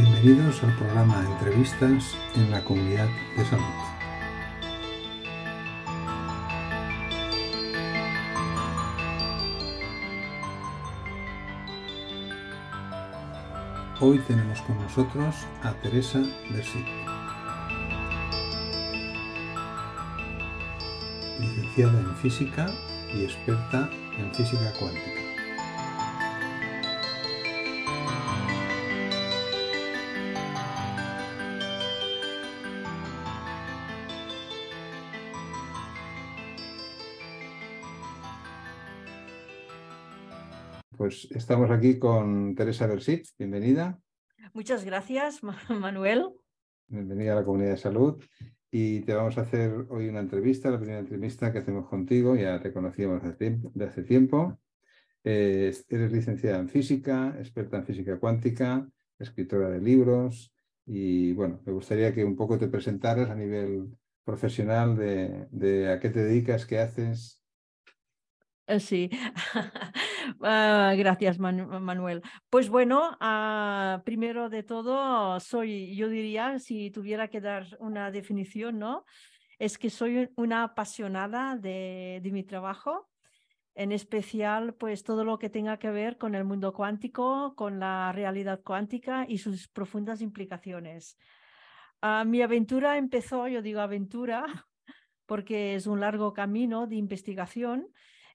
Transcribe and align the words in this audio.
Bienvenidos 0.00 0.62
al 0.62 0.76
programa 0.76 1.24
Entrevistas 1.26 2.16
en 2.36 2.52
la 2.52 2.62
Comunidad 2.62 3.08
de 3.36 3.44
Salud. 3.44 3.64
Hoy 13.98 14.20
tenemos 14.20 14.60
con 14.60 14.78
nosotros 14.78 15.34
a 15.64 15.72
Teresa 15.82 16.22
Bersit, 16.48 16.86
licenciada 21.40 21.98
en 21.98 22.16
física 22.18 22.72
y 23.12 23.24
experta 23.24 23.90
en 24.16 24.32
física 24.32 24.72
cuántica. 24.78 25.27
Estamos 41.48 41.70
aquí 41.70 41.98
con 41.98 42.54
Teresa 42.54 42.86
Bersit, 42.86 43.24
bienvenida. 43.38 43.98
Muchas 44.52 44.84
gracias, 44.84 45.40
Manuel. 45.70 46.26
Bienvenida 46.88 47.32
a 47.32 47.36
la 47.36 47.44
comunidad 47.46 47.70
de 47.70 47.78
salud. 47.78 48.22
Y 48.70 49.00
te 49.00 49.14
vamos 49.14 49.38
a 49.38 49.40
hacer 49.40 49.86
hoy 49.88 50.10
una 50.10 50.20
entrevista, 50.20 50.70
la 50.70 50.76
primera 50.76 50.98
entrevista 50.98 51.50
que 51.50 51.60
hacemos 51.60 51.88
contigo, 51.88 52.36
ya 52.36 52.60
te 52.60 52.70
conocíamos 52.70 53.22
de 53.38 53.84
hace 53.86 54.02
tiempo. 54.02 54.60
Eh, 55.24 55.74
eres 55.88 56.12
licenciada 56.12 56.58
en 56.58 56.68
física, 56.68 57.34
experta 57.38 57.78
en 57.78 57.86
física 57.86 58.18
cuántica, 58.18 58.86
escritora 59.18 59.70
de 59.70 59.80
libros 59.80 60.54
y 60.84 61.32
bueno, 61.32 61.62
me 61.64 61.72
gustaría 61.72 62.12
que 62.12 62.26
un 62.26 62.36
poco 62.36 62.58
te 62.58 62.68
presentaras 62.68 63.30
a 63.30 63.34
nivel 63.34 63.86
profesional 64.22 64.98
de 64.98 65.90
a 65.90 65.98
qué 65.98 66.10
te 66.10 66.24
dedicas, 66.24 66.66
qué 66.66 66.78
haces, 66.78 67.38
eh, 68.68 68.80
sí, 68.80 69.08
ah, 70.42 70.94
gracias 70.96 71.38
Manuel. 71.38 72.22
Pues 72.50 72.68
bueno, 72.68 73.16
ah, 73.20 74.02
primero 74.04 74.48
de 74.48 74.62
todo, 74.62 75.38
soy, 75.40 75.94
yo 75.96 76.08
diría, 76.08 76.58
si 76.58 76.90
tuviera 76.90 77.28
que 77.28 77.40
dar 77.40 77.66
una 77.80 78.10
definición, 78.10 78.78
¿no? 78.78 79.04
Es 79.58 79.78
que 79.78 79.90
soy 79.90 80.30
una 80.36 80.64
apasionada 80.64 81.56
de, 81.56 82.20
mi 82.32 82.44
trabajo, 82.44 83.08
en 83.74 83.92
especial 83.92 84.74
pues 84.74 85.02
todo 85.04 85.24
lo 85.24 85.38
que 85.38 85.50
tenga 85.50 85.78
que 85.78 85.90
ver 85.90 86.18
con 86.18 86.34
el 86.34 86.44
mundo 86.44 86.72
cuántico, 86.72 87.54
con 87.56 87.78
la 87.78 88.12
realidad 88.12 88.60
cuántica 88.64 89.24
y 89.28 89.38
sus 89.38 89.68
profundas 89.68 90.20
implicaciones. 90.20 91.16
Ah, 92.00 92.24
mi 92.24 92.42
aventura 92.42 92.96
empezó, 92.98 93.48
yo 93.48 93.62
digo 93.62 93.80
aventura, 93.80 94.44
porque 95.26 95.74
es 95.74 95.86
un 95.86 96.00
largo 96.00 96.32
camino 96.32 96.86
de 96.86 96.96
investigación 96.96 97.88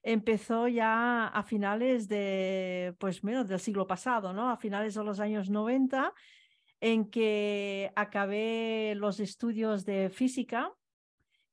empezó 0.04 0.68
ya 0.68 1.28
a 1.28 1.42
finales 1.42 2.08
de, 2.08 2.94
pues 2.98 3.24
menos 3.24 3.48
del 3.48 3.58
siglo 3.58 3.86
pasado, 3.86 4.32
¿no? 4.32 4.50
A 4.50 4.58
finales 4.58 4.94
de 4.94 5.02
los 5.02 5.18
años 5.18 5.48
90, 5.48 6.12
en 6.80 7.10
que 7.10 7.90
acabé 7.96 8.94
los 8.96 9.18
estudios 9.18 9.86
de 9.86 10.10
física 10.10 10.70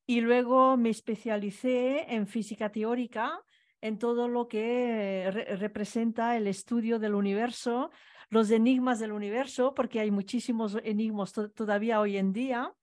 y 0.05 0.19
luego 0.19 0.75
me 0.75 0.89
especialicé 0.89 2.13
en 2.13 2.27
física 2.27 2.69
teórica, 2.69 3.41
en 3.79 3.97
todo 3.97 4.27
lo 4.27 4.49
que 4.49 5.31
representa 5.57 6.35
el 6.35 6.47
estudio 6.47 6.99
del 6.99 7.15
universo, 7.15 7.89
los 8.29 8.51
enigmas 8.51 8.99
del 8.99 9.13
universo, 9.13 9.73
porque 9.73 10.01
hay 10.01 10.11
muchísimos 10.11 10.77
enigmas 10.83 11.31
todavía 11.55 12.01
hoy 12.01 12.17
en 12.17 12.33
día. 12.33 12.73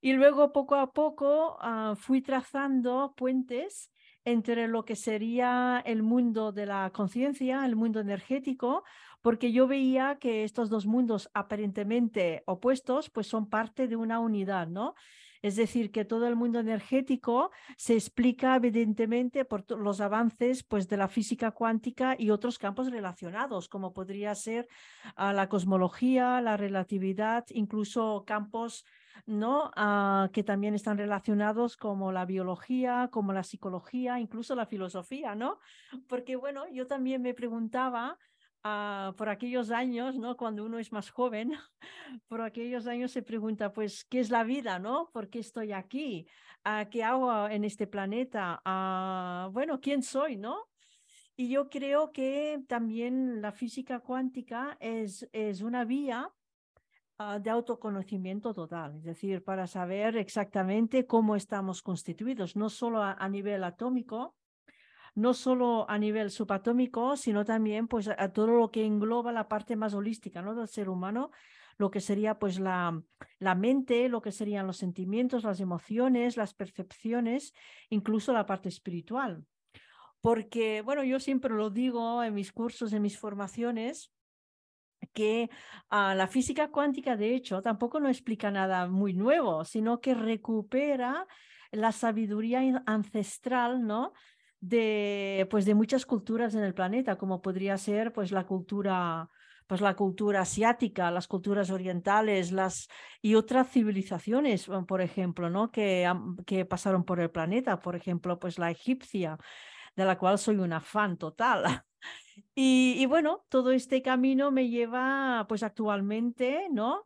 Y 0.00 0.12
luego 0.12 0.52
poco 0.52 0.76
a 0.76 0.92
poco 0.92 1.56
ah, 1.60 1.94
fui 1.96 2.22
trazando 2.22 3.14
puentes 3.16 3.90
entre 4.24 4.68
lo 4.68 4.84
que 4.84 4.96
sería 4.96 5.82
el 5.84 6.02
mundo 6.02 6.52
de 6.52 6.66
la 6.66 6.90
conciencia, 6.90 7.64
el 7.66 7.76
mundo 7.76 8.00
energético, 8.00 8.84
porque 9.20 9.52
yo 9.52 9.66
veía 9.66 10.18
que 10.18 10.44
estos 10.44 10.70
dos 10.70 10.86
mundos 10.86 11.30
aparentemente 11.34 12.42
opuestos, 12.46 13.10
pues 13.10 13.26
son 13.26 13.48
parte 13.48 13.88
de 13.88 13.96
una 13.96 14.20
unidad, 14.20 14.66
¿no? 14.66 14.94
Es 15.44 15.56
decir, 15.56 15.92
que 15.92 16.06
todo 16.06 16.26
el 16.26 16.36
mundo 16.36 16.58
energético 16.58 17.50
se 17.76 17.92
explica 17.92 18.56
evidentemente 18.56 19.44
por 19.44 19.70
los 19.78 20.00
avances 20.00 20.62
pues, 20.62 20.88
de 20.88 20.96
la 20.96 21.06
física 21.06 21.50
cuántica 21.50 22.16
y 22.18 22.30
otros 22.30 22.58
campos 22.58 22.90
relacionados, 22.90 23.68
como 23.68 23.92
podría 23.92 24.34
ser 24.34 24.66
ah, 25.16 25.34
la 25.34 25.50
cosmología, 25.50 26.40
la 26.40 26.56
relatividad, 26.56 27.44
incluso 27.50 28.24
campos 28.26 28.86
¿no? 29.26 29.70
Ah, 29.76 30.28
que 30.32 30.42
también 30.42 30.74
están 30.74 30.98
relacionados 30.98 31.76
como 31.76 32.12
la 32.12 32.24
biología, 32.24 33.08
como 33.10 33.32
la 33.32 33.42
psicología, 33.42 34.20
incluso 34.20 34.54
la 34.54 34.66
filosofía, 34.66 35.34
¿no? 35.34 35.58
Porque 36.08 36.36
bueno, 36.36 36.64
yo 36.72 36.86
también 36.86 37.22
me 37.22 37.34
preguntaba 37.34 38.18
ah, 38.62 39.14
por 39.16 39.28
aquellos 39.28 39.70
años, 39.70 40.18
¿no? 40.18 40.36
Cuando 40.36 40.64
uno 40.64 40.78
es 40.78 40.92
más 40.92 41.10
joven, 41.10 41.52
por 42.28 42.40
aquellos 42.40 42.86
años 42.86 43.12
se 43.12 43.22
pregunta, 43.22 43.72
pues, 43.72 44.04
¿qué 44.04 44.20
es 44.20 44.30
la 44.30 44.44
vida, 44.44 44.78
no? 44.78 45.10
¿Por 45.12 45.28
qué 45.28 45.38
estoy 45.40 45.72
aquí? 45.72 46.26
Ah, 46.64 46.88
¿Qué 46.90 47.04
hago 47.04 47.48
en 47.48 47.64
este 47.64 47.86
planeta? 47.86 48.60
bueno, 49.52 49.80
¿quién 49.80 50.02
soy, 50.02 50.36
no? 50.36 50.68
Y 51.36 51.48
yo 51.48 51.68
creo 51.68 52.12
que 52.12 52.62
también 52.68 53.42
la 53.42 53.50
física 53.50 53.98
cuántica 53.98 54.76
es, 54.78 55.28
es 55.32 55.62
una 55.62 55.84
vía 55.84 56.30
Ah, 57.16 57.38
de 57.38 57.48
autoconocimiento 57.48 58.52
total, 58.52 58.96
es 58.96 59.04
decir, 59.04 59.44
para 59.44 59.68
saber 59.68 60.16
exactamente 60.16 61.06
cómo 61.06 61.36
estamos 61.36 61.80
constituidos, 61.80 62.56
no 62.56 62.68
solo 62.68 63.04
a, 63.04 63.28
nivel 63.28 63.62
atómico, 63.62 64.34
no 65.14 65.32
solo 65.32 65.88
a 65.88 65.96
nivel 65.96 66.32
subatómico, 66.32 67.16
sino 67.16 67.44
también 67.44 67.86
pues 67.86 68.08
a, 68.08 68.32
todo 68.32 68.48
lo 68.48 68.72
que 68.72 68.84
engloba 68.84 69.30
la 69.30 69.46
parte 69.46 69.76
más 69.76 69.94
holística 69.94 70.42
¿no? 70.42 70.56
del 70.56 70.66
ser 70.66 70.88
humano, 70.88 71.30
lo 71.78 71.88
que 71.92 72.00
sería 72.00 72.36
pues 72.40 72.58
la, 72.58 73.00
la 73.38 73.54
mente, 73.54 74.08
lo 74.08 74.20
que 74.20 74.32
serían 74.32 74.66
los 74.66 74.78
sentimientos, 74.78 75.44
las 75.44 75.60
emociones, 75.60 76.36
las 76.36 76.52
percepciones, 76.52 77.54
incluso 77.90 78.32
la 78.32 78.44
parte 78.44 78.68
espiritual. 78.68 79.44
Porque, 80.20 80.82
bueno, 80.82 81.04
yo 81.04 81.20
siempre 81.20 81.54
lo 81.54 81.70
digo 81.70 82.24
en 82.24 82.34
mis 82.34 82.50
cursos, 82.50 82.92
en 82.92 83.02
mis 83.02 83.20
formaciones, 83.20 84.10
que 85.12 85.50
ah, 85.90 86.14
la 86.14 86.26
física 86.26 86.70
cuántica, 86.70 87.16
de 87.16 87.34
hecho, 87.34 87.62
tampoco 87.62 88.00
no 88.00 88.08
explica 88.08 88.50
nada 88.50 88.86
muy 88.86 89.14
nuevo, 89.14 89.64
sino 89.64 90.00
que 90.00 90.14
recupera 90.14 91.26
la 91.70 91.92
sabiduría 91.92 92.82
ancestral, 92.86 93.86
¿no? 93.86 94.12
De, 94.60 95.46
pues, 95.50 95.66
de 95.66 95.74
muchas 95.74 96.06
culturas 96.06 96.54
en 96.54 96.62
el 96.64 96.74
planeta, 96.74 97.16
como 97.16 97.42
podría 97.42 97.76
ser 97.76 98.12
pues, 98.12 98.32
la 98.32 98.46
cultura 98.46 99.28
pues 99.66 99.80
la 99.80 99.94
cultura 99.94 100.42
asiática, 100.42 101.10
las 101.10 101.26
culturas 101.26 101.70
orientales, 101.70 102.52
las 102.52 102.88
y 103.22 103.34
otras 103.34 103.70
civilizaciones, 103.70 104.68
por 104.86 105.00
ejemplo, 105.00 105.48
¿no? 105.48 105.70
que, 105.70 106.10
que 106.46 106.64
pasaron 106.64 107.04
por 107.04 107.20
el 107.20 107.30
planeta, 107.30 107.80
por 107.80 107.96
ejemplo, 107.96 108.38
pues 108.38 108.58
la 108.58 108.70
egipcia, 108.70 109.38
de 109.96 110.04
la 110.04 110.18
cual 110.18 110.38
soy 110.38 110.56
una 110.56 110.80
fan 110.80 111.16
total. 111.16 111.64
Y, 112.54 113.04
bueno, 113.06 113.44
todo 113.48 113.72
este 113.72 114.02
camino 114.02 114.50
me 114.50 114.68
lleva 114.68 115.46
pues 115.48 115.62
actualmente, 115.62 116.68
¿no? 116.70 117.04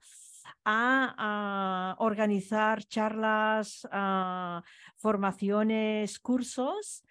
A, 0.65 1.97
organizar 1.99 2.85
charlas, 2.85 3.89
formaciones, 4.97 6.19
cursos, 6.19 7.05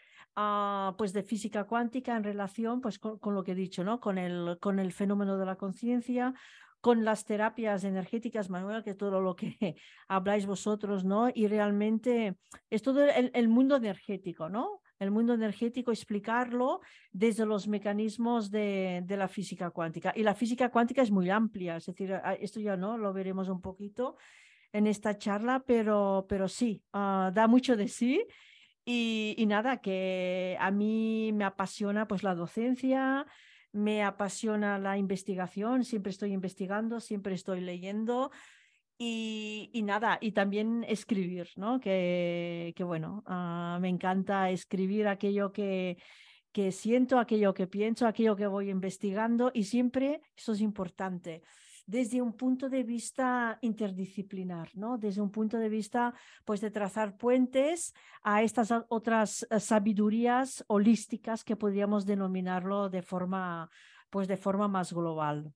pues 0.97 1.13
de 1.13 1.23
física 1.23 1.63
cuántica 1.63 2.15
en 2.15 2.23
relación 2.23 2.81
pues 2.81 2.99
con, 2.99 3.33
lo 3.33 3.43
que 3.43 3.53
he 3.53 3.55
dicho, 3.55 3.83
¿no? 3.83 3.99
Con 3.99 4.17
el, 4.17 4.57
con 4.59 4.79
el 4.79 4.91
fenómeno 4.91 5.37
de 5.37 5.45
la 5.45 5.55
conciencia, 5.55 6.33
con 6.79 7.03
las 7.03 7.25
terapias 7.25 7.83
energéticas, 7.83 8.49
Manuel, 8.49 8.83
que 8.83 8.93
todo 8.93 9.19
lo 9.19 9.35
que 9.35 9.57
habláis 10.07 10.45
vosotros, 10.45 11.03
¿no? 11.03 11.29
Y 11.33 11.47
realmente 11.47 12.37
es 12.69 12.83
todo 12.83 13.03
el 13.03 13.47
mundo 13.47 13.75
energético, 13.77 14.49
¿no? 14.49 14.81
El 14.99 15.11
mundo 15.11 15.33
energético, 15.33 15.91
explicarlo 15.91 16.81
desde 17.11 17.45
los 17.45 17.67
mecanismos 17.67 18.49
de, 18.49 19.03
la 19.07 19.27
física 19.27 19.69
cuántica. 19.69 20.13
Y 20.15 20.23
la 20.23 20.35
física 20.35 20.69
cuántica 20.69 21.01
es 21.01 21.11
muy 21.11 21.29
amplia, 21.29 21.77
es 21.77 21.85
decir, 21.85 22.13
esto 22.39 22.59
ya 22.59 22.75
no 22.77 22.97
lo 22.97 23.13
veremos 23.13 23.49
un 23.49 23.61
poquito 23.61 24.17
en 24.71 24.87
esta 24.87 25.17
charla, 25.17 25.63
pero, 25.65 26.25
pero 26.27 26.47
sí, 26.47 26.83
ah, 26.93 27.31
da 27.33 27.47
mucho 27.47 27.75
de 27.75 27.87
sí. 27.87 28.25
Y, 28.89 29.43
nada, 29.47 29.81
que 29.81 30.55
a 30.61 30.71
mí 30.71 31.31
me 31.33 31.43
apasiona 31.43 32.07
pues 32.07 32.23
la 32.23 32.35
docencia, 32.35 33.25
me 33.73 34.01
apasiona 34.01 34.79
la 34.79 34.97
investigación, 34.97 35.83
siempre 35.83 36.11
estoy 36.11 36.31
investigando, 36.31 37.01
siempre 37.01 37.35
estoy 37.35 37.59
leyendo, 37.59 38.31
y, 38.97 39.81
nada, 39.83 40.17
y 40.21 40.31
también 40.31 40.83
escribir, 40.87 41.49
¿no? 41.55 41.79
Que, 41.79 42.73
que 42.75 42.83
bueno, 42.83 43.23
ah, 43.27 43.77
me 43.81 43.89
encanta 43.89 44.49
escribir 44.49 45.07
aquello 45.07 45.51
que, 45.51 45.97
que 46.51 46.71
siento, 46.71 47.19
aquello 47.19 47.53
que 47.53 47.67
pienso, 47.67 48.07
aquello 48.07 48.35
que 48.35 48.47
voy 48.47 48.69
investigando 48.71 49.51
y 49.53 49.63
siempre, 49.63 50.21
eso 50.35 50.53
es 50.53 50.61
importante, 50.61 51.43
desde 51.85 52.21
un 52.21 52.33
punto 52.33 52.69
de 52.69 52.83
vista 52.83 53.57
interdisciplinar, 53.61 54.69
¿no? 54.73 54.97
Desde 54.97 55.21
un 55.21 55.31
punto 55.31 55.57
de 55.57 55.69
vista, 55.69 56.13
pues, 56.43 56.59
de 56.59 56.69
trazar 56.69 57.15
puentes 57.15 57.93
a 58.23 58.43
estas 58.43 58.73
otras 58.89 59.47
eh, 59.49 59.59
sabidurías 59.59 60.65
holísticas 60.67 61.43
que 61.43 61.55
podríamos 61.55 62.05
denominarlo 62.05 62.89
de 62.89 63.01
forma, 63.01 63.69
pues, 64.09 64.27
de 64.27 64.35
forma 64.35 64.67
más 64.67 64.91
global. 64.91 65.53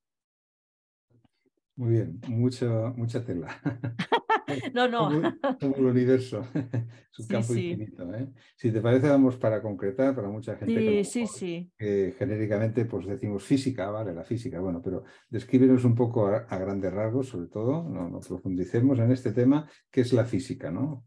Muy 1.81 1.94
bien, 1.94 2.22
mucha, 2.28 2.94
mucha 2.95 3.25
tela. 3.25 3.48
no, 4.75 4.88
no. 4.88 5.36
Como, 5.60 5.78
el 5.78 5.86
universo, 5.86 6.45
es 6.54 7.19
un 7.19 7.25
campo 7.25 7.56
infinito. 7.56 8.13
¿eh? 8.13 8.28
Si 8.56 8.72
te 8.72 8.81
parece, 8.81 9.10
vamos 9.10 9.38
para 9.38 9.63
concretar, 9.63 10.13
para 10.13 10.30
mucha 10.30 10.56
gente 10.57 11.04
sí, 11.04 11.25
sí, 11.25 11.72
que 11.75 12.13
genéricamente 12.19 12.86
pues 12.86 13.07
decimos 13.07 13.44
física, 13.44 13.89
vale, 13.89 14.13
la 14.13 14.24
física, 14.24 14.60
bueno, 14.60 14.80
pero 14.80 15.06
descríbenos 15.28 15.83
un 15.83 15.95
poco 15.95 16.28
a, 16.28 16.57
grandes 16.60 16.94
rasgos, 16.94 17.30
sobre 17.30 17.48
todo, 17.48 17.81
no, 17.89 18.19
profundicemos 18.19 19.00
en 19.00 19.12
este 19.12 19.31
tema, 19.31 19.68
¿qué 19.89 20.01
es 20.01 20.13
la 20.13 20.25
física, 20.25 20.69
¿no? 20.69 21.04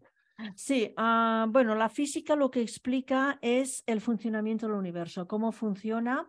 Sí, 0.57 0.93
ah, 0.97 1.47
bueno, 1.51 1.77
la 1.77 1.89
física 1.89 2.35
lo 2.35 2.51
que 2.51 2.63
explica 2.63 3.39
es 3.43 3.85
el 3.87 4.01
funcionamiento 4.01 4.67
del 4.67 4.75
universo, 4.75 5.29
cómo 5.29 5.53
funciona 5.53 6.29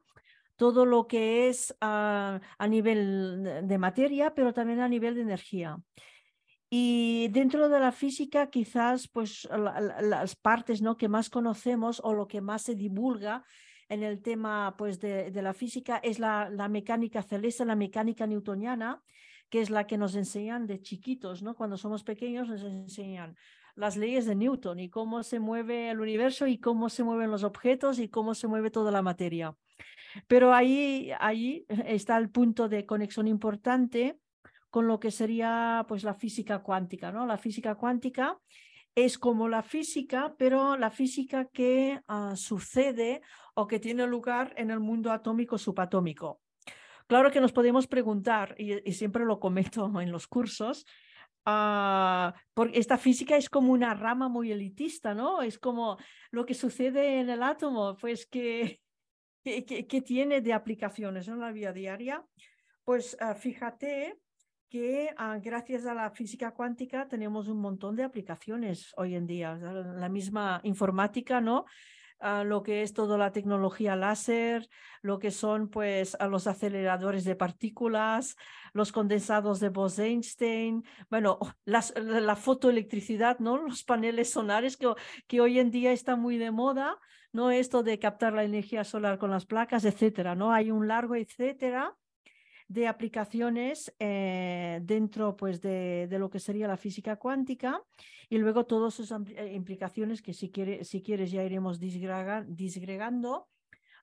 todo 0.55 0.85
lo 0.85 1.07
que 1.07 1.49
es 1.49 1.75
a, 1.81 2.39
a 2.57 2.67
nivel 2.67 3.61
de 3.63 3.77
materia, 3.77 4.33
pero 4.33 4.53
también 4.53 4.79
a 4.79 4.89
nivel 4.89 5.15
de 5.15 5.21
energía. 5.21 5.77
Y 6.69 7.29
dentro 7.29 7.69
de 7.69 7.79
la 7.79 7.91
física, 7.91 8.49
quizás 8.49 9.07
pues 9.07 9.47
las 9.51 10.35
partes 10.35 10.81
¿no? 10.81 10.97
que 10.97 11.07
más 11.07 11.29
conocemos 11.29 12.01
o 12.03 12.13
lo 12.13 12.27
que 12.27 12.41
más 12.41 12.63
se 12.63 12.75
divulga 12.75 13.43
en 13.87 14.03
el 14.03 14.21
tema 14.21 14.75
pues, 14.77 14.99
de, 14.99 15.31
de 15.31 15.41
la 15.41 15.53
física 15.53 15.97
es 15.97 16.19
la, 16.19 16.49
la, 16.49 16.67
mecánica 16.67 17.21
celeste, 17.21 17.65
la 17.65 17.75
mecánica 17.75 18.25
newtoniana, 18.25 19.03
que 19.49 19.61
es 19.61 19.69
la 19.69 19.85
que 19.85 19.97
nos 19.97 20.15
enseñan 20.15 20.65
de 20.65 20.81
chiquitos, 20.81 21.43
¿no? 21.43 21.55
Cuando 21.55 21.77
somos 21.77 22.03
pequeños 22.03 22.49
nos 22.49 22.63
enseñan 22.63 23.35
las 23.75 23.95
leyes 23.95 24.25
de 24.25 24.35
Newton 24.35 24.79
y 24.79 24.89
cómo 24.89 25.21
se 25.21 25.39
mueve 25.39 25.91
el 25.91 25.99
universo 25.99 26.47
y 26.47 26.57
cómo 26.57 26.89
se 26.89 27.03
mueven 27.03 27.29
los 27.29 27.43
objetos 27.43 27.99
y 27.99 28.09
cómo 28.09 28.33
se 28.33 28.47
mueve 28.47 28.71
toda 28.71 28.91
la 28.91 29.01
materia. 29.01 29.55
Pero 30.27 30.53
ahí, 30.53 31.11
ahí 31.19 31.65
está 31.67 32.17
el 32.17 32.29
punto 32.29 32.69
de 32.69 32.85
conexión 32.85 33.27
importante 33.27 34.17
con 34.69 34.87
lo 34.87 34.99
que 34.99 35.11
sería 35.11 35.85
pues 35.87 36.03
la 36.03 36.13
física 36.13 36.59
cuántica, 36.59 37.11
¿no? 37.11 37.25
La 37.25 37.37
física 37.37 37.75
cuántica 37.75 38.37
es 38.95 39.17
como 39.17 39.49
la 39.49 39.61
física, 39.61 40.35
pero 40.37 40.77
la 40.77 40.89
física 40.89 41.45
que 41.45 41.99
ah, 42.07 42.33
sucede 42.35 43.21
o 43.53 43.67
que 43.67 43.79
tiene 43.79 44.07
lugar 44.07 44.53
en 44.57 44.71
el 44.71 44.79
mundo 44.79 45.11
atómico 45.11 45.57
subatómico. 45.57 46.41
Claro 47.07 47.29
que 47.29 47.41
nos 47.41 47.51
podemos 47.51 47.87
preguntar, 47.87 48.55
y, 48.57 48.91
siempre 48.93 49.25
lo 49.25 49.39
comento 49.39 49.99
en 50.01 50.11
los 50.11 50.27
cursos, 50.27 50.85
uh, 51.45 52.31
porque 52.53 52.79
esta 52.79 52.97
física 52.97 53.37
es 53.37 53.49
como 53.49 53.73
una 53.73 53.93
rama 53.93 54.27
muy 54.27 54.51
elitista, 54.51 55.13
¿no? 55.13 55.41
Es 55.41 55.59
como 55.59 55.97
lo 56.31 56.45
que 56.45 56.53
sucede 56.53 57.19
en 57.19 57.29
el 57.29 57.43
átomo, 57.43 57.95
pues 57.97 58.25
que 58.25 58.81
¿Qué, 59.45 60.01
tiene 60.03 60.41
de 60.41 60.53
aplicaciones 60.53 61.27
en 61.27 61.39
la 61.39 61.51
vida 61.51 61.71
diaria? 61.71 62.25
Pues 62.83 63.15
ah, 63.19 63.35
fíjate 63.35 64.17
que 64.71 65.11
ah, 65.17 65.37
gracias 65.39 65.85
a 65.85 65.93
la 65.93 66.09
física 66.09 66.49
cuántica 66.49 67.07
tenemos 67.07 67.47
un 67.47 67.59
montón 67.59 67.95
de 67.95 68.03
aplicaciones 68.03 68.91
hoy 68.97 69.13
en 69.13 69.27
día. 69.27 69.55
La 69.55 70.09
misma 70.09 70.61
informática, 70.63 71.41
¿no? 71.41 71.65
Lo 72.43 72.63
que 72.63 72.81
es 72.81 72.93
toda 72.93 73.19
la 73.19 73.31
tecnología 73.31 73.95
láser, 73.95 74.67
lo 75.03 75.19
que 75.19 75.29
son 75.29 75.69
pues 75.69 76.15
a 76.19 76.27
los 76.27 76.47
aceleradores 76.47 77.23
de 77.23 77.35
partículas, 77.35 78.35
los 78.73 78.91
condensados 78.91 79.59
de 79.59 79.69
Bose-Einstein, 79.69 80.83
bueno, 81.09 81.37
la 81.65 82.35
fotoelectricidad, 82.35 83.37
¿no? 83.39 83.57
Los 83.57 83.83
paneles 83.83 84.31
solares 84.31 84.75
que, 84.75 84.91
que 85.27 85.39
hoy 85.39 85.59
en 85.59 85.69
día 85.69 85.91
está 85.91 86.15
muy 86.15 86.37
de 86.37 86.49
moda, 86.49 86.97
no 87.31 87.51
esto 87.51 87.83
de 87.83 87.99
captar 87.99 88.33
la 88.33 88.43
energía 88.43 88.83
solar 88.83 89.19
con 89.19 89.29
las 89.29 89.45
placas, 89.45 89.85
etcétera, 89.85 90.33
¿no? 90.33 90.51
Hay 90.51 90.71
un 90.71 90.87
largo 90.87 91.15
etcétera 91.15 91.95
de 92.67 92.87
aplicaciones 92.87 93.93
eh, 93.99 94.79
dentro 94.83 95.35
pues, 95.35 95.61
de, 95.61 96.07
de, 96.09 96.19
lo 96.19 96.29
que 96.29 96.39
sería 96.39 96.67
la 96.67 96.77
física 96.77 97.17
cuántica 97.17 97.81
y 98.29 98.37
luego 98.37 98.65
todas 98.65 98.93
sus 98.93 99.11
eh, 99.11 99.53
implicaciones 99.53 100.21
que 100.21 100.33
si, 100.33 100.49
quiere, 100.49 100.83
si 100.83 101.01
quieres 101.01 101.31
ya 101.31 101.43
iremos 101.43 101.79
disgregando 101.79 103.47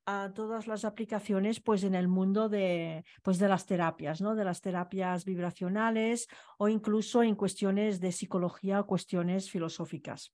a 0.05 0.33
todas 0.35 0.67
las 0.67 0.85
aplicaciones 0.85 1.61
pues 1.61 1.85
en 1.85 1.95
el 1.95 2.09
mundo 2.09 2.49
de 2.49 3.05
pues 3.23 3.39
de 3.39 3.49
las 3.49 3.67
terapias 3.67 4.21
no 4.21 4.35
de 4.35 4.45
las 4.45 4.61
terapias 4.61 5.25
vibracionales 5.25 6.27
o 6.59 6.69
incluso 6.69 7.23
en 7.23 7.37
cuestiones 7.37 8.01
de 8.01 8.11
psicología 8.11 8.81
o 8.81 8.87
cuestiones 8.87 9.49
filosóficas 9.49 10.33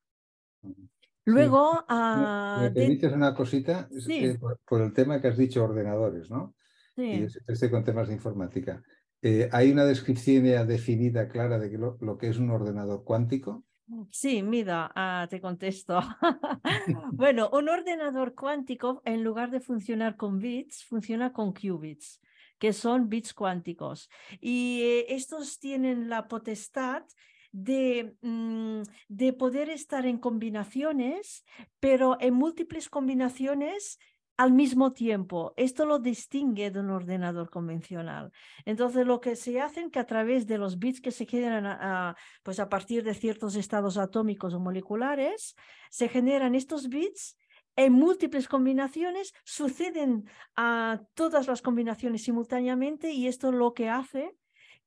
Luego. 1.29 1.73
¿Me 1.75 1.85
ah, 1.89 2.71
permites 2.75 3.13
una 3.13 3.35
cosita? 3.35 3.89
Eh, 4.09 4.39
por, 4.39 4.81
el 4.81 4.93
tema 4.95 5.21
que 5.21 5.29
has 5.29 5.37
dicho, 5.37 5.63
ordenadores, 5.63 6.31
¿no? 6.31 6.55
Sí. 6.99 7.29
Y 7.47 7.53
estoy 7.53 7.71
con 7.71 7.85
temas 7.85 8.09
de 8.09 8.15
informática. 8.15 8.83
Eh, 9.23 9.49
¿Hay 9.53 9.71
una 9.71 9.85
descripción 9.85 10.45
ya 10.45 10.65
definida, 10.65 11.29
clara, 11.29 11.57
de 11.61 11.79
lo, 11.79 11.97
lo, 12.01 12.19
que 12.19 12.27
es 12.27 12.39
un 12.39 12.51
ordenador 12.51 13.05
cuántico? 13.05 13.65
Sí, 14.11 14.43
mira, 14.43 14.91
ah, 14.97 15.29
te 15.31 15.41
contesto. 15.41 16.01
bueno, 17.13 17.51
un 17.53 17.69
ordenador 17.69 18.35
cuántico, 18.35 19.01
en 19.05 19.23
lugar 19.23 19.53
de 19.53 19.61
funcionar 19.61 20.17
con 20.17 20.41
bits, 20.41 20.85
funciona 20.85 21.33
con 21.33 21.53
qubits, 21.53 22.21
que 22.59 22.73
son 22.73 23.09
bits 23.09 23.33
cuánticos. 23.33 24.11
Y 24.41 24.81
eh, 24.83 25.15
estos 25.15 25.61
tienen 25.61 26.09
la 26.09 26.27
potestad 26.27 27.05
de, 27.53 28.17
mm, 28.23 28.83
de 29.07 29.33
poder 29.35 29.71
estar 29.71 30.05
en 30.05 30.19
combinaciones, 30.19 31.45
pero 31.79 32.17
en 32.21 32.35
múltiples 32.35 32.89
combinaciones 32.89 34.01
al 34.39 34.53
mismo 34.53 34.93
tiempo. 34.93 35.53
Esto 35.57 35.85
lo 35.85 35.99
distingue 35.99 36.71
de 36.71 36.79
un 36.79 36.91
ordenador 36.91 37.51
convencional. 37.51 38.31
Entonces, 38.65 39.05
lo 39.05 39.21
que 39.21 39.35
se 39.35 39.61
hace 39.61 39.81
es 39.81 39.91
que 39.91 39.99
a 39.99 40.07
través 40.07 40.47
de 40.47 40.59
los 40.59 40.79
bits 40.79 41.01
que 41.01 41.11
se 41.11 41.27
generan 41.27 42.15
pues 42.45 42.61
a 42.61 42.69
partir 42.69 43.03
de 43.03 43.15
ciertos 43.15 43.57
estados 43.57 43.99
atómicos 43.99 44.55
o 44.55 44.61
moleculares, 44.61 45.57
se 45.91 46.09
generan 46.09 46.55
estos 46.55 46.89
bits 46.89 47.37
en 47.75 47.93
múltiples 47.93 48.47
combinaciones, 48.47 49.35
suceden 49.45 50.25
a 50.55 51.01
todas 51.15 51.49
las 51.49 51.61
combinaciones 51.61 52.23
simultáneamente 52.23 53.11
y 53.11 53.27
esto 53.27 53.51
lo 53.51 53.75
que 53.75 53.89
hace 53.89 54.37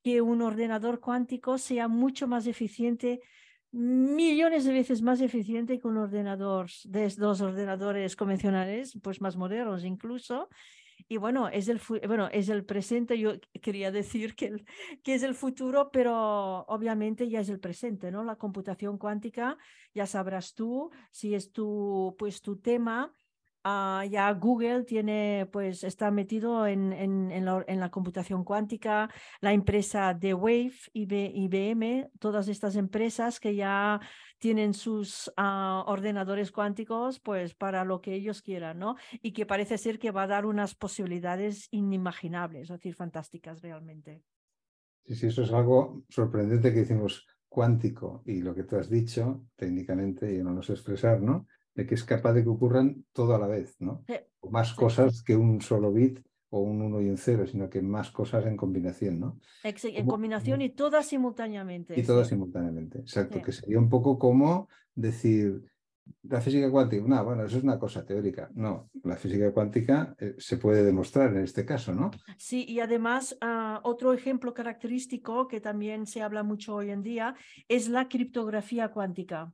que 0.01 0.21
un 0.21 0.41
ordenador 0.41 1.01
cuántico 1.01 1.57
sea 1.57 1.87
mucho 1.89 2.27
más 2.27 2.47
eficiente, 2.47 3.19
millones 3.71 4.65
de 4.65 4.73
veces 4.73 5.01
más 5.01 5.21
eficiente 5.21 5.79
que 5.79 5.87
un 5.87 5.97
ordenador 5.97 6.69
de 6.85 7.13
los 7.17 7.41
ordenadores 7.41 8.15
convencionales, 8.15 8.97
pues 9.01 9.21
más 9.21 9.37
modernos 9.37 9.85
incluso. 9.85 10.49
Y 11.07 11.17
bueno, 11.17 11.49
es 11.49 11.67
el, 11.67 11.81
bueno, 12.07 12.29
es 12.31 12.49
el 12.49 12.63
presente, 12.63 13.17
yo 13.17 13.33
quería 13.61 13.91
decir 13.91 14.35
que, 14.35 14.63
que 15.03 15.15
es 15.15 15.23
el 15.23 15.33
futuro, 15.33 15.89
pero 15.91 16.63
obviamente 16.67 17.27
ya 17.27 17.39
es 17.39 17.49
el 17.49 17.59
presente, 17.59 18.11
¿no? 18.11 18.23
La 18.23 18.35
computación 18.35 18.97
cuántica, 18.97 19.57
ya 19.93 20.05
sabrás 20.05 20.53
tú, 20.53 20.91
si 21.11 21.33
es 21.33 21.51
tu, 21.51 22.15
pues, 22.19 22.41
tu 22.41 22.57
tema, 22.57 23.13
Ah, 23.63 24.03
ya 24.09 24.31
Google 24.33 24.83
tiene, 24.85 25.47
pues, 25.51 25.83
está 25.83 26.09
metido 26.09 26.65
en, 26.65 26.91
en, 26.93 27.45
la, 27.45 27.91
computación 27.91 28.43
cuántica, 28.43 29.09
la 29.39 29.53
empresa 29.53 30.15
de 30.15 30.33
Wave, 30.33 30.73
IBM, 30.93 32.09
todas 32.17 32.47
estas 32.47 32.75
empresas 32.75 33.39
que 33.39 33.55
ya 33.55 33.99
tienen 34.39 34.73
sus 34.73 35.31
ah, 35.37 35.83
ordenadores 35.85 36.51
cuánticos, 36.51 37.19
pues, 37.19 37.53
para 37.53 37.85
lo 37.85 38.01
que 38.01 38.15
ellos 38.15 38.41
quieran, 38.41 38.79
¿no? 38.79 38.95
Y 39.21 39.31
que 39.31 39.45
parece 39.45 39.77
ser 39.77 39.99
que 39.99 40.09
va 40.09 40.23
a 40.23 40.27
dar 40.27 40.47
unas 40.47 40.73
posibilidades 40.73 41.67
inimaginables, 41.69 42.63
es 42.63 42.69
decir, 42.69 42.95
fantásticas 42.95 43.61
realmente. 43.61 44.23
Sí, 45.05 45.15
sí, 45.15 45.27
eso 45.27 45.43
es 45.43 45.51
algo 45.51 46.03
sorprendente 46.09 46.73
que 46.73 46.79
decimos 46.79 47.27
cuántico 47.47 48.23
y 48.25 48.41
lo 48.41 48.55
que 48.55 48.63
tú 48.63 48.77
has 48.77 48.89
dicho 48.89 49.45
técnicamente, 49.55 50.35
yo 50.35 50.43
no 50.43 50.53
lo 50.53 50.63
sé 50.63 50.73
expresar, 50.73 51.21
¿no? 51.21 51.47
De 51.73 51.85
que 51.85 51.95
es 51.95 52.03
capaz 52.03 52.33
de 52.33 52.43
que 52.43 52.49
ocurran 52.49 53.05
todo 53.13 53.35
a 53.35 53.39
la 53.39 53.47
vez, 53.47 53.75
¿no? 53.79 54.03
O 54.39 54.49
más 54.49 54.73
cosas 54.73 55.23
que 55.23 55.35
un 55.35 55.61
solo 55.61 55.91
bit 55.91 56.19
o 56.49 56.59
un 56.59 56.81
1 56.81 57.01
y 57.01 57.09
un 57.09 57.17
0, 57.17 57.47
sino 57.47 57.69
que 57.69 57.81
más 57.81 58.11
cosas 58.11 58.45
en 58.45 58.57
combinación, 58.57 59.19
¿no? 59.19 59.39
En 59.63 60.05
combinación 60.05 60.61
y 60.61 60.69
todas 60.69 61.07
simultáneamente. 61.07 61.97
Y 61.97 62.03
todas 62.03 62.27
simultáneamente, 62.27 62.99
exacto, 62.99 63.41
que 63.41 63.51
sería 63.51 63.79
un 63.79 63.89
poco 63.89 64.19
como 64.19 64.67
decir, 64.93 65.63
la 66.23 66.41
física 66.41 66.69
cuántica, 66.69 67.03
no, 67.07 67.23
bueno, 67.23 67.45
eso 67.45 67.57
es 67.57 67.63
una 67.63 67.79
cosa 67.79 68.05
teórica. 68.05 68.49
No, 68.53 68.89
la 69.03 69.15
física 69.15 69.51
cuántica 69.53 70.13
eh, 70.19 70.35
se 70.37 70.57
puede 70.57 70.83
demostrar 70.83 71.35
en 71.35 71.43
este 71.43 71.65
caso, 71.65 71.93
¿no? 71.93 72.11
Sí, 72.37 72.65
y 72.67 72.79
además 72.79 73.37
ah, 73.41 73.79
otro 73.83 74.13
ejemplo 74.13 74.53
característico 74.53 75.47
que 75.47 75.61
también 75.61 76.05
se 76.05 76.21
habla 76.21 76.43
mucho 76.43 76.75
hoy 76.75 76.91
en 76.91 77.01
día 77.01 77.35
es 77.67 77.87
la 77.87 78.09
criptografía 78.09 78.89
cuántica. 78.89 79.53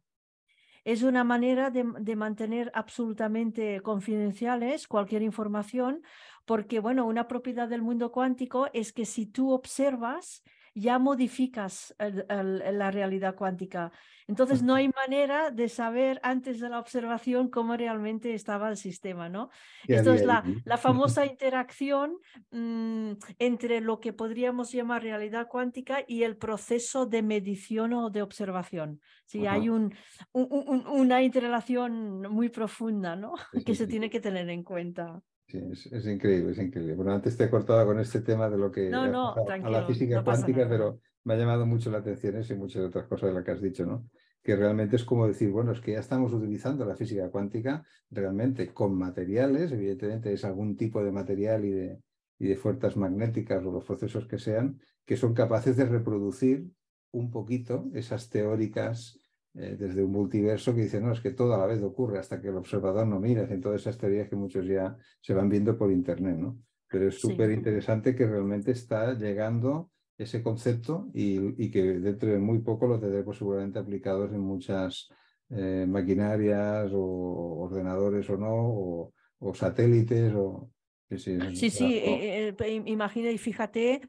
Es 0.88 1.03
una 1.03 1.25
manera 1.25 1.70
de, 1.70 1.84
mantener 2.15 2.72
absolutamente 2.74 3.82
confidenciales 3.82 4.88
cualquier 4.88 5.22
información, 5.22 6.01
porque, 6.46 6.79
bueno, 6.79 7.06
una 7.06 7.27
propiedad 7.27 7.67
del 7.67 7.82
mundo 7.82 8.13
cuántico 8.13 8.70
es 8.72 8.94
que 8.94 9.06
si 9.06 9.25
tú 9.25 9.51
observas, 9.51 10.46
ya 10.79 11.00
modificas 11.00 11.96
la 11.98 12.91
realidad 12.91 13.36
cuántica. 13.36 13.91
Entonces 14.27 14.62
no 14.62 14.75
hay 14.75 14.89
manera 14.89 15.51
de 15.51 15.69
saber 15.69 16.19
antes 16.22 16.60
de 16.60 16.69
la 16.69 16.79
observación 16.79 17.50
cómo 17.50 17.75
realmente 17.75 18.34
estaba 18.34 18.69
el 18.69 18.77
sistema, 18.77 19.29
¿no? 19.29 19.50
Esto 19.88 20.13
es 20.13 20.25
la, 20.25 20.43
la 20.65 20.77
famosa 20.77 21.25
interacción 21.25 22.17
mm, 22.51 23.13
entre 23.39 23.81
lo 23.81 24.00
que 24.00 24.13
podríamos 24.13 24.72
llamar 24.72 25.01
realidad 25.01 25.48
cuántica 25.48 26.03
y 26.05 26.24
el 26.24 26.38
proceso 26.38 27.05
de 27.05 27.24
medición 27.24 27.93
o 27.93 28.10
de 28.10 28.22
observación. 28.22 29.01
Sí, 29.25 29.48
hay 29.48 29.69
un, 29.69 29.96
una 30.34 31.24
interrelación 31.24 32.22
muy 32.29 32.50
profunda, 32.50 33.15
¿no? 33.15 33.34
que 33.65 33.75
se 33.75 33.88
tiene 33.88 34.10
que 34.10 34.19
tener 34.19 34.50
en 34.50 34.63
cuenta. 34.63 35.22
Sí, 35.48 35.62
es, 35.92 36.06
increíble, 36.06 36.51
es 36.51 36.58
increíble. 36.58 36.94
Bueno, 36.94 37.13
antes 37.13 37.38
te 37.38 37.46
he 37.46 37.50
cortado 37.50 37.86
con 37.86 38.00
este 38.01 38.20
tema 38.20 38.50
de 38.50 38.58
lo 38.58 38.70
que 38.70 38.89
no, 38.89 39.08
no, 39.08 39.34
a 39.34 39.70
la 39.70 39.86
física 39.86 40.22
cuántica, 40.22 40.68
pero 40.68 41.00
me 41.24 41.36
ha 41.36 41.38
llamado 41.38 41.66
mucho 41.66 41.89
la 41.89 42.00
atención 42.00 42.36
eso 42.36 42.54
y 42.54 42.58
muchas 42.58 42.84
otras 42.84 43.08
cosas 43.08 43.30
de 43.30 43.36
las 43.36 43.46
que 43.46 43.51
has 43.51 43.62
dicho, 43.62 43.86
¿no? 43.86 44.10
Que 44.44 44.58
realmente 44.58 44.98
es 44.98 45.06
como 45.06 45.25
decir, 45.25 45.50
bueno, 45.50 45.72
es 45.72 45.80
que 45.80 45.94
ya 45.94 46.00
estamos 46.00 46.34
utilizando 46.34 46.84
la 46.84 46.98
física 46.98 47.30
cuántica 47.30 47.86
realmente 48.10 48.74
con 48.74 48.98
materiales, 48.98 49.72
evidentemente 49.72 50.34
es 50.34 50.44
algún 50.44 50.75
tipo 50.75 51.01
de 51.01 51.13
material 51.13 51.63
y 51.63 51.72
de, 51.72 52.01
y 52.39 52.48
de 52.48 52.56
fuerzas 52.58 52.98
magnéticas 52.98 53.66
o 53.66 53.72
los 53.72 53.86
procesos 53.86 54.27
que 54.27 54.39
sean, 54.39 54.80
que 55.06 55.16
son 55.16 55.34
capaces 55.34 55.77
de 55.77 55.86
reproducir 55.86 56.68
un 57.12 57.32
poquito 57.32 57.89
esas 57.94 58.30
teóricas 58.30 59.18
eh, 59.56 59.75
desde 59.77 60.04
un 60.04 60.12
multiverso 60.12 60.75
que 60.75 60.82
dice, 60.82 61.01
no, 61.01 61.12
es 61.12 61.22
que 61.22 61.32
todo 61.32 61.54
a 61.54 61.58
la 61.58 61.66
vez 61.66 61.82
ocurre 61.82 62.20
hasta 62.20 62.42
que 62.42 62.50
el 62.50 62.58
observador 62.58 63.08
no 63.08 63.20
mira, 63.20 63.44
en 63.44 63.62
todas 63.62 63.82
esas 63.82 63.98
teorías 63.98 64.30
que 64.30 64.36
muchos 64.36 64.66
ya 64.66 64.96
se 65.22 65.34
van 65.34 65.50
viendo 65.50 65.77
por 65.77 65.92
Internet, 65.92 66.38
¿no? 66.38 66.60
Pero 66.89 67.08
es 67.10 67.20
súper 67.20 67.51
interesante 67.51 68.16
que 68.16 68.25
realmente 68.25 68.72
está 68.72 69.13
llegando 69.13 69.89
ese 70.18 70.42
concepto 70.42 71.10
y, 71.13 71.70
que 71.70 72.00
dentro 72.00 72.30
de 72.30 72.39
muy 72.39 72.60
poco 72.60 72.88
lo 72.88 73.00
tendremos 73.00 73.38
seguramente 73.38 73.80
aplicados 73.80 74.32
en 74.32 74.39
muchas 74.39 75.10
eh, 75.50 75.86
maquinarias 75.88 76.92
o 76.94 77.60
ordenadores 77.60 78.30
o 78.30 78.38
no, 78.38 79.12
o, 79.39 79.54
satélites 79.54 80.34
o... 80.34 80.72
Sí, 81.10 81.70
sí, 81.70 82.01
eh, 82.04 82.54
imagina 82.86 83.32
y 83.32 83.38
fíjate 83.38 84.01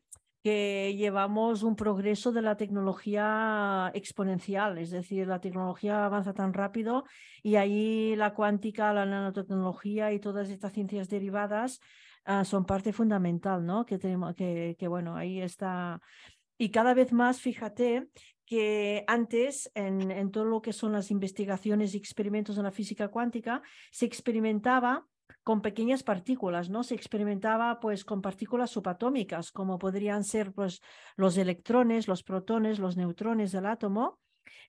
que 0.42 0.94
llevamos 0.96 1.62
un 1.62 1.74
progreso 1.74 2.32
de 2.32 2.42
la 2.42 2.56
tecnología 2.56 3.90
exponencial, 3.94 4.78
es 4.78 4.90
decir, 4.90 5.26
la 5.26 5.40
tecnología 5.40 6.04
avanza 6.04 6.32
tan 6.32 6.52
rápido 6.52 7.04
y 7.42 7.56
ahí 7.56 8.14
la 8.16 8.34
cuántica, 8.34 8.92
la 8.92 9.04
nanotecnología 9.04 10.12
y 10.12 10.20
todas 10.20 10.48
estas 10.50 10.72
ciencias 10.72 11.08
derivadas 11.08 11.80
uh, 12.26 12.44
son 12.44 12.64
parte 12.64 12.92
fundamental, 12.92 13.64
¿no? 13.66 13.84
Que, 13.84 13.98
tenemos, 13.98 14.34
que, 14.34 14.76
que 14.78 14.88
bueno, 14.88 15.16
ahí 15.16 15.40
está. 15.40 16.00
Y 16.56 16.70
cada 16.70 16.94
vez 16.94 17.12
más, 17.12 17.40
fíjate 17.40 18.08
que 18.44 19.04
antes 19.06 19.70
en, 19.74 20.10
en 20.10 20.30
todo 20.30 20.44
lo 20.44 20.62
que 20.62 20.72
son 20.72 20.92
las 20.92 21.10
investigaciones 21.10 21.94
y 21.94 21.98
experimentos 21.98 22.56
en 22.56 22.64
la 22.64 22.70
física 22.70 23.08
cuántica 23.08 23.60
se 23.90 24.06
experimentaba 24.06 25.06
con 25.48 25.62
pequeñas 25.62 26.02
partículas, 26.02 26.68
¿no? 26.68 26.82
Se 26.82 26.94
experimentaba 26.94 27.80
pues 27.80 28.04
con 28.04 28.20
partículas 28.20 28.68
subatómicas, 28.68 29.50
como 29.50 29.78
podrían 29.78 30.22
ser 30.22 30.52
pues 30.52 30.82
los 31.16 31.38
electrones, 31.38 32.06
los 32.06 32.22
protones, 32.22 32.78
los 32.78 32.98
neutrones 32.98 33.50
del 33.50 33.64
átomo, 33.64 34.18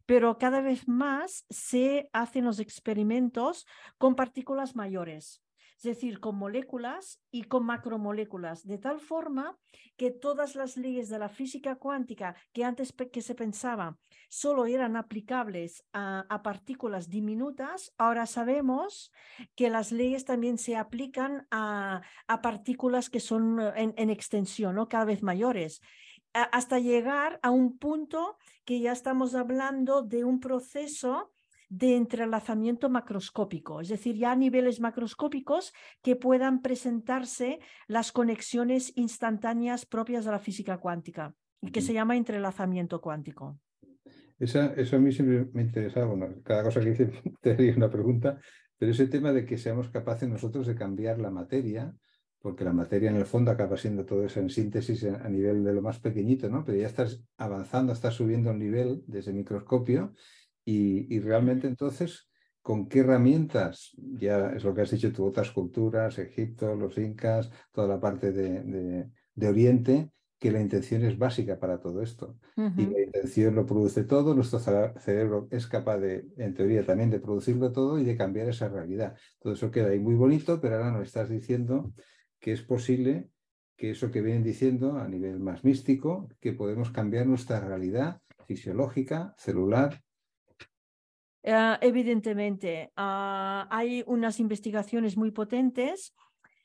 pero 0.05 0.37
cada 0.37 0.61
vez 0.61 0.87
más 0.87 1.45
se 1.49 2.09
hacen 2.13 2.45
los 2.45 2.59
experimentos 2.59 3.67
con 3.97 4.15
partículas 4.15 4.77
mayores 4.77 5.41
es 5.79 5.83
decir, 5.83 6.19
con 6.19 6.35
moléculas 6.35 7.21
y 7.31 7.43
con 7.43 7.65
macromoléculas, 7.65 8.67
de 8.67 8.77
tal 8.77 8.99
forma 8.99 9.57
que 9.95 10.11
todas 10.11 10.55
las 10.55 10.75
leyes 10.75 11.07
de 11.07 11.19
la 11.19 11.29
física 11.29 11.77
cuántica 11.77 12.35
que 12.51 12.65
antes 12.65 12.93
que 12.93 13.21
se 13.21 13.33
pensaba 13.33 13.97
solo 14.27 14.65
eran 14.65 14.97
aplicables 14.97 15.85
a, 15.93 16.41
partículas 16.43 17.07
diminutas, 17.09 17.93
ahora 17.97 18.25
sabemos 18.25 19.13
que 19.55 19.69
las 19.69 19.93
leyes 19.93 20.25
también 20.25 20.57
se 20.57 20.75
aplican 20.75 21.47
a, 21.49 22.01
partículas 22.43 23.09
que 23.09 23.21
son 23.21 23.61
en, 23.77 23.93
en 23.95 24.09
extensión, 24.09 24.75
¿no? 24.75 24.89
cada 24.89 25.05
vez 25.05 25.23
mayores 25.23 25.79
hasta 26.33 26.77
llegar 26.77 27.39
a 27.41 27.49
un 27.49 27.77
punto 27.79 28.37
que 28.65 28.81
ya 28.81 28.91
estamos 28.91 29.33
hablando 29.33 30.03
de 30.03 30.25
un 30.25 30.39
proceso 30.39 31.31
de 31.69 31.95
entrelazamiento 31.95 32.89
macroscópico, 32.89 33.79
es 33.79 33.89
decir, 33.89 34.15
ya 34.15 34.31
a 34.31 34.35
niveles 34.35 34.79
macroscópicos 34.79 35.71
que 36.01 36.15
puedan 36.15 36.61
presentarse 36.61 37.59
las 37.87 38.11
conexiones 38.11 38.91
instantáneas 38.95 39.85
propias 39.85 40.25
de 40.25 40.31
la 40.31 40.39
física 40.39 40.79
cuántica, 40.79 41.35
y 41.61 41.71
que 41.71 41.81
se 41.81 41.93
llama 41.93 42.17
entrelazamiento 42.17 42.99
cuántico. 42.99 43.59
Esa, 44.39 44.73
eso 44.73 44.95
a 44.95 44.99
mí 44.99 45.11
siempre 45.11 45.47
me 45.53 45.61
interesa, 45.61 46.05
bueno, 46.05 46.27
cada 46.43 46.63
cosa 46.63 46.79
que 46.79 46.89
dice 46.89 47.11
te 47.41 47.51
haría 47.51 47.75
una 47.75 47.91
pregunta, 47.91 48.39
pero 48.77 48.91
ese 48.91 49.07
tema 49.07 49.31
de 49.31 49.45
que 49.45 49.57
seamos 49.57 49.89
capaces 49.89 50.27
nosotros 50.27 50.65
de 50.65 50.75
cambiar 50.75 51.19
la 51.19 51.29
materia, 51.29 51.93
porque 52.41 52.63
la 52.63 52.73
materia 52.73 53.09
en 53.09 53.17
el 53.17 53.25
fondo 53.25 53.51
acaba 53.51 53.77
siendo 53.77 54.05
todo 54.05 54.23
eso 54.23 54.39
en 54.39 54.49
síntesis 54.49 55.03
a 55.03 55.27
nivel 55.29 55.63
de 55.65 55.73
lo 55.73 55.81
más 55.81 55.99
pequeñito, 55.99 56.49
¿no? 56.49 56.63
Pero 56.63 56.77
ya 56.77 56.87
estás 56.87 57.21
avanzando, 57.37 57.91
estás 57.91 58.15
subiendo 58.15 58.51
un 58.51 58.59
nivel 58.59 59.03
de 59.07 59.19
ese 59.19 59.33
microscopio 59.33 60.13
y, 60.71 61.19
realmente 61.19 61.67
entonces, 61.67 62.29
¿con 62.61 62.87
qué 62.87 62.99
herramientas? 62.99 63.91
Ya 63.97 64.51
es 64.51 64.63
lo 64.63 64.73
que 64.75 64.81
has 64.81 64.91
dicho 64.91 65.11
tú, 65.11 65.25
otras 65.25 65.49
culturas, 65.49 66.19
Egipto, 66.19 66.75
los 66.75 66.97
incas, 66.99 67.49
toda 67.71 67.87
la 67.87 67.99
parte 67.99 68.31
de, 68.31 69.09
Oriente, 69.47 70.11
que 70.37 70.51
la 70.51 70.61
intención 70.61 71.03
es 71.03 71.17
básica 71.17 71.59
para 71.59 71.79
todo 71.79 72.03
esto. 72.03 72.37
Y 72.55 72.85
la 72.85 73.01
intención 73.01 73.55
lo 73.55 73.65
produce 73.65 74.03
todo, 74.03 74.35
nuestro 74.35 74.59
cerebro 74.59 75.47
es 75.49 75.65
capaz 75.65 75.97
de, 75.97 76.27
en 76.37 76.53
teoría, 76.53 76.85
también 76.85 77.09
de 77.09 77.19
producirlo 77.19 77.71
todo 77.71 77.97
y 77.97 78.03
de 78.03 78.15
cambiar 78.15 78.47
esa 78.47 78.69
realidad. 78.69 79.15
Todo 79.39 79.53
eso 79.53 79.71
queda 79.71 79.89
ahí 79.89 79.99
muy 79.99 80.15
bonito, 80.15 80.61
pero 80.61 80.75
ahora 80.75 80.91
nos 80.91 81.07
estás 81.07 81.29
diciendo 81.29 81.93
que 82.39 82.51
es 82.51 82.61
posible 82.61 83.29
que 83.75 83.91
eso 83.91 84.11
que 84.11 84.21
vienen 84.21 84.43
diciendo 84.43 84.97
a 84.97 85.07
nivel 85.07 85.39
más 85.39 85.63
místico, 85.63 86.29
que 86.39 86.53
podemos 86.53 86.91
cambiar 86.91 87.25
nuestra 87.25 87.59
realidad 87.59 88.21
fisiológica, 88.45 89.33
celular, 89.37 90.01
Ah, 91.45 91.77
evidentemente, 91.81 92.91
ah, 92.97 93.67
hay 93.71 94.03
unas 94.07 94.39
investigaciones 94.39 95.15
muy 95.15 95.31
potentes 95.31 96.13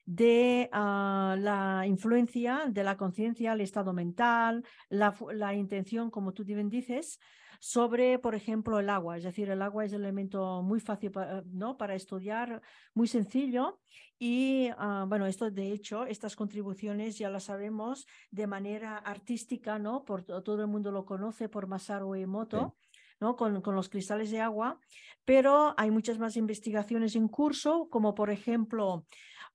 de 0.04 0.68
ah, 0.72 1.36
la 1.38 1.86
influencia 1.86 2.64
de 2.68 2.82
la 2.82 2.96
conciencia, 2.96 3.52
el 3.52 3.60
estado 3.60 3.92
mental, 3.92 4.64
la, 4.88 5.54
intención, 5.54 6.10
como 6.10 6.32
tú 6.32 6.44
bien 6.44 6.68
dices, 6.68 7.20
sobre, 7.60 8.18
por 8.18 8.34
ejemplo, 8.34 8.80
el 8.80 8.90
agua. 8.90 9.16
Es 9.16 9.22
decir, 9.22 9.48
el 9.48 9.62
agua 9.62 9.84
es 9.84 9.92
un 9.92 10.00
elemento 10.02 10.60
muy 10.62 10.80
fácil 10.80 11.12
¿no? 11.46 11.78
para 11.78 11.94
estudiar, 11.94 12.60
muy 12.94 13.06
sencillo. 13.06 13.80
Y 14.18 14.70
bueno, 15.06 15.26
esto 15.26 15.50
de 15.50 15.72
hecho, 15.72 16.04
estas 16.04 16.36
contribuciones 16.36 17.16
ya 17.16 17.30
las 17.30 17.44
sabemos 17.44 18.06
de 18.30 18.46
manera 18.46 18.98
artística, 18.98 19.78
¿no? 19.78 20.04
Por 20.04 20.24
todo 20.24 20.60
el 20.60 20.68
mundo 20.68 20.92
lo 20.92 21.04
conoce 21.04 21.48
por 21.48 21.66
Masaru 21.66 22.14
Emoto. 22.14 22.76
Con, 23.32 23.62
los 23.74 23.88
cristales 23.88 24.30
de 24.30 24.40
agua, 24.40 24.78
pero 25.24 25.74
hay 25.78 25.90
muchas 25.90 26.18
más 26.18 26.36
investigaciones 26.36 27.16
en 27.16 27.28
curso, 27.28 27.88
como 27.90 28.14
por 28.14 28.28
ejemplo 28.30 29.06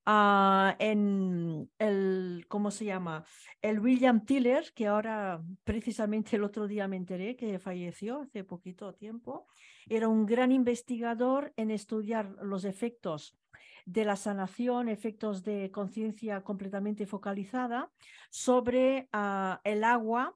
ah, 0.08 0.76
en 0.80 1.70
el, 1.78 2.46
¿cómo 2.48 2.72
se 2.72 2.86
llama? 2.86 3.24
El 3.62 3.80
William 3.80 4.26
Tiller, 4.26 4.74
que 4.74 4.88
ahora 4.88 5.40
precisamente 5.64 6.36
el 6.36 6.44
otro 6.44 6.68
día 6.68 6.88
me 6.88 6.98
enteré 6.98 7.36
que 7.36 7.60
falleció 7.60 8.22
hace 8.22 8.44
poquito 8.44 8.94
tiempo, 8.94 9.46
era 9.88 10.08
un 10.08 10.26
gran 10.26 10.52
investigador 10.52 11.54
en 11.56 11.70
estudiar 11.70 12.36
los 12.42 12.66
efectos 12.66 13.38
de 13.86 14.04
la 14.04 14.16
sanación, 14.16 14.90
efectos 14.90 15.44
de 15.44 15.70
conciencia 15.72 16.42
completamente 16.42 17.06
focalizada 17.06 17.92
sobre 18.32 19.08
ah, 19.14 19.62
el 19.64 19.84
agua 19.84 20.36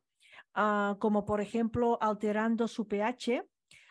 Ah, 0.56 0.98
como 1.00 1.26
por 1.26 1.42
ejemplo 1.42 1.98
alterando 2.00 2.68
su 2.68 2.88
pH, 2.88 3.44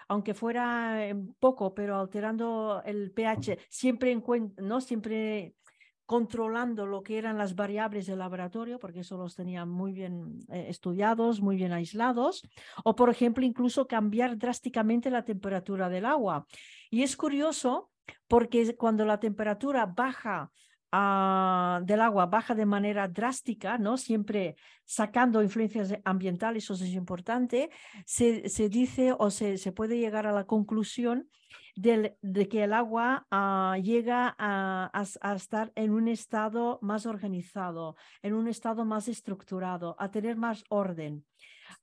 aunque 0.09 0.35
fuera 0.35 1.01
poco, 1.41 1.75
pero 1.75 1.99
alterando 1.99 2.83
el 2.85 3.11
pH, 3.13 3.59
siempre, 3.69 4.21
¿no? 4.59 4.81
siempre 4.81 5.55
controlando 6.07 6.87
lo 6.87 7.03
que 7.03 7.19
eran 7.19 7.39
las 7.39 7.55
variables 7.57 8.07
del 8.07 8.19
laboratorio, 8.19 8.79
porque 8.79 9.01
eso 9.01 9.17
los 9.17 9.35
tenía 9.35 9.65
muy 9.65 9.93
bien 9.93 10.41
eh, 10.51 10.67
estudiados, 10.69 11.41
muy 11.41 11.57
bien 11.57 11.73
aislados, 11.73 12.43
o 12.85 12.95
por 12.95 13.11
ejemplo 13.11 13.45
incluso 13.45 13.87
cambiar 13.87 14.37
drásticamente 14.37 15.11
la 15.11 15.25
temperatura 15.25 15.89
del 15.89 16.05
agua. 16.05 16.47
Y 16.91 17.03
es 17.03 17.17
curioso 17.17 17.91
porque 18.29 18.77
cuando 18.77 19.05
la 19.05 19.19
temperatura 19.19 19.87
baja 19.87 20.53
ah, 20.93 21.81
del 21.85 22.01
agua 22.01 22.27
baja 22.27 22.55
de 22.55 22.67
manera 22.67 23.09
drástica, 23.09 23.79
¿no? 23.79 23.97
Siempre 23.97 24.57
sacando 24.85 25.43
influencias 25.43 25.95
ambientales, 26.05 26.65
eso 26.65 26.75
es 26.75 26.93
importante, 26.93 27.71
se, 28.05 28.49
se 28.49 28.69
dice 28.69 29.15
o 29.19 29.31
se, 29.31 29.59
se, 29.59 29.73
puede 29.73 29.99
llegar 29.99 30.27
a 30.27 30.33
la 30.33 30.45
conclusión 30.45 31.29
de, 31.75 32.17
que 32.51 32.65
el 32.65 32.73
agua 32.73 33.27
ah, 33.31 33.77
llega 33.83 34.35
a, 34.39 34.91
a, 34.93 35.35
estar 35.35 35.73
en 35.75 35.93
un 35.93 36.09
estado 36.09 36.79
más 36.83 37.07
organizado, 37.07 37.97
en 38.23 38.35
un 38.35 38.49
estado 38.49 38.85
más 38.85 39.09
estructurado, 39.09 39.97
a 39.99 40.11
tener 40.11 40.37
más 40.37 40.65
orden. 40.69 41.25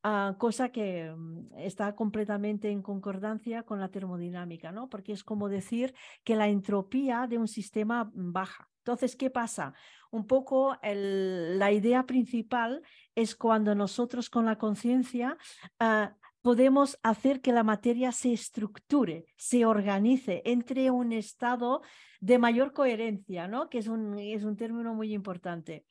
Uh, 0.03 0.37
cosa 0.37 0.69
que 0.69 1.11
um, 1.11 1.49
está 1.57 1.95
completamente 1.95 2.69
en 2.69 2.81
concordancia 2.81 3.63
con 3.63 3.79
la 3.79 3.89
termodinámica, 3.89 4.71
¿no? 4.71 4.87
Porque 4.87 5.13
es 5.13 5.23
como 5.23 5.49
decir 5.49 5.93
que 6.23 6.35
la 6.35 6.47
entropía 6.47 7.27
de 7.27 7.37
un 7.37 7.47
sistema 7.47 8.09
baja. 8.13 8.69
Entonces, 8.89 9.15
¿qué 9.15 9.29
pasa? 9.29 9.75
Un 10.09 10.25
poco 10.25 10.75
la 10.81 11.71
idea 11.71 12.07
principal 12.07 12.81
es 13.13 13.35
cuando 13.35 13.75
nosotros 13.75 14.31
con 14.31 14.47
la 14.47 14.57
conciencia 14.57 15.37
uh, 15.79 16.07
podemos 16.41 16.97
hacer 17.03 17.39
que 17.39 17.51
la 17.51 17.61
materia 17.61 18.11
se 18.11 18.33
estructure, 18.33 19.27
se 19.37 19.63
organice, 19.67 20.41
entre 20.43 20.89
un 20.89 21.11
estado 21.11 21.83
de 22.19 22.39
mayor 22.39 22.73
coherencia, 22.73 23.47
¿no? 23.47 23.69
Que 23.69 23.77
es 23.77 23.87
un, 23.87 24.17
es 24.17 24.43
un 24.43 24.55
término 24.55 24.95
muy 24.95 25.13
importante. 25.13 25.85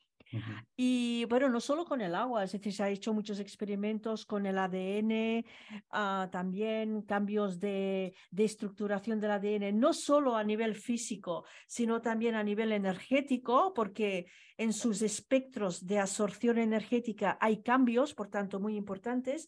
Y 0.75 1.25
bueno, 1.25 1.49
no 1.49 1.59
solo 1.59 1.85
con 1.85 2.01
el 2.01 2.15
agua, 2.15 2.43
es 2.43 2.51
decir, 2.51 2.73
se 2.73 2.83
han 2.83 2.91
hecho 2.91 3.13
muchos 3.13 3.39
experimentos 3.39 4.25
con 4.25 4.45
el 4.45 4.57
ADN, 4.57 5.45
ah, 5.91 6.29
también 6.31 7.01
cambios 7.01 7.59
de, 7.59 8.13
de, 8.29 8.43
estructuración 8.43 9.19
del 9.19 9.31
ADN, 9.31 9.79
no 9.79 9.93
solo 9.93 10.35
a 10.35 10.43
nivel 10.43 10.75
físico, 10.75 11.45
sino 11.67 12.01
también 12.01 12.35
a 12.35 12.43
nivel 12.43 12.71
energético, 12.71 13.73
porque 13.73 14.27
en 14.57 14.73
sus 14.73 15.01
espectros 15.01 15.85
de 15.85 15.99
absorción 15.99 16.57
energética 16.57 17.37
hay 17.41 17.61
cambios, 17.61 18.13
por 18.13 18.29
tanto, 18.29 18.59
muy 18.59 18.75
importantes. 18.75 19.47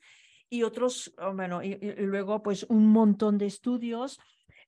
Y 0.49 0.63
otros, 0.63 1.13
bueno, 1.33 1.63
y 1.63 1.77
luego 1.97 2.43
pues 2.43 2.65
un 2.67 2.89
montón 2.89 3.37
de 3.37 3.45
estudios 3.45 4.19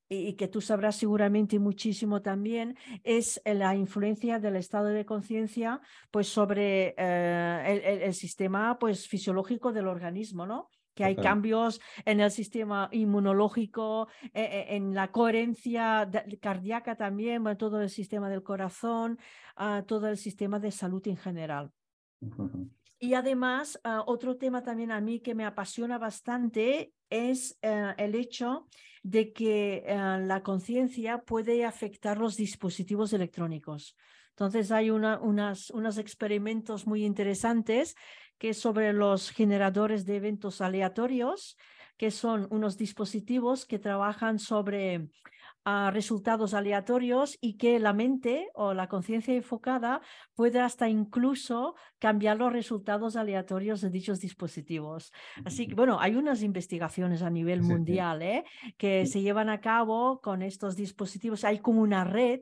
y 0.10 0.34
que 0.34 0.48
tú 0.48 0.62
sabrás 0.62 0.96
seguramente 0.96 1.60
muchísimo 1.60 2.22
también, 2.22 2.78
es 3.04 3.42
la 3.46 3.76
influencia 3.76 4.40
del 4.40 4.56
estado 4.56 4.88
de 4.88 5.06
conciencia 5.06 5.82
pues 6.12 6.28
sobre 6.28 6.94
eh, 6.98 8.02
el, 8.04 8.14
sistema 8.14 8.78
pues 8.80 9.08
fisiológico 9.08 9.72
del 9.72 9.88
organismo, 9.88 10.46
¿no? 10.46 10.70
que 10.94 11.04
hay 11.04 11.16
cambios 11.16 11.82
en 12.06 12.20
el 12.20 12.32
sistema 12.32 12.88
inmunológico, 12.92 14.08
e, 14.34 14.44
e, 14.44 14.76
en 14.76 14.94
la 14.94 15.12
coherencia 15.12 16.10
cardíaca 16.40 16.96
también, 16.96 17.44
todo 17.58 17.82
el 17.82 17.90
sistema 17.90 18.30
del 18.30 18.44
corazón, 18.44 19.18
ah, 19.56 19.84
todo 19.88 20.08
el 20.08 20.18
sistema 20.18 20.60
de 20.60 20.72
salud 20.72 21.06
en 21.08 21.18
general. 21.18 21.72
Y 23.00 23.16
además, 23.16 23.80
ah, 23.84 24.04
otro 24.06 24.38
tema 24.38 24.64
también 24.64 24.92
a 24.92 25.02
mí 25.02 25.20
que 25.20 25.36
me 25.36 25.46
apasiona 25.46 25.98
bastante 25.98 26.94
es 27.10 27.58
eh, 27.62 27.94
el 27.98 28.16
hecho 28.16 28.68
de 29.04 29.34
que 29.34 29.84
eh, 29.86 29.96
la 30.22 30.42
conciencia 30.42 31.20
puede 31.20 31.66
afectar 31.66 32.18
los 32.18 32.38
dispositivos 32.38 33.14
electrónicos. 33.14 33.96
Entonces 34.30 34.72
hay 34.72 34.90
una, 34.90 35.20
unas, 35.20 35.70
unos 35.70 35.98
experimentos 35.98 36.88
muy 36.88 37.06
interesantes 37.06 37.96
que 38.40 38.54
sobre 38.54 38.94
los 38.94 39.30
generadores 39.30 40.06
de 40.06 40.16
eventos 40.16 40.62
aleatorios, 40.62 41.58
que 41.98 42.10
son 42.10 42.48
unos 42.50 42.78
dispositivos 42.78 43.66
que 43.66 43.78
trabajan 43.78 44.40
sobre 44.40 45.10
a 45.66 45.92
resultados 45.92 46.54
aleatorios 46.54 47.38
y 47.42 47.58
que 47.58 47.80
la 47.80 47.94
mente 47.94 48.50
o 48.54 48.74
la 48.74 48.88
conciencia 48.88 49.34
enfocada 49.34 50.02
puede 50.36 50.60
hasta 50.60 50.90
incluso 50.90 51.76
cambiar 52.00 52.38
los 52.38 52.52
resultados 52.52 53.16
aleatorios 53.16 53.82
de 53.82 53.90
dichos 53.90 54.20
dispositivos. 54.20 55.12
Así 55.46 55.68
que, 55.68 55.76
bueno, 55.76 56.00
hay 56.00 56.16
unas 56.16 56.44
investigaciones 56.44 57.22
a 57.22 57.30
nivel 57.30 57.62
mundial 57.62 58.22
¿eh? 58.22 58.44
que 58.78 59.06
se 59.06 59.22
llevan 59.22 59.50
a 59.50 59.62
cabo 59.62 60.20
con 60.22 60.42
estos 60.42 60.76
dispositivos. 60.76 61.44
Hay 61.44 61.60
como 61.60 61.82
una 61.82 62.04
red 62.04 62.42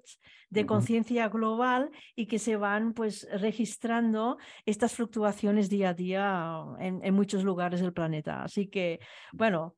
de 0.51 0.65
conciencia 0.65 1.29
global 1.29 1.91
y 2.13 2.25
que 2.27 2.37
se 2.37 2.57
van 2.57 2.93
pues 2.93 3.25
registrando 3.31 4.37
estas 4.65 4.93
fluctuaciones 4.93 5.69
día 5.69 5.89
a 5.89 5.93
día 5.93 6.65
en, 6.79 7.13
muchos 7.13 7.45
lugares 7.45 7.79
del 7.79 7.93
planeta. 7.93 8.43
Así 8.43 8.67
que, 8.67 8.99
bueno, 9.31 9.75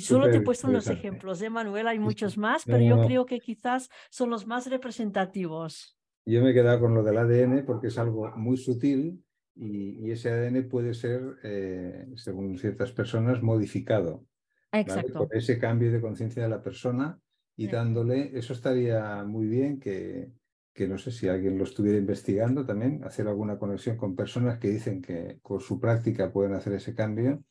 solo 0.00 0.30
te 0.30 0.38
he 0.38 0.40
puesto 0.40 0.66
unos 0.66 0.88
ejemplos, 0.88 1.42
¿eh, 1.42 1.50
Manuel? 1.50 1.86
Hay 1.88 1.98
muchos 1.98 2.38
más, 2.38 2.64
pero 2.68 2.84
yo 2.84 3.06
creo 3.06 3.26
que 3.26 3.40
quizás 3.40 3.88
son 4.10 4.30
los 4.30 4.46
más 4.46 4.68
representativos. 4.68 5.98
Yo 6.26 6.42
me 6.42 6.50
he 6.50 6.54
quedado 6.54 6.80
con 6.80 6.94
lo 6.94 7.02
del 7.02 7.16
ADN 7.16 7.64
porque 7.64 7.88
es 7.88 7.98
algo 7.98 8.30
muy 8.36 8.56
sutil 8.56 9.24
y, 9.54 10.10
ese 10.10 10.30
ADN 10.30 10.68
puede 10.68 10.94
ser, 10.94 11.36
eh, 11.42 12.06
según 12.16 12.58
ciertas 12.58 12.92
personas, 12.92 13.42
modificado. 13.42 14.24
Exacto. 14.72 15.26
Por 15.26 15.36
ese 15.36 15.58
cambio 15.58 15.90
de 15.90 16.00
conciencia 16.00 16.42
de 16.42 16.48
la 16.48 16.62
persona 16.62 17.18
y 17.56 17.66
dándole, 17.66 18.38
eso 18.38 18.52
estaría 18.52 19.24
muy 19.24 19.46
bien 19.46 19.80
que, 19.80 20.30
que 20.78 20.86
no 20.86 20.96
sé 20.96 21.10
si 21.10 21.26
alguien 21.26 21.58
lo 21.58 21.64
estuviera 21.64 21.98
investigando 21.98 22.64
también, 22.64 23.02
hacer 23.02 23.26
alguna 23.26 23.58
conexión 23.58 23.96
con 23.96 24.14
personas 24.14 24.58
que 24.58 24.68
dicen 24.68 25.02
que 25.02 25.40
con 25.42 25.60
su 25.60 25.80
práctica 25.80 26.30
pueden 26.30 26.54
hacer 26.54 26.74
ese 26.74 26.94
cambio 26.94 27.42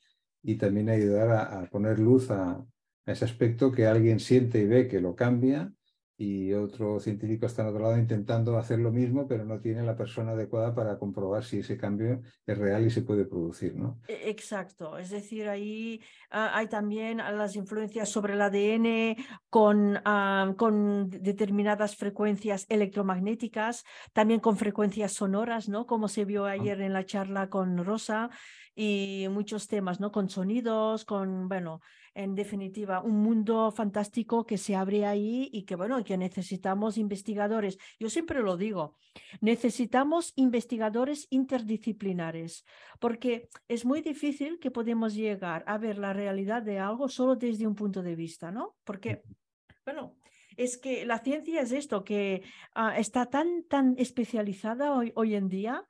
y 0.41 0.55
también 0.55 0.87
ayudar 0.89 1.31
a, 1.31 1.69
poner 1.69 1.99
luz 1.99 2.31
a, 2.31 2.63
ese 3.11 3.25
aspecto 3.25 3.71
que 3.71 3.87
alguien 3.87 4.19
siente 4.19 4.59
y 4.59 4.65
ve 4.65 4.87
que 4.87 5.01
lo 5.01 5.15
cambia 5.15 5.71
y 6.19 6.51
otro 6.53 6.99
científico 6.99 7.45
está 7.45 7.61
en 7.61 7.67
otro 7.67 7.83
lado 7.83 7.97
intentando 7.97 8.57
hacer 8.57 8.79
lo 8.79 8.91
mismo, 8.91 9.27
pero 9.27 9.45
no 9.45 9.59
tiene 9.59 9.83
la 9.83 9.95
persona 9.95 10.31
adecuada 10.31 10.73
para 10.73 10.97
comprobar 10.97 11.43
si 11.43 11.59
ese 11.59 11.77
cambio 11.77 12.21
es 12.45 12.57
real 12.57 12.85
y 12.85 12.89
se 12.89 13.03
puede 13.03 13.25
producir, 13.25 13.75
¿no? 13.75 13.99
E, 14.07 14.31
exacto, 14.31 14.97
es 14.97 15.11
decir, 15.11 15.47
ahí 15.47 16.01
ah, 16.31 16.51
hay 16.55 16.67
también 16.67 17.17
las 17.17 17.55
influencias 17.55 18.09
sobre 18.09 18.33
el 18.33 18.41
ADN 18.41 19.15
con, 19.51 19.99
ah, 20.05 20.55
con 20.57 21.11
determinadas 21.11 21.95
frecuencias 21.95 22.65
electromagnéticas, 22.67 23.83
también 24.11 24.39
con 24.39 24.57
frecuencias 24.57 25.13
sonoras, 25.13 25.69
¿no? 25.69 25.85
Como 25.85 26.07
se 26.07 26.25
vio 26.25 26.45
ah. 26.45 26.51
ayer 26.51 26.81
en 26.81 26.93
la 26.93 27.05
charla 27.05 27.49
con 27.49 27.85
Rosa 27.85 28.31
y 28.79 29.25
muchos 29.31 29.67
temas, 29.67 29.99
¿no? 29.99 30.11
Con 30.11 30.29
sonidos, 30.29 31.03
con, 31.03 31.49
bueno, 31.49 31.81
en 32.13 32.35
definitiva, 32.35 33.01
un 33.01 33.23
mundo 33.23 33.71
fantástico 33.71 34.45
que 34.45 34.59
se 34.59 34.75
abre 34.75 35.03
ahí 35.03 35.49
y 35.51 35.63
que, 35.63 35.75
bueno, 35.75 36.03
que 36.03 36.15
necesitamos 36.15 36.99
investigadores. 36.99 37.79
Yo 37.99 38.07
siempre 38.11 38.43
lo 38.43 38.55
digo, 38.55 38.95
necesitamos 39.41 40.31
investigadores 40.35 41.25
interdisciplinares, 41.31 42.65
porque 42.99 43.49
es 43.67 43.83
muy 43.83 44.01
difícil 44.01 44.59
que 44.59 44.69
podemos 44.69 45.15
llegar 45.15 45.63
a 45.65 45.79
ver 45.79 45.97
la 45.97 46.13
realidad 46.13 46.61
de 46.61 46.77
algo 46.77 47.09
solo 47.09 47.35
desde 47.35 47.65
un 47.65 47.73
punto 47.73 48.03
de 48.03 48.15
vista, 48.15 48.51
¿no? 48.51 48.75
Porque, 48.83 49.23
bueno, 49.85 50.15
es 50.55 50.77
que 50.77 51.03
la 51.03 51.17
ciencia 51.17 51.61
es 51.61 51.71
esto, 51.71 52.03
que 52.03 52.43
ah, 52.75 52.95
está 52.99 53.25
tan, 53.25 53.63
tan 53.63 53.95
especializada 53.97 54.93
hoy, 54.93 55.13
hoy 55.15 55.33
en 55.33 55.49
día 55.49 55.83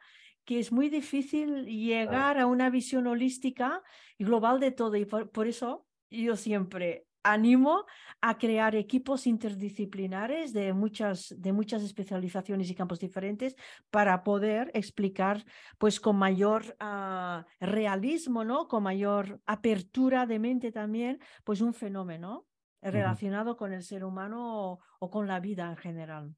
que 0.47 0.60
es 0.60 0.71
muy 0.71 0.88
difícil 0.89 1.65
llegar 1.65 2.39
a 2.39 2.45
una 2.45 2.69
visión 2.69 3.05
holística 3.05 3.83
y 4.17 4.23
global 4.23 4.62
de 4.62 4.71
todo. 4.71 4.95
Y 4.95 5.03
por 5.03 5.45
eso 5.45 5.86
yo 6.10 6.38
siempre 6.38 7.05
animo 7.21 7.86
a 8.21 8.38
crear 8.38 8.73
equipos 8.73 9.27
interdisciplinares 9.27 10.53
de 10.53 10.71
muchas, 10.71 11.36
de 11.38 11.51
muchas 11.51 11.83
especializaciones 11.83 12.69
y 12.69 12.75
campos 12.75 12.99
diferentes 12.99 13.57
para 13.91 14.23
poder 14.23 14.71
explicar 14.73 15.43
pues 15.77 15.99
con 15.99 16.15
mayor 16.15 16.77
ah, 16.79 17.45
realismo, 17.60 18.45
¿no? 18.45 18.69
Con 18.69 18.83
mayor 18.83 19.41
apertura 19.45 20.25
de 20.25 20.39
mente 20.39 20.71
también, 20.71 21.19
pues 21.43 21.60
un 21.60 21.73
fenómeno 21.73 22.45
relacionado 22.81 23.57
con 23.57 23.73
el 23.73 23.83
ser 23.83 24.05
humano 24.05 24.79
o, 24.99 25.10
con 25.10 25.27
la 25.27 25.41
vida 25.41 25.69
en 25.69 25.75
general. 25.75 26.36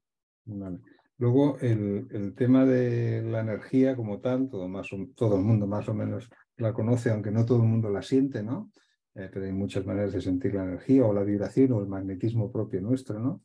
Luego, 1.20 1.58
el, 1.60 2.08
el, 2.10 2.34
tema 2.34 2.64
de 2.64 3.22
la 3.22 3.40
energía 3.40 3.94
como 3.94 4.20
tal, 4.20 4.48
todo, 4.48 4.68
más, 4.68 4.88
todo 5.14 5.36
el 5.36 5.44
mundo 5.44 5.66
más 5.66 5.88
o 5.88 5.94
menos 5.94 6.30
la 6.56 6.72
conoce, 6.72 7.10
aunque 7.10 7.30
no 7.30 7.44
todo 7.44 7.58
el 7.58 7.68
mundo 7.68 7.90
la 7.90 8.02
siente, 8.02 8.42
¿no? 8.42 8.72
Eh, 9.14 9.28
pero 9.32 9.44
hay 9.44 9.52
muchas 9.52 9.84
maneras 9.84 10.12
de 10.12 10.22
sentir 10.22 10.54
la 10.54 10.64
energía 10.64 11.04
o 11.04 11.12
la 11.12 11.22
vibración 11.22 11.72
o 11.72 11.80
el 11.80 11.88
magnetismo 11.88 12.50
propio 12.50 12.80
nuestro, 12.80 13.20
¿no? 13.20 13.42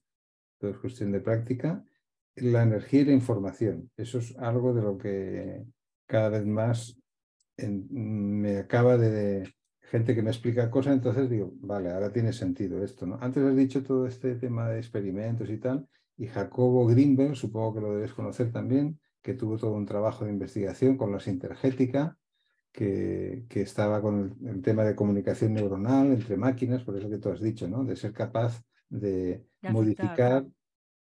Todo 0.57 0.71
es 0.71 0.77
cuestión 0.77 1.11
de 1.11 1.19
práctica. 1.19 1.83
La 2.37 2.63
energía 2.63 3.01
y 3.01 3.05
la 3.05 3.13
información, 3.13 3.91
eso 3.97 4.19
es 4.19 4.37
algo 4.37 4.73
de 4.73 4.81
lo 4.81 4.97
que 4.97 5.65
cada 6.07 6.29
vez 6.29 6.45
más 6.45 6.97
me 7.57 8.57
acaba 8.57 8.97
de, 8.97 9.53
gente 9.81 10.15
que 10.15 10.21
me 10.21 10.31
explica 10.31 10.71
cosas, 10.71 10.93
entonces 10.93 11.29
digo, 11.29 11.51
vale, 11.57 11.91
ahora 11.91 12.11
tiene 12.11 12.33
sentido 12.33 12.83
esto, 12.83 13.05
¿no? 13.05 13.17
Antes 13.21 13.43
has 13.43 13.55
dicho 13.55 13.83
todo 13.83 14.07
este 14.07 14.35
tema 14.35 14.69
de 14.69 14.79
experimentos 14.79 15.49
y 15.49 15.57
tal, 15.57 15.87
y 16.17 16.27
Jacobo 16.27 16.85
Greenberg, 16.87 17.35
supongo 17.35 17.75
que 17.75 17.81
lo 17.81 17.95
debes 17.95 18.13
conocer 18.13 18.51
también, 18.51 18.99
que 19.21 19.33
tuvo 19.33 19.57
todo 19.57 19.73
un 19.73 19.85
trabajo 19.85 20.25
de 20.25 20.31
investigación 20.31 20.97
con 20.97 21.11
la 21.11 21.19
sintergética, 21.19 22.17
que, 22.71 23.45
estaba 23.49 24.01
con 24.01 24.37
el, 24.45 24.61
tema 24.61 24.83
de 24.83 24.95
comunicación 24.95 25.53
neuronal 25.53 26.07
entre 26.07 26.35
máquinas, 26.35 26.83
por 26.83 26.97
eso 26.97 27.09
que 27.09 27.17
tú 27.17 27.29
has 27.29 27.41
dicho, 27.41 27.67
¿no? 27.67 27.83
De 27.83 27.95
ser 27.95 28.11
capaz 28.11 28.61
de, 28.89 29.45
modificar 29.69 30.45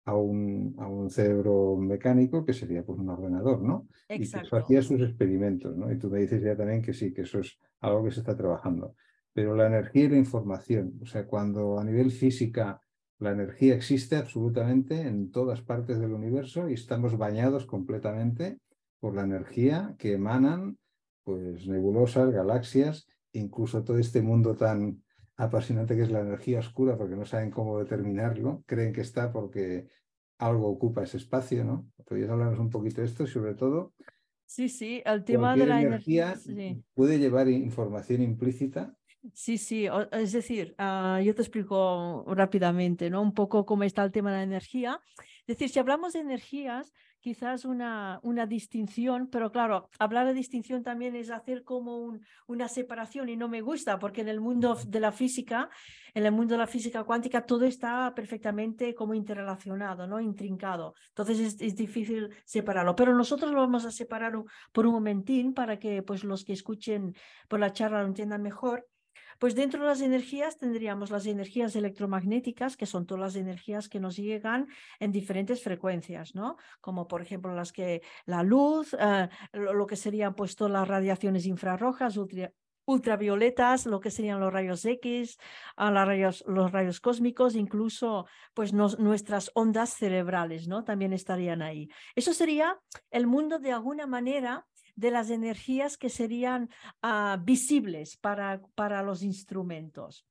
a 0.06 0.16
un, 0.16 0.76
a 0.78 0.88
un 0.88 1.10
cerebro 1.10 1.76
mecánico 1.78 2.46
que 2.46 2.54
sería 2.54 2.84
pues, 2.84 3.00
un 3.00 3.10
ordenador, 3.10 3.62
¿no? 3.62 3.88
Exacto. 4.08 4.48
Y 4.48 4.50
que 4.52 4.58
hacía 4.58 4.82
sus 4.82 5.02
experimentos, 5.02 5.76
¿no? 5.76 5.92
Y 5.92 5.98
tú 5.98 6.10
me 6.10 6.20
dices 6.20 6.44
ya 6.44 6.56
también 6.56 6.82
que 6.82 6.94
sí, 6.94 7.12
que 7.14 7.22
eso 7.22 7.40
es 7.40 7.58
algo 7.80 8.04
que 8.04 8.12
se 8.12 8.20
está 8.20 8.36
trabajando. 8.36 8.96
Pero 9.34 9.56
la 9.56 9.68
energía 9.68 10.04
y 10.06 10.10
la 10.10 10.18
información, 10.18 11.00
o 11.02 11.06
sea, 11.06 11.26
cuando 11.26 11.80
a 11.80 11.84
nivel 11.84 12.12
física 12.12 12.80
la 13.24 13.32
energía 13.32 13.74
existe 13.74 14.18
absolutamente 14.18 15.02
en 15.02 15.32
todas 15.32 15.62
partes 15.62 16.00
del 16.00 16.12
universo 16.12 16.70
y 16.70 16.74
estamos 16.74 17.18
bañados 17.18 17.66
completamente 17.66 18.60
por 19.00 19.16
la 19.16 19.24
energía 19.24 19.96
que 19.98 20.14
emanan 20.14 20.78
pues 21.24 21.66
nebulosas, 21.68 22.32
galaxias, 22.32 23.08
incluso 23.32 23.84
todo 23.84 23.98
este 23.98 24.22
mundo 24.22 24.56
tan 24.56 25.02
apasionante 25.38 25.96
que 25.96 26.04
es 26.04 26.12
la 26.12 26.20
energía 26.20 26.60
oscura, 26.60 26.98
porque 26.98 27.16
no 27.16 27.26
saben 27.26 27.50
cómo 27.50 27.80
determinarlo, 27.80 28.62
creen 28.66 28.92
que 28.92 29.02
está 29.02 29.32
porque 29.32 29.88
algo 30.38 30.68
ocupa 30.68 31.04
ese 31.04 31.18
espacio, 31.18 31.64
¿no? 31.64 31.88
¿Podrías 32.06 32.30
hablarnos 32.30 32.60
un 32.60 32.70
poquito 32.70 33.02
de 33.02 33.08
esto 33.08 33.24
y 33.24 33.28
sobre 33.28 33.56
todo? 33.56 33.94
Sí, 34.46 34.68
sí, 34.68 35.02
el 35.06 35.24
tema 35.24 35.56
de 35.56 35.66
la 35.66 35.82
energía, 35.82 36.36
puede 36.94 37.18
llevar 37.18 37.48
información 37.48 38.22
implícita 38.22 38.96
Sí, 39.32 39.58
sí, 39.58 39.88
es 40.12 40.34
decir, 40.34 40.76
ah, 40.78 41.22
yo 41.24 41.34
te 41.34 41.42
explico 41.42 42.26
rápidamente, 42.28 43.10
¿no? 43.10 43.22
Un 43.22 43.34
poco 43.34 43.66
cómo 43.66 43.84
está 43.84 44.04
el 44.04 44.12
tema 44.12 44.32
de 44.32 44.38
la 44.38 44.44
energía. 44.44 45.00
Es 45.48 45.58
decir, 45.58 45.70
si 45.70 45.80
hablamos 45.80 46.12
de 46.12 46.20
energías, 46.20 46.92
quizás 47.22 47.64
una, 47.64 48.20
una 48.22 48.46
distinción, 48.46 49.30
pero 49.30 49.50
claro, 49.50 49.90
hablar 49.98 50.28
de 50.28 50.34
distinción 50.34 50.84
también 50.84 51.16
es 51.16 51.32
hacer 51.32 51.64
como 51.64 52.20
una 52.48 52.68
separación 52.68 53.30
y 53.30 53.38
no 53.38 53.48
me 53.48 53.62
gusta, 53.62 53.98
porque 53.98 54.20
en 54.22 54.28
el 54.28 54.42
mundo 54.42 54.78
de 54.86 55.00
la 55.00 55.14
física, 55.14 55.70
en 56.14 56.26
el 56.26 56.34
mundo 56.34 56.56
de 56.56 56.58
la 56.58 56.68
física 56.68 57.06
cuántica, 57.06 57.46
todo 57.46 57.64
está 57.64 58.14
perfectamente 58.14 58.94
como 58.94 59.14
interrelacionado, 59.14 60.06
¿no? 60.06 60.20
Intrincado. 60.20 60.96
Entonces 61.10 61.40
es, 61.40 61.62
es 61.62 61.78
difícil 61.78 62.30
separarlo, 62.44 62.94
pero 62.94 63.16
nosotros 63.16 63.54
lo 63.54 63.62
vamos 63.62 63.86
a 63.86 63.92
separar 63.92 64.34
por 64.74 64.86
un 64.86 64.96
momentín 64.96 65.54
para 65.54 65.80
que 65.80 66.04
pues 66.04 66.26
los 66.26 66.44
que 66.44 66.52
escuchen 66.52 67.16
por 67.48 67.62
la 67.62 67.72
charla 67.72 68.02
lo 68.02 68.08
entiendan 68.08 68.42
mejor. 68.42 68.86
Pues 69.40 69.56
dentro 69.56 69.82
de 69.82 69.88
las 69.88 70.02
energías 70.02 70.58
tendríamos 70.58 71.12
las 71.12 71.26
energías 71.26 71.76
electromagnéticas, 71.76 72.78
que 72.78 72.86
son 72.86 73.06
todas 73.06 73.22
las 73.22 73.36
energías 73.36 73.90
que 73.90 74.00
nos 74.00 74.16
llegan 74.18 74.68
en 75.00 75.12
diferentes 75.12 75.64
frecuencias, 75.64 76.36
¿no? 76.36 76.58
Como 76.82 77.08
por 77.08 77.22
ejemplo 77.22 77.54
las 77.54 77.72
que 77.72 78.02
la 78.26 78.44
luz, 78.44 78.96
eh, 79.00 79.30
lo, 79.54 79.86
que 79.88 79.96
serían 79.96 80.36
pues 80.36 80.56
todas 80.56 80.74
las 80.74 80.88
radiaciones 80.88 81.46
infrarrojas, 81.46 82.18
ultravioletas, 82.86 83.86
lo 83.86 84.00
que 84.00 84.12
serían 84.12 84.40
los 84.40 84.52
rayos 84.52 84.84
X, 84.86 85.38
los 85.78 86.72
rayos 86.72 87.00
cósmicos, 87.00 87.56
incluso 87.56 88.26
pues 88.54 88.74
nuestras 88.74 89.52
ondas 89.54 89.92
cerebrales, 89.92 90.68
¿no? 90.68 90.84
También 90.84 91.14
estarían 91.14 91.62
ahí. 91.62 91.90
Eso 92.16 92.34
sería 92.34 92.80
el 93.10 93.28
mundo 93.28 93.60
de 93.60 93.72
alguna 93.72 94.08
manera 94.08 94.66
de 94.96 95.12
las 95.12 95.30
energías 95.30 95.98
que 95.98 96.10
serían 96.10 96.70
ah, 97.02 97.40
visibles 97.42 98.18
para, 98.18 98.62
para 98.76 99.02
los 99.04 99.24
instrumentos. 99.24 100.26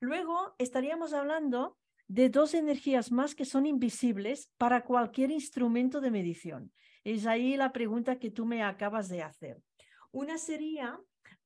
Luego 0.00 0.54
estaríamos 0.58 1.12
hablando 1.12 1.76
de 2.06 2.30
dos 2.30 2.54
energías 2.54 3.12
más 3.12 3.34
que 3.34 3.44
son 3.44 3.66
invisibles 3.66 4.50
para 4.56 4.84
cualquier 4.84 5.30
instrumento 5.30 6.00
de 6.00 6.10
medición. 6.10 6.72
Es 7.04 7.26
ahí 7.26 7.56
la 7.56 7.72
pregunta 7.72 8.18
que 8.18 8.30
tú 8.30 8.46
me 8.46 8.62
acabas 8.62 9.08
de 9.08 9.22
hacer. 9.22 9.62
Una 10.10 10.38
sería 10.38 10.98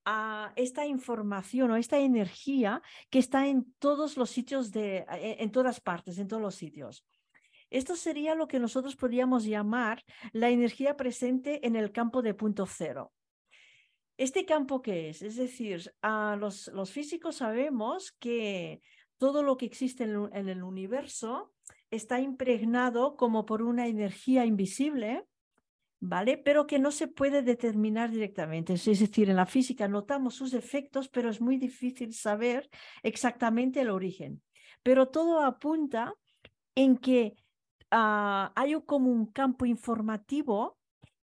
ah, 0.05 0.53
esta 0.57 0.87
información 0.87 1.71
o 1.71 1.77
esta 1.77 1.99
energía 1.99 2.81
que 3.11 3.19
está 3.19 3.47
en 3.49 3.73
todos 3.79 4.17
los 4.17 4.31
sitios 4.31 4.71
de, 4.71 5.05
en 5.09 5.51
todas 5.51 5.81
partes, 5.81 6.19
en 6.19 6.29
todos 6.29 6.43
los 6.43 6.55
sitios. 6.55 7.05
Esto 7.73 7.97
sería 7.97 8.35
lo 8.35 8.49
que 8.49 8.59
nosotros 8.59 8.97
podríamos 8.97 9.45
llamar 9.45 10.05
la 10.33 10.51
energía 10.51 10.97
presente 10.97 11.67
en 11.67 11.75
el 11.75 11.91
campo 11.91 12.21
de 12.21 12.35
punto 12.35 12.67
cero. 12.67 13.13
¿Este 14.19 14.45
campo 14.45 14.83
qué 14.83 15.09
es? 15.09 15.23
Es 15.23 15.37
decir, 15.37 15.91
a 16.03 16.37
los, 16.39 16.69
los 16.69 16.93
físicos 16.93 17.37
sabemos 17.37 18.13
que 18.13 18.83
todo 19.17 19.43
lo 19.43 19.57
que 19.57 19.65
existe 19.65 20.05
en, 20.05 20.29
en 20.35 20.51
el 20.51 20.63
universo 20.63 21.55
está 21.91 22.21
impregnado 22.21 23.17
como 23.17 23.47
por 23.47 23.63
una 23.63 23.87
energía 23.87 24.45
invisible, 24.45 25.25
¿vale? 25.99 26.37
Pero 26.37 26.67
que 26.67 26.79
no 26.79 26.91
se 26.91 27.09
puede 27.09 27.41
determinar 27.41 28.11
directamente. 28.11 28.75
Es 28.75 28.85
decir, 28.85 29.31
en 29.31 29.37
la 29.37 29.47
física 29.47 29.89
notamos 29.89 30.35
sus 30.35 30.53
efectos, 30.53 31.09
pero 31.09 31.31
es 31.31 31.41
muy 31.41 31.57
difícil 31.57 32.13
saber 32.13 32.69
exactamente 33.03 33.81
el 33.81 33.89
origen. 33.89 34.43
Pero 34.83 35.09
todo 35.09 35.41
apunta 35.41 36.13
en 36.75 36.99
que 36.99 37.35
Ah, 37.95 38.53
hay 38.57 38.75
como 38.87 39.11
un 39.11 39.27
campo 39.27 39.67
informativo 39.67 40.79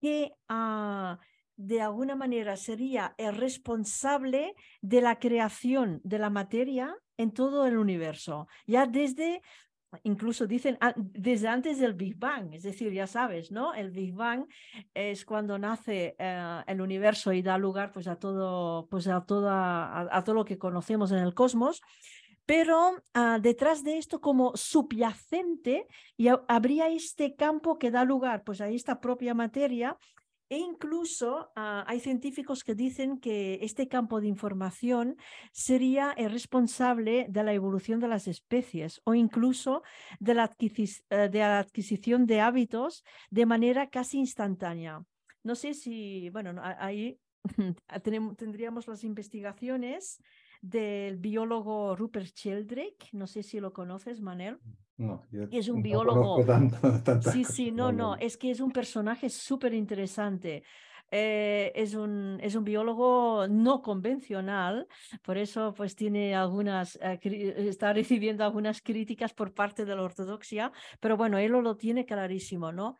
que 0.01 0.33
ah, 0.49 1.17
de 1.55 1.81
alguna 1.81 2.15
manera 2.15 2.57
sería 2.57 3.15
el 3.17 3.33
responsable 3.35 4.55
de 4.81 4.99
la 4.99 5.19
creación 5.19 6.01
de 6.03 6.19
la 6.19 6.29
materia 6.29 6.93
en 7.15 7.31
todo 7.31 7.65
el 7.65 7.77
universo, 7.77 8.47
ya 8.67 8.85
desde 8.85 9.41
incluso 10.03 10.47
dicen 10.47 10.77
ah, 10.81 10.93
desde 10.97 11.47
antes 11.47 11.79
del 11.79 11.93
Big 11.93 12.17
Bang, 12.17 12.53
es 12.53 12.63
decir, 12.63 12.91
ya 12.91 13.07
sabes, 13.07 13.51
¿no? 13.51 13.73
El 13.73 13.91
Big 13.91 14.13
Bang 14.13 14.45
es 14.93 15.23
cuando 15.23 15.57
nace 15.57 16.15
eh, 16.19 16.63
el 16.67 16.81
universo 16.81 17.31
y 17.31 17.41
da 17.41 17.57
lugar 17.57 17.93
pues 17.93 18.07
a 18.07 18.17
todo, 18.17 18.87
pues 18.89 19.07
a, 19.07 19.17
a, 19.17 20.23
todo 20.23 20.35
lo 20.35 20.45
que 20.45 20.57
conocemos 20.57 21.11
en 21.11 21.19
el 21.19 21.33
cosmos. 21.33 21.81
Pero 22.49 22.95
ah, 23.13 23.37
detrás 23.39 23.83
de 23.83 23.99
esto, 23.99 24.21
como 24.21 24.57
subyacente, 24.57 25.85
y 26.17 26.29
habría 26.47 26.89
este 26.89 27.35
campo 27.35 27.77
que 27.77 27.91
da 27.91 28.03
lugar 28.03 28.43
pues, 28.43 28.59
a 28.59 28.69
esta 28.69 28.99
propia 28.99 29.35
materia 29.35 29.99
e 30.49 30.57
incluso 30.57 31.51
ah, 31.55 31.85
hay 31.87 31.99
científicos 31.99 32.63
que 32.63 32.73
dicen 32.73 33.19
que 33.19 33.59
este 33.61 33.87
campo 33.87 34.19
de 34.19 34.29
información 34.29 35.15
sería 35.51 36.11
el 36.17 36.31
responsable 36.31 37.27
de 37.29 37.43
la 37.43 37.53
evolución 37.53 37.99
de 37.99 38.07
las 38.07 38.27
especies 38.27 38.99
o 39.03 39.13
incluso 39.13 39.83
de 40.19 40.33
la, 40.33 40.49
eh, 40.59 41.29
de 41.29 41.39
la 41.39 41.59
adquisición 41.59 42.25
de 42.25 42.41
hábitos 42.41 43.03
de 43.29 43.45
manera 43.45 43.91
casi 43.91 44.17
instantánea. 44.17 45.05
No 45.43 45.53
sé 45.53 45.75
si, 45.75 46.31
bueno, 46.31 46.59
ahí 46.63 47.19
tendríamos 48.39 48.87
las 48.87 49.03
investigaciones 49.03 50.19
del 50.61 51.17
biólogo 51.17 51.95
Rupert 51.95 52.35
Sheldrake, 52.35 53.09
no 53.13 53.27
sé 53.27 53.43
si 53.43 53.59
lo 53.59 53.71
conoces, 53.71 54.21
Manel. 54.21 54.59
No, 54.97 55.25
yo 55.31 55.43
es 55.51 55.69
un 55.69 55.77
no 55.77 55.83
biólogo. 55.83 56.45
Tanto, 56.45 57.31
sí, 57.31 57.43
sí, 57.43 57.71
no, 57.71 57.91
no, 57.91 58.15
es 58.17 58.37
que 58.37 58.51
es 58.51 58.59
un 58.59 58.71
personaje 58.71 59.29
súper 59.29 59.73
interesante. 59.73 60.63
Eh, 61.11 61.71
es, 61.73 61.95
un, 61.95 62.37
es 62.41 62.53
un 62.53 62.63
biólogo 62.63 63.47
no 63.47 63.81
convencional, 63.81 64.87
por 65.23 65.39
eso 65.39 65.73
pues 65.73 65.95
tiene 65.95 66.35
algunas, 66.35 66.99
eh, 67.01 67.19
está 67.57 67.93
recibiendo 67.93 68.43
algunas 68.43 68.81
críticas 68.81 69.33
por 69.33 69.53
parte 69.55 69.85
de 69.85 69.95
la 69.95 70.03
ortodoxia, 70.03 70.71
pero 70.99 71.17
bueno, 71.17 71.39
él 71.39 71.51
lo 71.51 71.75
tiene 71.77 72.05
clarísimo, 72.05 72.71
¿no? 72.71 72.99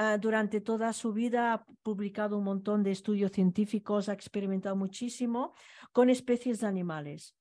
Ah, 0.00 0.16
durante 0.16 0.60
toda 0.60 0.92
su 0.92 1.12
vida 1.12 1.52
ha 1.52 1.64
publicado 1.82 2.38
un 2.38 2.44
montón 2.44 2.84
de 2.84 2.92
estudios 2.92 3.32
científicos, 3.32 4.08
ha 4.08 4.12
experimentado 4.12 4.76
muchísimo 4.76 5.54
con 5.90 6.08
especies 6.08 6.60
de 6.60 6.68
animales. 6.68 7.34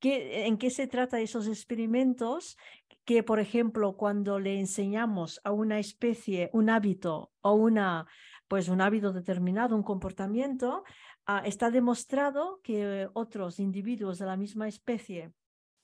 ¿En 0.00 0.56
qué 0.56 0.70
se 0.70 0.86
trata 0.86 1.20
esos 1.20 1.46
experimentos? 1.48 2.56
Que, 3.04 3.22
por 3.22 3.40
ejemplo, 3.40 3.94
cuando 3.96 4.38
le 4.38 4.58
enseñamos 4.58 5.38
a 5.44 5.52
una 5.52 5.78
especie 5.80 6.48
un 6.54 6.70
hábito 6.70 7.30
o 7.42 7.52
una, 7.52 8.06
pues 8.48 8.68
un 8.68 8.80
hábito 8.80 9.12
determinado, 9.12 9.76
un 9.76 9.82
comportamiento, 9.82 10.84
ah, 11.26 11.42
está 11.44 11.70
demostrado 11.70 12.60
que 12.62 13.08
otros 13.12 13.60
individuos 13.60 14.18
de 14.18 14.24
la 14.24 14.38
misma 14.38 14.66
especie 14.66 15.34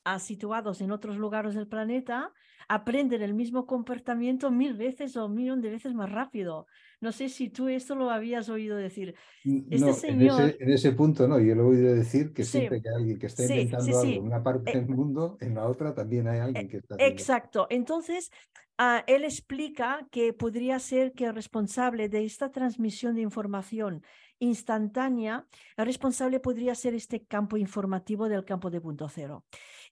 ah, 0.04 0.18
situados 0.18 0.80
en 0.80 0.92
otros 0.92 1.16
lugares 1.16 1.54
del 1.54 1.66
planeta 1.66 2.32
aprenden 2.68 3.22
el 3.22 3.34
mismo 3.34 3.66
comportamiento 3.66 4.50
mil 4.50 4.74
veces 4.74 5.16
o 5.16 5.26
un 5.26 5.34
millón 5.34 5.60
de 5.60 5.70
veces 5.70 5.94
más 5.94 6.10
rápido. 6.10 6.66
No 7.00 7.12
sé 7.12 7.28
si 7.28 7.50
tú 7.50 7.68
esto 7.68 7.94
lo 7.94 8.10
habías 8.10 8.48
oído 8.48 8.76
decir. 8.76 9.14
Este 9.70 9.92
señor... 9.92 10.56
en, 10.58 10.70
ese, 10.70 10.92
punto 10.92 11.28
no, 11.28 11.38
yo 11.38 11.54
lo 11.54 11.64
he 11.64 11.76
oído 11.76 11.94
decir 11.94 12.32
que 12.32 12.44
siempre 12.44 12.80
que 12.80 12.88
alguien 12.88 13.18
que 13.18 13.26
está 13.26 13.44
intentando 13.44 14.00
algo 14.00 14.12
en 14.12 14.22
una 14.22 14.42
parte 14.42 14.70
eh, 14.70 14.80
del 14.80 14.88
mundo, 14.88 15.36
en 15.40 15.54
la 15.54 15.66
otra 15.66 15.94
también 15.94 16.28
hay 16.28 16.40
alguien 16.40 16.68
que 16.68 16.78
está. 16.78 16.96
Exacto. 16.98 17.66
Entonces, 17.68 18.30
ah, 18.78 19.04
él 19.06 19.24
explica 19.24 20.06
que 20.10 20.32
podría 20.32 20.78
ser 20.78 21.12
que 21.12 21.26
el 21.26 21.34
responsable 21.34 22.08
de 22.08 22.24
esta 22.24 22.50
transmisión 22.50 23.14
de 23.14 23.22
información 23.22 24.02
instantánea, 24.44 25.46
el 25.76 25.86
responsable 25.86 26.40
podría 26.40 26.74
ser 26.74 26.94
este 26.94 27.24
campo 27.24 27.56
informativo 27.56 28.28
del 28.28 28.44
campo 28.44 28.70
de 28.70 28.80
punto 28.80 29.08
cero 29.08 29.44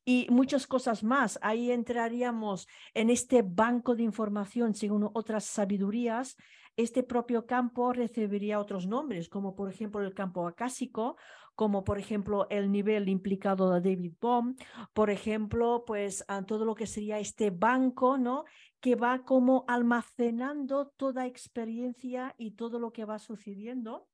y 0.05 0.27
muchas 0.31 0.67
cosas 0.67 1.03
más. 1.05 1.39
Ahí 1.43 1.71
entraríamos 1.71 2.67
en 2.95 3.11
este 3.11 3.43
banco 3.43 3.95
de 3.95 4.03
información 4.03 4.75
según 4.75 5.11
otras 5.15 5.45
sabidurías. 5.45 6.37
Este 6.77 7.03
propio 7.03 7.45
campo 7.45 7.93
recibiría 7.93 8.59
otros 8.59 8.87
nombres, 8.87 9.29
como 9.29 9.55
por 9.55 9.69
ejemplo 9.69 10.01
el 10.01 10.15
campo 10.15 10.47
acásico, 10.47 11.17
como 11.55 11.85
por 11.85 11.99
ejemplo 11.99 12.47
el 12.49 12.73
nivel 12.73 13.11
implicado 13.11 13.71
de 13.71 13.91
David 13.91 14.15
Bohm, 14.19 14.57
por 14.95 15.11
ejemplo, 15.11 15.85
pues 15.87 16.25
todo 16.47 16.65
lo 16.65 16.75
que 16.75 16.87
sería 16.87 17.19
este 17.19 17.51
banco, 17.51 18.17
¿no? 18.17 18.45
Que 18.81 18.97
va 18.97 19.23
como 19.23 19.67
almacenando 19.69 20.89
toda 20.97 21.27
experiencia 21.27 22.35
y 22.39 22.53
todo 22.53 22.79
lo 22.79 22.91
que 22.91 23.05
va 23.05 23.19
sucediendo 23.19 24.09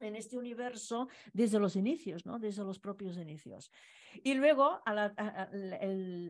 en 0.00 0.16
este 0.16 0.36
universo 0.36 1.08
desde 1.32 1.58
los 1.58 1.76
inicios, 1.76 2.26
¿no? 2.26 2.38
Desde 2.38 2.64
los 2.64 2.78
propios 2.78 3.16
inicios. 3.16 3.70
Y 4.22 4.34
luego, 4.34 4.80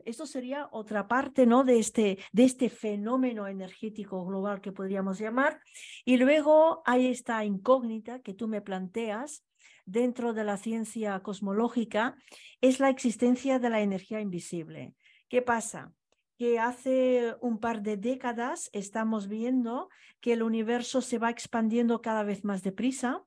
esto 0.04 0.26
sería 0.26 0.68
otra 0.72 1.06
parte, 1.06 1.46
¿no? 1.46 1.64
De 1.64 1.78
este, 1.78 2.18
de 2.32 2.44
este 2.44 2.68
fenómeno 2.68 3.46
energético 3.46 4.24
global 4.24 4.60
que 4.60 4.72
podríamos 4.72 5.18
llamar. 5.18 5.60
Y 6.04 6.16
luego 6.16 6.82
hay 6.84 7.06
esta 7.06 7.44
incógnita 7.44 8.20
que 8.20 8.34
tú 8.34 8.48
me 8.48 8.60
planteas 8.60 9.44
dentro 9.84 10.34
de 10.34 10.44
la 10.44 10.56
ciencia 10.56 11.20
cosmológica, 11.20 12.16
es 12.60 12.80
la 12.80 12.90
existencia 12.90 13.58
de 13.60 13.70
la 13.70 13.80
energía 13.80 14.20
invisible. 14.20 14.94
¿Qué 15.28 15.42
pasa? 15.42 15.92
que 16.38 16.58
hace 16.58 17.34
un 17.40 17.58
par 17.58 17.82
de 17.82 17.96
décadas 17.96 18.68
estamos 18.72 19.26
viendo 19.28 19.88
que 20.20 20.34
el 20.34 20.42
universo 20.42 21.00
se 21.00 21.18
va 21.18 21.30
expandiendo 21.30 22.02
cada 22.02 22.24
vez 22.24 22.44
más 22.44 22.62
deprisa 22.62 23.24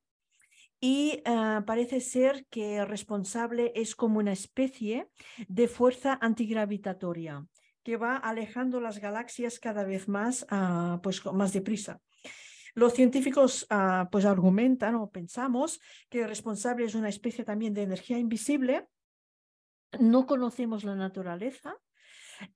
y 0.80 1.22
ah, 1.26 1.64
parece 1.66 2.00
ser 2.00 2.46
que 2.50 2.86
responsable 2.86 3.72
es 3.76 3.96
como 3.96 4.20
una 4.20 4.32
especie 4.32 5.10
de 5.48 5.68
fuerza 5.68 6.18
antigravitatoria 6.22 7.46
que 7.84 7.98
va 7.98 8.18
alejando 8.18 8.80
las 8.80 9.00
galaxias 9.00 9.60
cada 9.60 9.84
vez 9.84 10.08
más, 10.08 10.46
uh, 10.52 11.02
pues 11.02 11.26
más 11.26 11.54
deprisa. 11.54 12.02
Los 12.76 12.94
científicos 12.94 13.66
ah, 13.70 14.08
pues 14.12 14.26
argumentan 14.26 14.96
o 14.96 15.10
pensamos 15.10 15.80
que 16.10 16.28
responsable 16.28 16.86
es 16.86 16.96
una 16.96 17.10
especie 17.10 17.44
también 17.44 17.74
de 17.74 17.84
energía 17.84 18.18
invisible. 18.18 18.88
No 20.00 20.26
conocemos 20.26 20.84
la 20.84 20.96
naturaleza, 20.96 21.76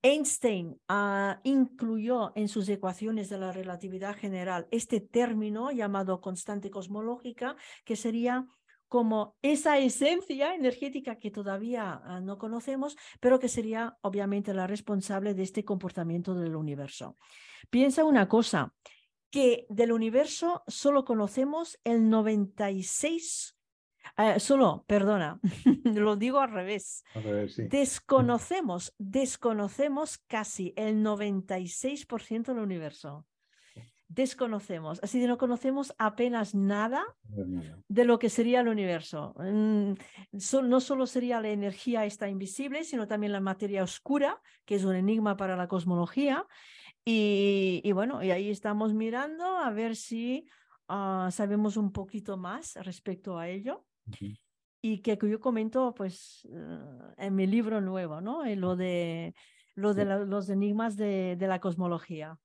Einstein 0.02 0.80
ah, 0.88 1.40
incluyó 1.44 2.32
en 2.36 2.48
sus 2.48 2.68
ecuaciones 2.70 3.30
de 3.30 3.38
la 3.38 3.52
relatividad 3.52 4.16
general 4.16 4.68
este 4.72 5.00
término 5.00 5.72
llamado 5.72 6.22
constante 6.22 6.70
cosmológica, 6.70 7.56
que 7.86 7.96
sería 7.96 8.48
como 8.88 9.36
esa 9.42 9.80
esencia 9.80 10.54
energética 10.54 11.18
que 11.18 11.32
todavía 11.32 12.02
ah, 12.04 12.22
no 12.22 12.38
conocemos, 12.38 12.96
pero 13.20 13.40
que 13.40 13.50
sería 13.50 13.98
obviamente 14.02 14.54
la 14.54 14.68
responsable 14.68 15.34
de 15.34 15.44
este 15.44 15.66
comportamiento 15.66 16.36
del 16.36 16.56
universo. 16.56 17.18
Piensa 17.70 18.04
una 18.04 18.28
cosa, 18.28 18.74
que 19.34 19.66
del 19.68 19.92
universo 19.92 20.62
solo 20.68 21.06
conocemos 21.06 21.80
el 21.84 22.08
96 22.08 23.58
eh, 24.18 24.40
solo, 24.40 24.84
perdona, 24.88 25.40
lo 25.84 26.16
digo 26.16 26.40
al 26.40 26.52
revés. 26.52 27.04
Desconocemos, 27.70 28.94
desconocemos 28.98 30.18
casi 30.18 30.74
el 30.76 31.04
96% 31.04 32.46
del 32.46 32.60
universo. 32.60 33.26
Desconocemos, 34.08 35.00
así 35.02 35.20
que 35.20 35.26
no 35.26 35.40
conocemos 35.40 35.96
apenas 35.98 36.54
nada 36.54 37.04
de 37.88 38.06
lo 38.06 38.20
que 38.20 38.30
sería 38.30 38.60
el 38.60 38.68
universo. 38.68 39.34
Mm, 39.40 39.94
no 40.68 40.80
solo 40.82 41.08
sería 41.08 41.42
la 41.42 41.50
energía 41.50 42.06
esta 42.06 42.30
invisible, 42.30 42.84
sino 42.84 43.08
también 43.08 43.32
la 43.32 43.40
materia 43.40 43.82
oscura, 43.82 44.40
que 44.66 44.76
es 44.76 44.84
un 44.84 44.96
enigma 44.96 45.36
para 45.36 45.58
la 45.58 45.68
cosmología. 45.68 46.46
Y, 47.04 47.92
bueno, 47.94 48.24
y 48.24 48.30
ahí 48.30 48.52
estamos 48.52 48.94
mirando 48.94 49.58
a 49.58 49.72
ver 49.72 49.96
si 49.96 50.48
ah, 50.88 51.30
sabemos 51.32 51.76
un 51.76 51.92
poquito 51.92 52.38
más 52.38 52.76
respecto 52.76 53.40
a 53.40 53.50
ello. 53.50 53.84
Y 54.82 55.00
que 55.00 55.18
yo 55.22 55.40
comento 55.40 55.94
pues 55.96 56.48
eh, 56.52 56.80
en 57.18 57.36
mi 57.36 57.48
libro 57.48 57.80
nuevo, 57.80 58.20
¿no? 58.20 58.46
En 58.46 58.60
lo 58.60 58.76
de, 58.76 59.34
lo 59.76 59.94
de 59.94 60.06
los 60.26 60.50
enigmas 60.50 60.98
de, 60.98 61.36
de, 61.38 61.48
la 61.48 61.60
cosmología. 61.60 62.38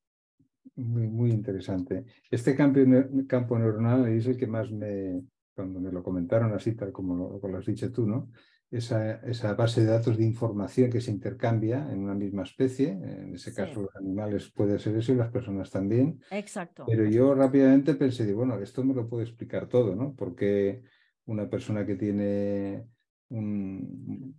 Muy, 0.77 1.09
muy 1.09 1.31
interesante. 1.31 2.05
Este 2.31 2.55
campo, 2.55 2.81
campo 3.27 3.59
neuronal 3.59 4.07
es 4.09 4.27
el 4.27 4.37
que 4.37 4.47
más 4.47 4.71
me, 4.71 5.23
cuando 5.59 5.81
me 5.81 5.91
lo 5.91 6.05
comentaron 6.05 6.53
así, 6.53 6.77
tal 6.77 6.93
como 6.93 7.17
lo, 7.17 7.49
lo 7.49 7.59
has 7.59 7.67
dicho 7.67 7.91
tú, 7.91 8.07
¿no? 8.07 8.31
Esa, 8.71 9.15
esa, 9.23 9.55
base 9.55 9.81
de 9.81 9.89
datos 9.89 10.17
de 10.17 10.25
información 10.25 10.89
que 10.89 11.01
se 11.01 11.11
intercambia 11.11 11.91
en 11.91 11.99
una 11.99 12.15
misma 12.15 12.45
especie. 12.45 12.91
En 12.91 13.35
ese 13.35 13.53
caso, 13.53 13.83
los 13.83 13.97
animales 13.97 14.53
puede 14.55 14.79
ser 14.79 14.97
eso 14.97 15.13
y 15.13 15.17
las 15.17 15.31
personas 15.31 15.71
también. 15.71 16.21
Exacto. 16.31 16.85
Pero 16.87 17.07
yo 17.07 17.35
rápidamente 17.35 17.97
pensé, 17.97 18.33
bueno, 18.35 18.57
esto 18.61 18.85
me 18.85 18.95
lo 18.95 19.09
puede 19.09 19.25
explicar 19.25 19.67
todo, 19.67 19.97
¿no? 19.97 20.15
Porque 20.15 20.85
una 21.29 21.49
persona 21.49 21.87
que 21.87 21.95
tiene 21.95 22.87
un, 23.29 24.35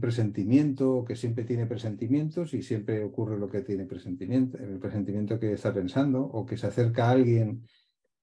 presentimiento, 0.00 1.04
que 1.04 1.16
siempre 1.16 1.44
tiene 1.44 1.66
presentimientos 1.66 2.54
y 2.54 2.62
siempre 2.62 3.02
ocurre 3.02 3.38
lo 3.38 3.48
que 3.48 3.62
tiene 3.62 3.86
presentimiento, 3.86 4.58
el 4.58 4.78
presentimiento 4.78 5.38
que 5.40 5.52
está 5.52 5.74
pensando, 5.74 6.22
o 6.22 6.46
que 6.46 6.56
se 6.56 6.66
acerca 6.66 7.08
a 7.08 7.12
alguien 7.12 7.66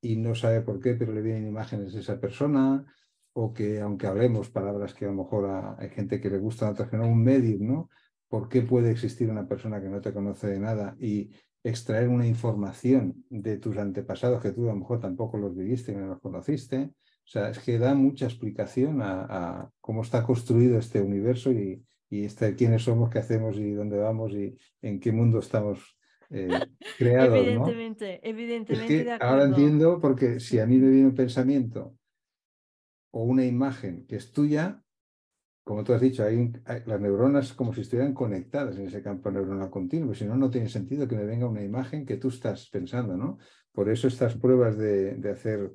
y 0.01 0.17
no 0.17 0.35
sabe 0.35 0.61
por 0.61 0.79
qué, 0.79 0.93
pero 0.93 1.13
le 1.13 1.21
vienen 1.21 1.47
imágenes 1.47 1.93
de 1.93 2.01
esa 2.01 2.19
persona, 2.19 2.85
o 3.33 3.53
que 3.53 3.81
aunque 3.81 4.07
hablemos 4.07 4.49
palabras 4.49 4.93
que 4.93 5.05
a 5.05 5.09
lo 5.09 5.15
mejor 5.15 5.75
hay 5.77 5.89
gente 5.89 6.21
que 6.21 6.29
le 6.29 6.37
gusta, 6.37 6.69
otras 6.69 6.93
no, 6.93 7.07
un 7.07 7.23
medium, 7.23 7.67
¿no? 7.67 7.89
¿Por 8.29 8.47
qué 8.49 8.61
puede 8.61 8.91
existir 8.91 9.29
una 9.29 9.47
persona 9.47 9.81
que 9.81 9.89
no 9.89 9.99
te 9.99 10.13
conoce 10.13 10.47
de 10.47 10.59
nada 10.59 10.95
y 10.99 11.31
extraer 11.63 12.07
una 12.07 12.27
información 12.27 13.25
de 13.29 13.57
tus 13.57 13.77
antepasados 13.77 14.41
que 14.41 14.51
tú 14.51 14.65
a 14.65 14.73
lo 14.73 14.79
mejor 14.79 14.99
tampoco 14.99 15.37
los 15.37 15.55
viviste, 15.55 15.93
no 15.93 16.07
los 16.07 16.21
conociste? 16.21 16.91
O 17.27 17.29
sea, 17.29 17.49
es 17.49 17.59
que 17.59 17.77
da 17.77 17.93
mucha 17.93 18.25
explicación 18.25 19.01
a, 19.01 19.69
cómo 19.81 20.01
está 20.01 20.23
construido 20.23 20.79
este 20.79 21.01
universo 21.01 21.51
y, 21.51 21.83
y 22.09 22.23
este, 22.23 22.55
quiénes 22.55 22.83
somos, 22.83 23.09
qué 23.09 23.19
hacemos 23.19 23.57
y 23.57 23.73
dónde 23.73 23.97
vamos 23.97 24.31
y 24.31 24.57
en 24.81 25.01
qué 25.01 25.11
mundo 25.11 25.39
estamos 25.39 25.97
eh, 26.29 26.47
creados. 26.97 27.37
Evidentemente, 27.37 28.21
evidentemente. 28.23 29.11
ahora 29.19 29.43
entiendo 29.43 29.99
porque 29.99 30.39
si 30.39 30.59
a 30.59 30.65
mí 30.65 30.77
me 30.77 30.89
viene 30.89 31.07
un 31.07 31.15
pensamiento 31.15 31.97
o 33.11 33.23
una 33.23 33.43
imagen 33.43 34.05
que 34.07 34.15
es 34.15 34.31
tuya, 34.31 34.81
como 35.65 35.83
tú 35.83 35.91
has 35.91 35.99
dicho, 35.99 36.23
hay, 36.23 36.53
las 36.85 37.01
neuronas 37.01 37.51
como 37.51 37.73
si 37.73 37.81
estuvieran 37.81 38.13
conectadas 38.13 38.77
en 38.77 38.87
ese 38.87 39.03
campo 39.03 39.29
neuronal 39.29 39.69
continuo, 39.69 40.15
si 40.15 40.23
no, 40.23 40.37
no 40.37 40.49
tiene 40.49 40.69
sentido 40.69 41.09
que 41.09 41.17
me 41.17 41.25
venga 41.25 41.45
una 41.45 41.61
imagen 41.61 42.05
que 42.05 42.15
tú 42.15 42.29
estás 42.29 42.69
pensando, 42.69 43.17
¿no? 43.17 43.37
Por 43.73 43.89
eso 43.89 44.07
estas 44.07 44.35
pruebas 44.35 44.77
de, 44.77 45.15
de 45.15 45.29
hacer 45.29 45.73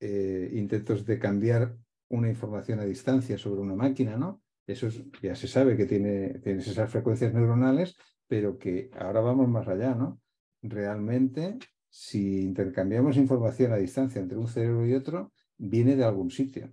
eh, 0.00 0.50
intentos 0.54 1.04
de 1.04 1.18
cambiar 1.18 1.76
una 2.08 2.28
información 2.28 2.80
a 2.80 2.84
distancia 2.84 3.38
sobre 3.38 3.60
una 3.60 3.76
máquina, 3.76 4.16
¿no? 4.16 4.42
Eso 4.66 4.88
ya 5.22 5.34
se 5.34 5.48
sabe 5.48 5.76
que 5.76 5.86
tiene, 5.86 6.40
tienes 6.40 6.66
esas 6.66 6.90
frecuencias 6.90 7.34
neuronales, 7.34 7.96
pero 8.26 8.58
que 8.58 8.90
ahora 8.98 9.20
vamos 9.20 9.48
más 9.48 9.68
allá, 9.68 9.94
¿no? 9.94 10.20
Realmente, 10.62 11.58
si 11.88 12.42
intercambiamos 12.42 13.16
información 13.16 13.72
a 13.72 13.76
distancia 13.76 14.20
entre 14.20 14.38
un 14.38 14.48
cerebro 14.48 14.86
y 14.86 14.94
otro, 14.94 15.32
viene 15.58 15.96
de 15.96 16.04
algún 16.04 16.30
sitio. 16.30 16.72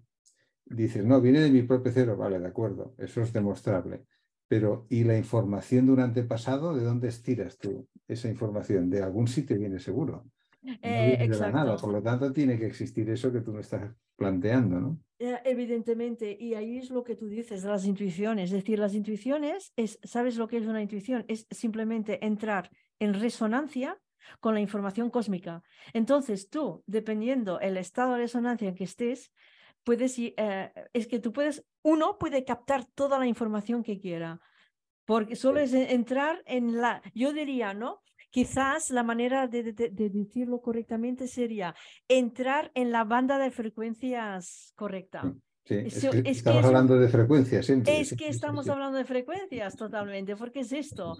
Dices, 0.65 1.05
no, 1.05 1.21
viene 1.21 1.39
de 1.39 1.51
mi 1.51 1.63
propio 1.63 1.91
cerebro, 1.91 2.17
vale, 2.17 2.39
de 2.39 2.47
acuerdo, 2.47 2.93
eso 2.97 3.21
es 3.21 3.33
demostrable. 3.33 4.05
Pero, 4.47 4.85
¿y 4.89 5.03
la 5.03 5.17
información 5.17 5.87
de 5.87 5.91
un 5.93 5.99
antepasado? 5.99 6.75
¿De 6.75 6.83
dónde 6.83 7.09
estiras 7.09 7.57
tú 7.57 7.87
esa 8.07 8.29
información? 8.29 8.89
De 8.89 9.01
algún 9.01 9.27
sitio 9.27 9.57
viene 9.57 9.79
seguro. 9.79 10.25
Eh, 10.81 11.29
nada, 11.51 11.77
por 11.77 11.91
lo 11.91 12.01
tanto 12.01 12.31
tiene 12.33 12.57
que 12.57 12.67
existir 12.67 13.09
eso 13.09 13.31
que 13.31 13.41
tú 13.41 13.53
me 13.53 13.61
estás 13.61 13.91
planteando, 14.15 14.79
¿no? 14.79 14.99
Eh, 15.19 15.39
evidentemente, 15.45 16.37
y 16.39 16.53
ahí 16.53 16.77
es 16.77 16.89
lo 16.91 17.03
que 17.03 17.15
tú 17.15 17.27
dices, 17.27 17.63
las 17.63 17.85
intuiciones, 17.85 18.51
es 18.51 18.57
decir, 18.57 18.77
las 18.77 18.93
intuiciones, 18.93 19.73
es, 19.75 19.99
¿sabes 20.03 20.37
lo 20.37 20.47
que 20.47 20.57
es 20.57 20.67
una 20.67 20.81
intuición? 20.81 21.25
Es 21.27 21.47
simplemente 21.49 22.23
entrar 22.25 22.69
en 22.99 23.13
resonancia 23.13 23.97
con 24.39 24.53
la 24.53 24.59
información 24.59 25.09
cósmica. 25.09 25.63
Entonces 25.93 26.49
tú, 26.49 26.83
dependiendo 26.85 27.59
el 27.59 27.77
estado 27.77 28.13
de 28.13 28.19
resonancia 28.19 28.69
en 28.69 28.75
que 28.75 28.83
estés, 28.83 29.31
puedes, 29.83 30.19
eh, 30.19 30.71
es 30.93 31.07
que 31.07 31.19
tú 31.19 31.31
puedes, 31.31 31.65
uno 31.81 32.17
puede 32.17 32.43
captar 32.43 32.85
toda 32.85 33.17
la 33.17 33.25
información 33.25 33.83
que 33.83 33.99
quiera, 33.99 34.39
porque 35.05 35.35
solo 35.35 35.61
es 35.61 35.73
entrar 35.73 36.43
en 36.45 36.77
la, 36.77 37.01
yo 37.13 37.31
diría, 37.31 37.73
¿no? 37.73 38.01
Quizás 38.37 38.91
la 38.91 39.01
manera 39.01 39.47
de, 39.47 39.73
decirlo 39.73 40.61
correctamente 40.61 41.27
sería 41.27 41.73
entrar 42.07 42.69
en 42.75 42.91
la 42.91 43.03
banda 43.03 43.39
de 43.39 43.49
frecuencias 43.49 44.73
correcta. 44.75 45.33
Estamos 45.65 46.63
hablando 46.63 46.99
de 46.99 47.07
frecuencias 47.07 47.65
siempre. 47.65 47.99
Es 47.99 48.15
que 48.15 48.27
estamos 48.27 48.69
hablando 48.69 48.95
de 48.99 49.05
frecuencias 49.05 49.75
totalmente, 49.75 50.35
porque 50.35 50.59
es 50.59 50.71
esto. 50.71 51.17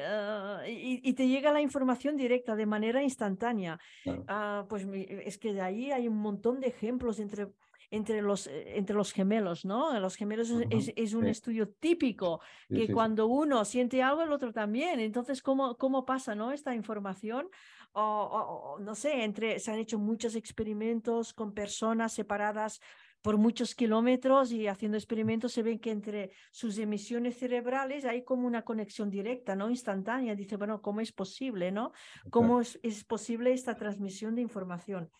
Ah, 0.00 0.62
y, 0.66 1.12
te 1.12 1.28
llega 1.28 1.52
la 1.52 1.60
información 1.60 2.16
directa 2.16 2.56
de 2.56 2.64
manera 2.64 3.02
instantánea. 3.02 3.78
Ah, 4.26 4.64
pues 4.66 4.86
es 4.90 5.36
que 5.36 5.52
de 5.52 5.60
ahí 5.60 5.90
hay 5.90 6.08
un 6.08 6.16
montón 6.16 6.60
de 6.60 6.68
ejemplos 6.68 7.20
entre 7.20 7.48
entre 7.90 8.22
los, 8.22 8.46
eh, 8.46 8.76
entre 8.76 8.96
los 8.96 9.12
gemelos, 9.12 9.64
¿no? 9.64 9.98
Los 10.00 10.16
gemelos 10.16 10.50
es, 10.70 10.92
es, 10.96 11.14
un 11.14 11.26
estudio 11.26 11.68
típico, 11.68 12.40
que 12.68 12.92
cuando 12.92 13.26
uno 13.26 13.64
siente 13.64 14.02
algo, 14.02 14.22
el 14.22 14.32
otro 14.32 14.52
también. 14.52 15.00
Entonces, 15.00 15.42
¿cómo, 15.42 15.76
cómo 15.76 16.04
pasa, 16.04 16.34
¿no? 16.34 16.52
Esta 16.52 16.74
información, 16.74 17.48
o, 17.92 18.78
no 18.80 18.94
sé, 18.94 19.24
entre, 19.24 19.58
se 19.58 19.70
han 19.70 19.78
hecho 19.78 19.98
muchos 19.98 20.34
experimentos 20.34 21.32
con 21.32 21.54
personas 21.54 22.12
separadas 22.12 22.80
por 23.22 23.38
muchos 23.38 23.74
kilómetros 23.74 24.52
y 24.52 24.66
haciendo 24.66 24.98
experimentos 24.98 25.52
se 25.52 25.62
ven 25.62 25.78
que 25.78 25.90
entre 25.90 26.32
sus 26.50 26.76
emisiones 26.76 27.38
cerebrales 27.38 28.04
hay 28.04 28.22
como 28.22 28.46
una 28.46 28.62
conexión 28.62 29.08
directa, 29.08 29.56
¿no? 29.56 29.70
Instantánea. 29.70 30.34
Dice, 30.34 30.56
bueno, 30.56 30.82
¿cómo 30.82 31.00
es 31.00 31.10
posible, 31.10 31.72
no? 31.72 31.92
¿Cómo 32.28 32.60
es, 32.60 32.78
es 32.82 33.02
posible 33.04 33.54
esta 33.54 33.76
transmisión 33.76 34.34
de 34.34 34.42
información? 34.42 35.10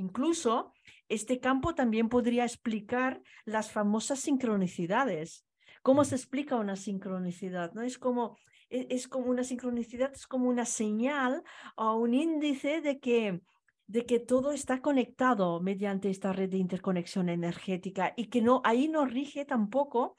Incluso 0.00 0.72
este 1.08 1.40
campo 1.40 1.74
también 1.74 2.08
podría 2.08 2.44
explicar 2.44 3.20
las 3.44 3.70
famosas 3.70 4.18
sincronicidades. 4.20 5.46
¿Cómo 5.82 6.04
se 6.04 6.16
explica 6.16 6.56
una 6.56 6.76
sincronicidad? 6.76 7.72
¿No? 7.74 7.82
Es 7.82 7.98
como, 7.98 8.38
e, 8.70 8.86
es 8.90 9.08
como 9.08 9.26
una 9.26 9.44
sincronicidad, 9.44 10.10
es 10.12 10.26
como 10.26 10.48
una 10.48 10.64
señal 10.64 11.42
o 11.76 11.96
un 11.96 12.14
índice 12.14 12.80
de 12.80 12.98
que, 12.98 13.42
de 13.86 14.06
que 14.06 14.20
todo 14.20 14.52
está 14.52 14.80
conectado 14.80 15.60
mediante 15.60 16.08
esta 16.08 16.32
red 16.32 16.48
de 16.48 16.56
interconexión 16.56 17.28
energética 17.28 18.14
y 18.16 18.28
que 18.28 18.40
no, 18.40 18.62
ahí 18.64 18.88
no 18.88 19.04
rige 19.04 19.44
tampoco 19.44 20.16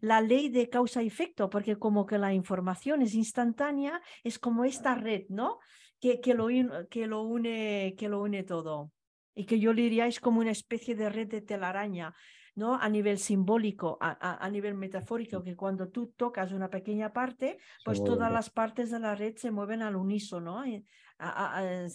la 0.00 0.20
ley 0.20 0.48
de 0.48 0.68
causa-efecto, 0.68 1.50
porque 1.50 1.76
como 1.76 2.04
que 2.04 2.18
la 2.18 2.32
información 2.34 3.02
es 3.02 3.14
instantánea, 3.14 4.00
es 4.24 4.38
como 4.38 4.64
esta 4.64 4.94
red, 4.94 5.24
¿no? 5.28 5.58
Que, 6.00 6.20
que, 6.20 6.34
lo, 6.34 6.48
que, 6.88 7.06
lo, 7.06 7.22
une, 7.22 7.94
que 7.96 8.08
lo 8.08 8.22
une 8.22 8.42
todo. 8.42 8.90
Y 9.34 9.46
que 9.46 9.60
yo 9.60 9.72
le 9.72 9.82
diría 9.82 10.06
es 10.06 10.20
como 10.20 10.40
una 10.40 10.50
especie 10.50 10.94
de 10.94 11.08
red 11.08 11.28
de 11.28 11.40
telaraña 11.40 12.14
¿no? 12.56 12.74
A 12.74 12.88
nivel 12.88 13.18
simbólico, 13.18 13.96
a, 14.00 14.48
nivel 14.50 14.74
metafórico, 14.74 15.42
que 15.42 15.56
cuando 15.56 15.88
tú 15.88 16.12
tocas 16.16 16.52
una 16.52 16.68
pequeña 16.68 17.12
parte, 17.12 17.58
pues 17.84 18.02
todas 18.02 18.30
las 18.32 18.50
partes 18.50 18.90
de 18.90 18.98
la 18.98 19.14
red 19.14 19.36
se 19.36 19.50
mueven 19.50 19.82
al 19.82 19.96
unísono, 19.96 20.64
en, 20.64 20.84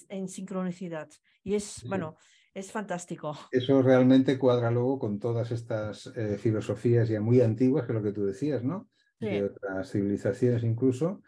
en 0.10 0.28
sincronicidad. 0.28 1.10
Y 1.44 1.56
es, 1.56 1.84
bueno, 1.88 2.18
es 2.54 2.72
fantástico. 2.72 3.38
Eso 3.52 3.82
realmente 3.82 4.40
cuadra 4.40 4.72
luego 4.72 4.98
con 4.98 5.20
todas 5.20 5.52
estas 5.52 6.08
eh, 6.16 6.38
filosofías 6.38 7.10
ya 7.10 7.22
muy 7.22 7.42
antiguas, 7.42 7.86
que 7.86 7.92
es 7.92 7.98
lo 7.98 8.04
que 8.04 8.14
tú 8.14 8.26
decías, 8.26 8.64
¿no? 8.64 8.90
De 9.20 9.44
otras 9.44 9.92
civilizaciones 9.92 10.64
incluso, 10.64 11.22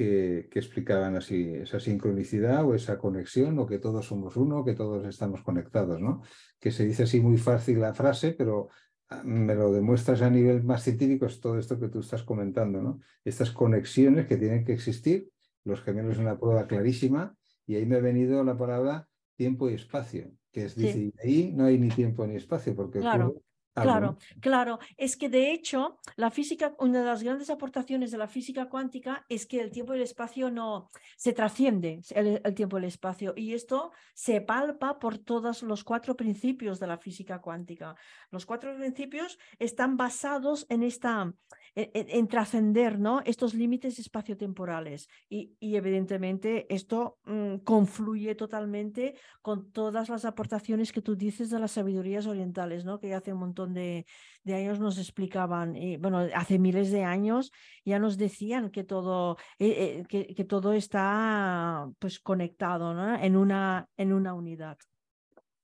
que, 0.00 0.48
explicaban 0.54 1.14
así 1.16 1.52
esa 1.56 1.78
sincronicidad 1.78 2.64
o 2.64 2.74
esa 2.74 2.96
conexión 2.96 3.58
o 3.58 3.66
que 3.66 3.78
todos 3.78 4.06
somos 4.06 4.34
uno, 4.38 4.64
que 4.64 4.72
todos 4.72 5.06
estamos 5.06 5.42
conectados, 5.42 6.00
¿no? 6.00 6.22
Que 6.58 6.70
se 6.70 6.86
dice 6.86 7.02
así 7.02 7.20
muy 7.20 7.36
fácil 7.36 7.80
la 7.80 7.92
frase, 7.92 8.32
pero 8.32 8.70
ah, 9.10 9.22
me 9.24 9.54
lo 9.54 9.70
demuestras 9.70 10.22
a 10.22 10.30
nivel 10.30 10.64
más 10.64 10.84
científico, 10.84 11.26
es 11.26 11.38
todo 11.38 11.58
esto 11.58 11.78
que 11.78 11.88
tú 11.88 12.00
estás 12.00 12.22
comentando, 12.22 12.80
¿no? 12.80 13.00
Estas 13.24 13.50
conexiones 13.50 14.26
que 14.26 14.38
tienen 14.38 14.64
que 14.64 14.72
existir, 14.72 15.28
los 15.64 15.82
gemelos 15.82 16.12
es 16.12 16.18
una 16.18 16.38
prueba 16.38 16.66
clarísima, 16.66 17.36
y 17.66 17.74
ahí 17.74 17.84
me 17.84 17.96
ha 17.96 18.00
venido 18.00 18.42
la 18.42 18.56
palabra 18.56 19.06
tiempo 19.36 19.68
y 19.68 19.74
espacio, 19.74 20.32
que 20.50 20.64
es, 20.64 20.76
dice, 20.76 21.12
ahí 21.22 21.52
no 21.54 21.66
hay 21.66 21.78
ni 21.78 21.90
tiempo 21.90 22.26
ni 22.26 22.36
espacio, 22.36 22.74
porque 22.74 23.00
claro. 23.00 23.42
Claro, 23.74 24.18
claro. 24.40 24.78
Es 24.96 25.16
que 25.16 25.28
de 25.28 25.52
hecho, 25.52 25.98
la 26.16 26.30
física, 26.30 26.74
una 26.78 27.00
de 27.00 27.04
las 27.04 27.22
grandes 27.22 27.50
aportaciones 27.50 28.10
de 28.10 28.18
la 28.18 28.26
física 28.26 28.68
cuántica 28.68 29.24
es 29.28 29.46
que 29.46 29.60
el 29.60 29.70
tiempo 29.70 29.94
y 29.94 29.98
el 29.98 30.02
espacio 30.02 30.50
no 30.50 30.90
se 31.16 31.32
trasciende 31.32 32.00
el, 32.10 32.54
tiempo 32.54 32.76
y 32.76 32.80
el 32.80 32.84
espacio. 32.86 33.32
Y 33.36 33.54
esto 33.54 33.92
se 34.12 34.40
palpa 34.40 34.98
por 34.98 35.18
todos 35.18 35.62
los 35.62 35.84
cuatro 35.84 36.16
principios 36.16 36.80
de 36.80 36.88
la 36.88 36.98
física 36.98 37.40
cuántica. 37.40 37.94
Los 38.30 38.44
cuatro 38.44 38.74
principios 38.76 39.38
están 39.58 39.96
basados 39.96 40.66
en 40.68 40.82
esta, 40.82 41.32
en, 41.76 42.28
trascender 42.28 42.98
¿no? 42.98 43.20
estos 43.24 43.54
límites 43.54 43.98
espaciotemporales. 44.00 45.08
Y, 45.28 45.54
y 45.60 45.76
evidentemente 45.76 46.66
esto 46.74 47.18
mm, 47.24 47.58
confluye 47.58 48.34
totalmente 48.34 49.14
con 49.42 49.70
todas 49.70 50.08
las 50.08 50.24
aportaciones 50.24 50.92
que 50.92 51.02
tú 51.02 51.14
dices 51.14 51.50
de 51.50 51.60
las 51.60 51.72
sabidurías 51.72 52.26
orientales, 52.26 52.84
¿no? 52.84 52.98
que 52.98 53.14
hace 53.14 53.32
un 53.32 53.38
montón 53.38 53.59
de, 53.66 54.06
de 54.44 54.54
años 54.54 54.80
nos 54.80 54.98
explicaban, 54.98 55.76
y, 55.76 55.96
bueno, 55.96 56.26
hace 56.34 56.58
miles 56.58 56.90
de 56.90 57.04
años 57.04 57.52
ya 57.84 57.98
nos 57.98 58.16
decían 58.16 58.70
que 58.70 58.84
todo, 58.84 59.36
eh, 59.58 60.04
eh, 60.10 60.34
que, 60.34 60.44
todo 60.44 60.72
está 60.72 61.90
pues, 61.98 62.18
conectado 62.18 62.92
en, 63.16 63.36
una, 63.36 63.88
en 63.96 64.12
una 64.12 64.34
unidad. 64.34 64.78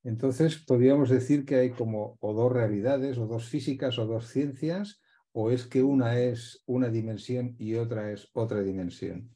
Entonces, 0.05 0.57
podríamos 0.57 1.11
decir 1.11 1.45
que 1.45 1.57
hay 1.57 1.71
como 1.71 2.17
o 2.21 2.33
dos 2.33 2.53
realidades, 2.53 3.19
o 3.19 3.27
dos 3.27 3.49
físicas, 3.49 3.99
o 3.99 4.07
dos 4.07 4.29
ciencias, 4.29 5.01
o 5.33 5.51
es 5.51 5.67
que 5.67 5.83
una 5.83 6.19
es 6.19 6.63
una 6.65 6.89
dimensión 6.89 7.57
y 7.59 7.75
otra 7.75 8.11
es 8.11 8.31
otra 8.33 8.63
dimensión? 8.63 9.36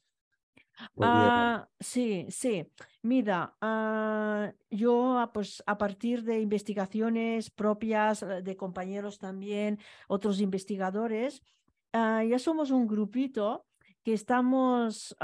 Ah, 1.00 1.68
sí, 1.78 2.26
sí. 2.28 2.66
Mira, 3.02 3.56
ah, 3.60 4.52
yo 4.70 5.18
ah, 5.18 5.32
pues 5.32 5.62
a 5.66 5.78
partir 5.78 6.22
de 6.22 6.40
investigaciones 6.40 7.50
propias 7.50 8.22
eh, 8.22 8.42
de 8.42 8.56
compañeros 8.56 9.18
también, 9.18 9.78
otros 10.08 10.40
investigadores, 10.40 11.42
ya 11.92 12.38
somos 12.38 12.70
un 12.70 12.86
grupito 12.86 13.66
que 14.04 14.12
estamos 14.12 15.16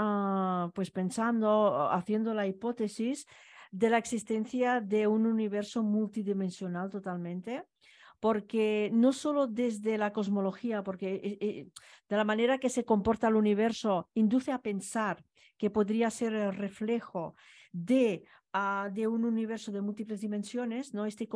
pues 0.75 0.91
pensando, 0.91 1.89
haciendo 1.91 2.35
la 2.35 2.49
hipótesis 2.49 3.27
de 3.71 3.91
la 3.91 3.99
existencia 3.99 4.81
de 4.81 5.07
un 5.07 5.27
universo 5.27 5.83
multidimensional 5.83 6.91
totalmente 6.91 7.65
porque 8.21 8.91
no 8.93 9.13
solo 9.13 9.47
desde 9.47 9.99
la 9.99 10.13
cosmología, 10.13 10.83
porque 10.83 11.15
eh, 11.15 11.39
eh, 11.41 11.69
de 12.09 12.17
la 12.17 12.25
manera 12.25 12.59
que 12.59 12.71
se 12.71 12.85
comporta 12.85 13.29
el 13.29 13.37
universo 13.37 14.09
induce 14.15 14.53
a 14.53 14.63
pensar 14.63 15.25
que 15.59 15.71
podría 15.71 16.11
ser 16.11 16.35
el 16.35 16.55
reflejo 16.55 17.35
de, 17.73 18.25
ah, 18.53 18.89
de 18.93 19.07
un 19.07 19.25
universo 19.25 19.73
de 19.73 19.81
múltiples 19.81 20.21
dimensiones, 20.21 20.95
¿no? 20.95 21.07
Este, 21.07 21.29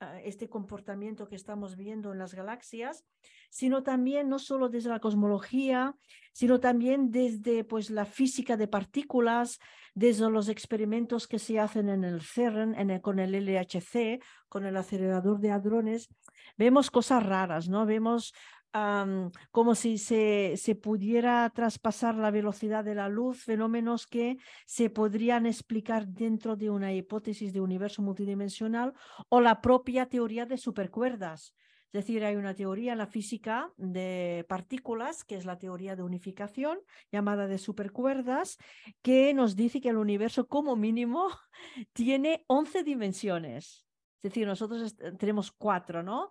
ah, 0.00 0.20
este 0.22 0.48
comportamiento 0.48 1.28
que 1.28 1.36
estamos 1.36 1.76
viendo 1.76 2.12
en 2.12 2.18
las 2.18 2.34
galaxias, 2.34 3.04
sino 3.50 3.82
también 3.82 4.28
no 4.28 4.38
solo 4.38 4.68
desde 4.68 4.90
la 4.90 5.00
cosmología, 5.00 5.96
sino 6.32 6.60
también 6.60 7.10
desde 7.10 7.64
pues, 7.64 7.90
la 7.90 8.04
física 8.04 8.56
de 8.56 8.68
partículas, 8.68 9.58
desde 9.94 10.30
los 10.30 10.48
experimentos 10.48 11.26
que 11.26 11.38
se 11.38 11.58
hacen 11.58 11.88
en 11.88 12.04
el 12.04 12.20
CERN, 12.22 12.74
en 12.74 13.00
con 13.00 13.18
el 13.18 13.34
LHC, 13.34 14.22
con 14.48 14.64
el 14.66 14.76
acelerador 14.76 15.40
de 15.40 15.50
hadrones, 15.50 16.08
vemos 16.56 16.90
cosas 16.90 17.24
raras, 17.24 17.68
¿no? 17.68 17.86
Vemos 17.86 18.32
como 18.72 19.74
si 19.74 19.98
se, 19.98 20.54
se, 20.56 20.74
pudiera 20.74 21.50
traspasar 21.50 22.14
la 22.14 22.30
velocidad 22.30 22.84
de 22.84 22.94
la 22.94 23.08
luz, 23.08 23.44
fenómenos 23.44 24.06
que 24.06 24.38
se 24.66 24.90
podrían 24.90 25.46
explicar 25.46 26.06
dentro 26.06 26.56
de 26.56 26.70
una 26.70 26.92
hipótesis 26.92 27.52
de 27.52 27.60
universo 27.60 28.02
multidimensional 28.02 28.94
o 29.28 29.40
la 29.40 29.60
propia 29.60 30.06
teoría 30.06 30.46
de 30.46 30.56
supercuerdas. 30.56 31.54
Es 31.92 32.04
decir, 32.04 32.24
hay 32.24 32.36
una 32.36 32.54
teoría 32.54 32.92
en 32.92 32.98
la 32.98 33.08
física 33.08 33.72
de 33.76 34.46
partículas, 34.48 35.24
que 35.24 35.34
es 35.34 35.44
la 35.44 35.58
teoría 35.58 35.96
de 35.96 36.04
unificación, 36.04 36.78
llamada 37.10 37.48
de 37.48 37.58
supercuerdas, 37.58 38.58
que 39.02 39.34
nos 39.34 39.56
dice 39.56 39.80
que 39.80 39.88
el 39.88 39.96
universo 39.96 40.46
como 40.46 40.76
mínimo 40.76 41.26
tiene 41.92 42.44
11 42.46 42.84
dimensiones. 42.84 43.84
Es 44.22 44.30
decir, 44.30 44.46
nosotros 44.46 44.94
tenemos 45.18 45.50
cuatro, 45.50 46.04
¿no? 46.04 46.28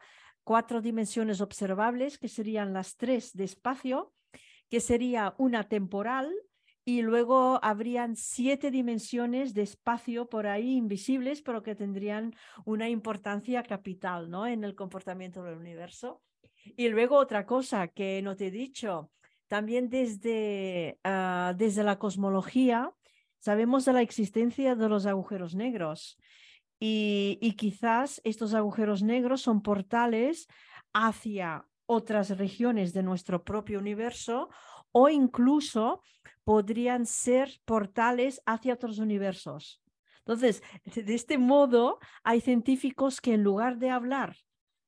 Cuatro 0.49 0.81
dimensiones 0.81 1.41
observables, 1.41 2.17
que 2.17 2.27
serían 2.27 2.73
las 2.73 2.97
tres 2.97 3.33
de 3.33 3.43
espacio, 3.43 4.15
que 4.67 4.79
sería 4.79 5.35
una 5.38 5.69
temporal, 5.69 6.33
y 6.83 7.03
luego 7.03 7.59
habrían 7.62 8.15
siete 8.15 8.71
dimensiones 8.71 9.53
de 9.53 9.62
espacio 9.62 10.27
por 10.27 10.47
ahí 10.47 10.75
invisibles, 10.75 11.43
pero 11.43 11.62
que 11.62 11.75
tendrían 11.75 12.33
una 12.65 12.89
importancia 12.89 13.62
capital 13.62 14.31
¿no? 14.31 14.47
en 14.47 14.63
el 14.63 14.73
comportamiento 14.73 15.43
del 15.43 15.55
universo. 15.55 16.23
Y 16.75 16.89
luego 16.89 17.17
otra 17.17 17.45
cosa 17.45 17.88
que 17.89 18.23
no 18.23 18.35
te 18.35 18.47
he 18.47 18.51
dicho, 18.51 19.12
también 19.47 19.88
desde, 19.88 20.97
ah, 21.03 21.53
desde 21.55 21.83
la 21.83 21.99
cosmología 21.99 22.91
sabemos 23.38 23.85
de 23.85 23.93
la 23.93 24.01
existencia 24.01 24.73
de 24.73 24.89
los 24.89 25.05
agujeros 25.05 25.53
negros. 25.53 26.17
Y, 26.79 27.55
quizás 27.57 28.21
estos 28.23 28.53
agujeros 28.53 29.03
negros 29.03 29.41
son 29.41 29.61
portales 29.61 30.47
hacia 30.93 31.65
otras 31.85 32.37
regiones 32.37 32.93
de 32.93 33.03
nuestro 33.03 33.43
propio 33.43 33.79
universo 33.79 34.49
o 34.91 35.09
incluso 35.09 36.01
podrían 36.43 37.05
ser 37.05 37.59
portales 37.65 38.41
hacia 38.45 38.75
otros 38.75 38.99
universos. 38.99 39.81
Entonces, 40.19 40.63
de 40.85 41.15
este 41.15 41.37
modo, 41.37 41.99
hay 42.23 42.39
científicos 42.41 43.19
que 43.19 43.33
en 43.33 43.43
lugar 43.43 43.77
de 43.77 43.89
hablar 43.89 44.35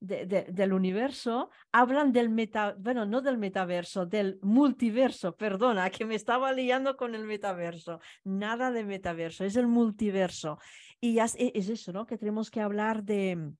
del 0.01 0.73
universo, 0.73 1.51
hablan 1.71 2.11
del 2.11 2.29
meta, 2.29 2.75
bueno, 2.79 3.05
no 3.05 3.21
del 3.21 3.37
metaverso, 3.37 4.07
del 4.07 4.39
multiverso, 4.41 5.37
perdona, 5.37 5.91
que 5.91 6.05
me 6.05 6.15
estaba 6.15 6.51
liando 6.53 6.97
con 6.97 7.13
el 7.13 7.25
metaverso. 7.25 7.99
Nada 8.23 8.71
de 8.71 8.83
metaverso, 8.83 9.45
es 9.45 9.55
el 9.55 9.67
multiverso. 9.67 10.57
Y 11.01 11.19
es, 11.19 11.35
es 11.37 11.67
eso, 11.67 11.91
¿no? 11.91 12.05
Que 12.05 12.17
tenemos 12.17 12.51
que 12.51 12.61
hablar 12.61 13.03
de, 13.03 13.53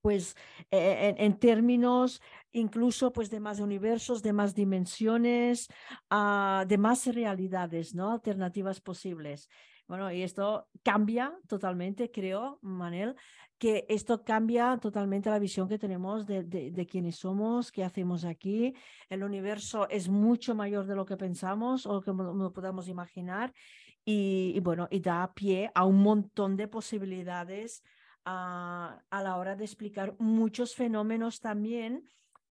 pues 0.00 0.36
eh, 0.70 1.14
en, 1.18 1.38
términos 1.38 2.20
incluso 2.52 3.12
pues 3.12 3.30
de 3.30 3.40
más 3.40 3.60
universos, 3.60 4.22
de 4.22 4.32
más 4.32 4.54
dimensiones, 4.54 5.68
ah, 6.10 6.64
de 6.68 6.78
más 6.78 7.06
realidades, 7.06 7.94
¿no? 7.94 8.12
Alternativas 8.12 8.80
posibles. 8.80 9.48
Bueno, 9.86 10.12
y 10.12 10.22
esto 10.22 10.68
cambia 10.82 11.34
totalmente, 11.46 12.10
creo, 12.10 12.58
Manel, 12.60 13.16
que 13.58 13.86
esto 13.88 14.22
cambia 14.22 14.78
totalmente 14.78 15.30
la 15.30 15.38
visión 15.38 15.66
que 15.66 15.78
tenemos 15.78 16.26
de, 16.26 16.44
de, 16.44 16.86
quiénes 16.86 17.16
somos, 17.16 17.72
qué 17.72 17.84
hacemos 17.84 18.24
aquí. 18.24 18.74
El 19.08 19.24
universo 19.24 19.88
es 19.88 20.08
mucho 20.08 20.54
mayor 20.54 20.86
de 20.86 20.94
lo 20.94 21.06
que 21.06 21.16
pensamos 21.16 21.86
o 21.86 22.00
que 22.02 22.12
no 22.12 22.52
podamos 22.52 22.86
imaginar 22.88 23.52
y, 24.10 24.58
bueno, 24.60 24.88
y 24.90 25.00
da 25.00 25.34
pie 25.34 25.70
a 25.74 25.84
un 25.84 26.00
montón 26.02 26.56
de 26.56 26.66
posibilidades 26.66 27.82
a, 28.24 29.02
a 29.10 29.22
la 29.22 29.36
hora 29.36 29.54
de 29.54 29.66
explicar 29.66 30.16
muchos 30.18 30.74
fenómenos 30.74 31.40
también 31.40 32.04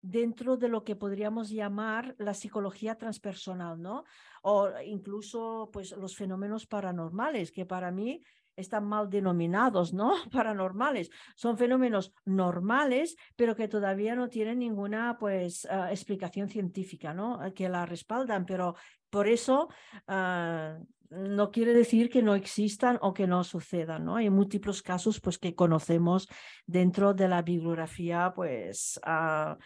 dentro 0.01 0.57
de 0.57 0.67
lo 0.67 0.83
que 0.83 0.97
podríamos 0.97 1.49
llamar 1.49 2.13
la 2.17 2.33
psicología 2.33 2.97
transpersonal, 2.97 3.81
¿no? 3.81 4.03
O 4.41 4.69
incluso 4.85 5.69
pues 5.71 5.93
los 5.93 6.17
fenómenos 6.17 6.67
paranormales, 6.67 7.53
que 7.53 7.65
para 7.65 7.89
mí 7.89 8.21
están 8.57 8.85
mal 8.85 9.09
denominados, 9.09 9.93
¿no? 9.93 10.11
Paranormales. 10.31 11.09
Son 11.37 11.57
fenómenos 11.57 12.13
normales, 12.25 13.15
pero 13.37 13.55
que 13.55 13.69
todavía 13.69 14.13
no 14.13 14.27
tienen 14.27 14.59
ninguna 14.59 15.17
pues 15.17 15.65
ah, 15.71 15.89
explicación 15.89 16.49
científica, 16.49 17.13
¿no? 17.13 17.39
Que 17.53 17.69
la 17.69 17.85
respaldan, 17.85 18.45
pero 18.45 18.75
por 19.09 19.29
eso 19.29 19.69
ah, 20.07 20.77
no 21.09 21.51
quiere 21.51 21.73
decir 21.73 22.09
que 22.09 22.21
no 22.21 22.35
existan 22.35 22.97
o 23.01 23.13
que 23.13 23.27
no 23.27 23.43
sucedan, 23.43 24.05
¿no? 24.05 24.15
Hay 24.15 24.29
múltiples 24.29 24.81
casos 24.81 25.19
pues 25.19 25.37
que 25.37 25.55
conocemos 25.55 26.27
dentro 26.65 27.13
de 27.13 27.27
la 27.27 27.41
bibliografía 27.41 28.33
pues 28.35 28.99
ah, 29.03 29.57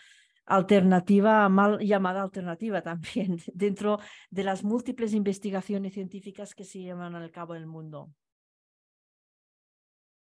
alternativa, 0.46 1.48
mal 1.50 1.80
llamada 1.80 2.22
alternativa 2.22 2.82
también, 2.84 3.38
dentro 3.54 4.00
de 4.30 4.44
las 4.44 4.64
múltiples 4.64 5.14
investigaciones 5.14 5.94
científicas 5.94 6.54
que 6.56 6.64
se 6.64 6.80
llevan 6.80 7.16
al 7.16 7.32
cabo 7.32 7.54
del 7.54 7.68
mundo. 7.68 8.12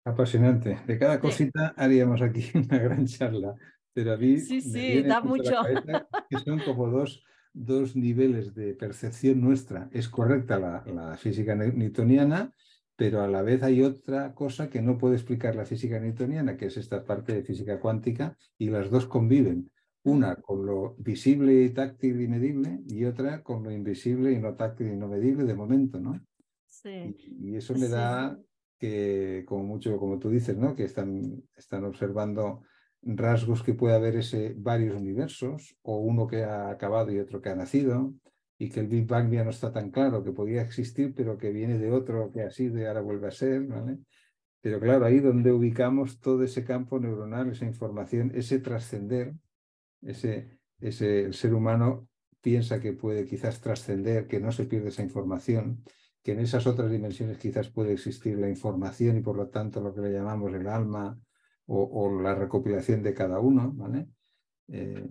Apasionante. 0.05 0.81
De 0.87 0.99
cada 0.99 1.21
cosita 1.21 1.75
haríamos 1.77 2.23
aquí 2.23 2.51
una 2.55 2.79
gran 2.79 3.07
charla, 3.07 3.55
pero 3.93 4.15
a 4.15 4.17
mí 4.17 4.39
sí, 4.39 4.61
sí, 4.61 5.03
da 5.03 5.21
mucho. 5.21 5.63
que 6.29 6.39
son 6.39 6.61
como 6.61 6.89
dos, 6.89 7.23
dos 7.53 7.97
niveles 7.97 8.55
de 8.55 8.75
percepción 8.75 9.41
nuestra. 9.41 9.89
Es 9.93 10.09
correcta 10.09 10.59
la, 10.59 10.85
la 10.87 11.17
física 11.17 11.55
newtoniana, 11.55 12.53
pero 12.97 13.23
a 13.23 13.29
la 13.29 13.43
vez 13.43 13.63
hay 13.63 13.83
otra 13.83 14.35
cosa 14.35 14.69
que 14.69 14.83
no 14.83 14.99
puede 14.99 15.15
explicar 15.15 15.57
la 15.57 15.65
física 15.65 15.99
newtoniana, 15.99 16.57
que 16.57 16.67
es 16.67 16.77
esta 16.77 17.05
parte 17.05 17.33
de 17.35 17.43
física 17.43 17.81
cuántica, 17.81 18.37
y 18.59 18.69
las 18.69 18.91
dos 18.91 19.07
conviven. 19.07 19.71
Una 20.03 20.37
con 20.37 20.65
lo 20.65 20.95
visible 20.99 21.63
y 21.63 21.71
táctil 21.71 22.23
y 22.23 22.29
medible 22.29 22.81
y 22.87 23.05
otra 23.05 23.43
con 23.43 23.63
lo 23.63 23.71
invisible 23.71 24.33
y 24.33 24.39
no 24.39 24.55
táctil 24.55 24.93
y 24.93 24.97
no 24.97 25.09
medible 25.09 25.45
de 25.45 25.55
momento, 25.55 26.01
¿no? 26.01 26.19
Sí. 26.67 27.15
Y, 27.39 27.57
eso 27.57 27.75
me 27.75 27.89
da 27.89 28.39
que, 28.79 29.45
como 29.47 29.65
mucho, 29.65 29.99
como 29.99 30.19
tú 30.19 30.31
dices, 30.31 30.57
¿no? 30.57 30.75
Que 30.75 30.85
están, 30.85 31.43
están 31.55 31.85
observando 31.85 32.63
rasgos 33.03 33.63
que 33.63 33.75
puede 33.75 33.95
haber 33.95 34.17
ese 34.17 34.55
varios 34.57 34.97
universos 34.97 35.77
o 35.83 35.99
uno 35.99 36.27
que 36.27 36.45
ha 36.45 36.71
acabado 36.71 37.11
y 37.13 37.19
otro 37.19 37.41
que 37.41 37.49
ha 37.49 37.55
nacido 37.55 38.15
y 38.59 38.69
que 38.69 38.81
el 38.81 38.89
Big 38.89 39.07
Bang 39.07 39.33
ya 39.33 39.43
no 39.43 39.51
está 39.51 39.73
tan 39.73 39.91
claro, 39.91 40.23
que 40.23 40.33
podía 40.33 40.61
existir, 40.61 41.15
pero 41.15 41.39
que 41.39 41.51
viene 41.51 41.79
de 41.79 41.91
otro 41.91 42.31
que 42.31 42.43
ha 42.43 42.51
sido 42.51 42.79
y 42.79 42.85
ahora 42.85 43.01
vuelve 43.01 43.29
a 43.29 43.31
ser, 43.31 43.63
¿vale? 43.63 43.99
Pero 44.61 44.79
claro, 44.79 45.07
ahí 45.07 45.21
donde 45.21 45.51
ubicamos 45.51 46.21
todo 46.21 46.45
ese 46.45 46.63
campo 46.63 47.01
neuronal, 47.01 47.51
esa 47.51 47.65
información, 47.65 48.33
ese 48.35 48.59
trascender, 48.59 49.35
ese, 50.03 50.59
ese, 50.79 51.25
el 51.25 51.33
ser 51.33 51.55
humano 51.55 52.07
piensa 52.43 52.81
que 52.81 52.93
puede 52.93 53.25
quizás 53.25 53.63
trascender, 53.63 54.27
que 54.27 54.41
no 54.41 54.53
se 54.53 54.65
pierde 54.65 54.91
esa 54.91 55.03
información, 55.03 55.83
que 56.23 56.33
en 56.33 56.41
esas 56.41 56.67
otras 56.67 56.91
dimensiones 56.91 57.39
quizás 57.39 57.71
puede 57.71 57.93
existir 57.95 58.39
la 58.39 58.51
información 58.51 59.17
y 59.17 59.23
por 59.23 59.37
lo 59.37 59.49
tanto 59.49 59.81
lo 59.81 59.95
que 59.95 60.03
le 60.03 60.13
llamamos 60.13 60.53
el 60.53 60.67
alma 60.67 61.19
o, 61.73 62.21
la 62.21 62.35
recopilación 62.35 63.03
de 63.03 63.15
cada 63.15 63.39
uno, 63.39 63.73
¿vale? 63.75 64.09
Eh, 64.69 65.09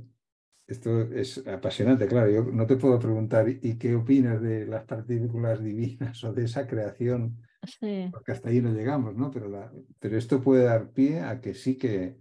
esto 0.67 1.01
es 1.01 1.45
apasionante, 1.47 2.07
claro. 2.07 2.29
Yo 2.29 2.43
no 2.43 2.67
te 2.67 2.75
puedo 2.75 2.99
preguntar, 2.99 3.47
¿y 3.49 3.77
qué 3.77 3.95
opinas 3.95 4.41
de 4.41 4.65
las 4.65 4.83
partículas 4.83 5.63
divinas 5.63 6.23
o 6.23 6.33
de 6.33 6.45
esa 6.45 6.67
creación? 6.67 7.41
Porque 8.11 8.31
hasta 8.31 8.49
ahí 8.49 8.61
no 8.61 8.71
llegamos, 8.71 9.15
¿no? 9.15 9.31
Pero, 9.31 9.49
la, 9.49 9.71
pero 9.99 10.17
esto 10.17 10.41
puede 10.41 10.65
dar 10.65 10.91
pie 10.91 11.21
a 11.21 11.41
que 11.41 11.53
sí 11.53 11.77
que, 11.77 12.17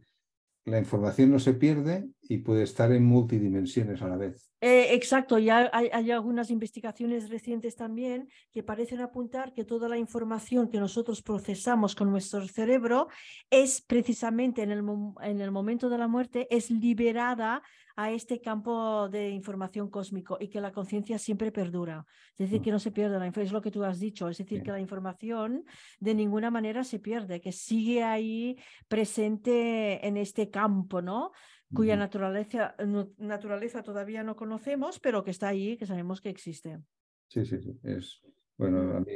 la 0.69 0.79
información 0.79 1.31
no 1.31 1.39
se 1.39 1.55
pierde 1.55 2.09
y 2.23 2.39
puede 2.39 2.63
estar 2.63 2.93
en 2.93 3.05
multidimensiones 3.05 4.03
a 4.03 4.09
la 4.09 4.17
vez. 4.17 4.51
Eh, 4.61 4.95
exacto, 4.95 5.39
ya 5.39 5.71
hay, 5.73 5.89
hay, 5.93 6.11
algunas 6.11 6.51
investigaciones 6.51 7.29
recientes 7.29 7.77
también 7.77 8.29
que 8.53 8.63
parecen 8.63 9.01
apuntar 9.01 9.53
que 9.53 9.65
toda 9.65 9.89
la 9.89 9.99
información 9.99 10.69
que 10.69 10.81
nosotros 10.81 11.23
procesamos 11.23 11.95
con 11.95 12.11
nuestro 12.11 12.47
cerebro 12.49 13.09
es 13.51 13.81
precisamente 13.81 14.63
en 14.63 14.73
el, 14.73 14.85
en 15.23 15.41
el 15.41 15.51
momento 15.51 15.89
de 15.89 15.99
la 15.99 16.09
muerte, 16.09 16.49
es 16.51 16.71
liberada 16.71 17.63
a 18.01 18.13
este 18.13 18.41
campo 18.41 19.09
de 19.09 19.31
información 19.31 19.91
cósmico 19.91 20.39
y 20.39 20.47
que 20.47 20.61
la 20.61 20.71
conciencia 20.71 21.19
siempre 21.19 21.51
perdura. 21.51 22.07
Es 22.35 22.47
decir, 22.47 22.61
mm. 22.61 22.63
que 22.63 22.71
no 22.71 22.79
se 22.79 22.93
pierde 22.93 23.19
la 23.19 23.27
información, 23.27 23.47
es 23.47 23.53
lo 23.53 23.61
que 23.61 23.73
tú 23.73 23.83
has 23.83 23.99
dicho, 23.99 24.29
es 24.29 24.39
decir, 24.39 24.63
que 24.63 24.71
la 24.71 24.79
información 24.79 25.65
de 25.99 26.15
ninguna 26.15 26.49
manera 26.49 26.85
se 26.85 27.01
pierde, 27.01 27.41
que 27.41 27.51
sigue 27.51 28.05
ahí 28.05 28.57
presente 28.87 30.07
en 30.07 30.17
este 30.17 30.49
campo, 30.49 31.03
¿no? 31.03 31.33
cuya 31.75 31.97
naturaleza, 31.97 32.77
naturaleza 33.19 33.83
todavía 33.83 34.23
no 34.23 34.37
conocemos, 34.37 35.01
pero 35.01 35.25
que 35.25 35.33
está 35.33 35.49
ahí, 35.49 35.77
que 35.77 35.85
sabemos 35.85 36.21
que 36.21 36.31
existe. 36.31 36.79
Sí, 37.27 37.45
sí, 37.45 37.61
sí. 37.61 37.77
Es, 37.83 38.23
bueno, 38.57 38.97
a 38.97 39.01
mí 39.01 39.13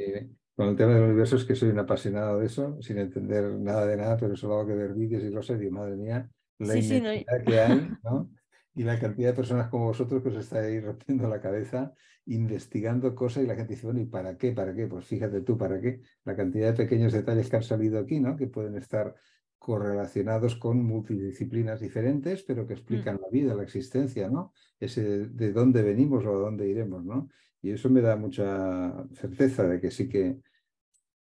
con 0.56 0.70
el 0.70 0.76
tema 0.76 0.94
del 0.94 1.04
universo 1.04 1.36
es 1.36 1.44
que 1.44 1.54
soy 1.54 1.68
un 1.68 1.78
apasionado 1.78 2.40
de 2.40 2.46
eso, 2.46 2.76
sin 2.82 2.98
entender 2.98 3.44
nada 3.60 3.86
de 3.86 3.96
nada, 3.96 4.16
pero 4.16 4.36
solo 4.36 4.54
hago 4.54 4.66
que 4.66 4.74
ver 4.74 4.92
vídeos 4.92 5.22
y 5.22 5.32
cosas 5.32 5.62
y 5.62 5.70
madre 5.70 5.96
mía, 5.96 6.28
la 6.58 6.74
sí, 6.74 7.00
que 7.46 7.60
hay, 7.60 7.88
¿no? 8.02 8.28
Y 8.74 8.84
la 8.84 8.98
cantidad 8.98 9.30
de 9.30 9.36
personas 9.36 9.68
como 9.68 9.86
vosotros 9.86 10.22
que 10.22 10.30
os 10.30 10.36
estáis 10.36 10.82
rompiendo 10.82 11.28
la 11.28 11.40
cabeza 11.40 11.92
investigando 12.26 13.14
cosas 13.14 13.42
y 13.42 13.46
la 13.46 13.56
gente 13.56 13.74
dice, 13.74 13.86
bueno, 13.86 14.00
¿y 14.00 14.06
para 14.06 14.36
qué? 14.36 14.52
¿Para 14.52 14.74
qué? 14.74 14.86
Pues 14.86 15.04
fíjate 15.06 15.40
tú, 15.40 15.58
¿para 15.58 15.80
qué? 15.80 16.02
La 16.24 16.36
cantidad 16.36 16.70
de 16.70 16.84
pequeños 16.84 17.12
detalles 17.12 17.48
que 17.48 17.56
han 17.56 17.62
salido 17.62 17.98
aquí, 17.98 18.20
¿no? 18.20 18.36
Que 18.36 18.46
pueden 18.46 18.76
estar 18.76 19.14
correlacionados 19.58 20.56
con 20.56 20.84
multidisciplinas 20.84 21.80
diferentes, 21.80 22.42
pero 22.42 22.66
que 22.66 22.74
mm. 22.74 22.76
explican 22.76 23.20
la 23.20 23.28
vida, 23.28 23.54
la 23.54 23.62
existencia, 23.62 24.28
¿no? 24.28 24.52
Ese 24.78 25.28
de 25.28 25.52
dónde 25.52 25.82
venimos 25.82 26.24
o 26.24 26.30
a 26.30 26.40
dónde 26.40 26.68
iremos, 26.68 27.04
¿no? 27.04 27.28
Y 27.60 27.70
eso 27.70 27.88
me 27.90 28.00
da 28.00 28.16
mucha 28.16 29.06
certeza 29.14 29.66
de 29.68 29.80
que 29.80 29.90
sí 29.90 30.08
que 30.08 30.38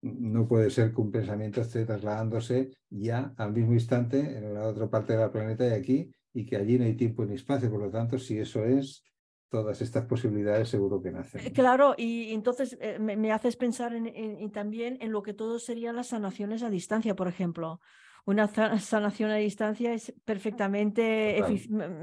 no 0.02 0.48
puede 0.48 0.70
ser 0.70 0.92
que 0.92 1.00
un 1.00 1.12
pensamiento 1.12 1.60
esté 1.60 1.84
trasladándose 1.84 2.70
ya 2.90 3.34
al 3.36 3.52
mismo 3.52 3.74
instante 3.74 4.18
en 4.18 4.54
la 4.54 4.66
otra 4.66 4.90
parte 4.90 5.16
del 5.16 5.30
planeta 5.30 5.68
y 5.68 5.72
aquí, 5.72 6.12
y 6.32 6.46
que 6.46 6.56
allí 6.56 6.78
no 6.78 6.84
hay 6.84 6.94
tiempo 6.94 7.24
ni 7.24 7.34
espacio. 7.34 7.70
Por 7.70 7.80
lo 7.80 7.90
tanto, 7.90 8.18
si 8.18 8.38
eso 8.38 8.64
es, 8.64 9.04
todas 9.48 9.82
estas 9.82 10.06
posibilidades 10.06 10.68
seguro 10.68 11.02
que 11.02 11.10
nacen. 11.10 11.46
Eh, 11.46 11.52
claro, 11.52 11.94
y 11.96 12.32
entonces 12.32 12.76
eh, 12.80 12.98
me, 12.98 13.32
haces 13.32 13.56
pensar 13.56 13.94
en, 13.94 14.50
también 14.50 14.98
en 15.00 15.12
lo 15.12 15.22
que 15.22 15.34
todo 15.34 15.58
serían 15.58 15.96
las 15.96 16.08
sanaciones 16.08 16.62
a 16.62 16.70
distancia, 16.70 17.14
por 17.14 17.28
ejemplo 17.28 17.80
una 18.24 18.48
sanación 18.78 19.30
a 19.30 19.36
distancia 19.36 19.92
es 19.92 20.14
perfectamente 20.24 21.38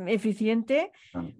eficiente 0.07 0.91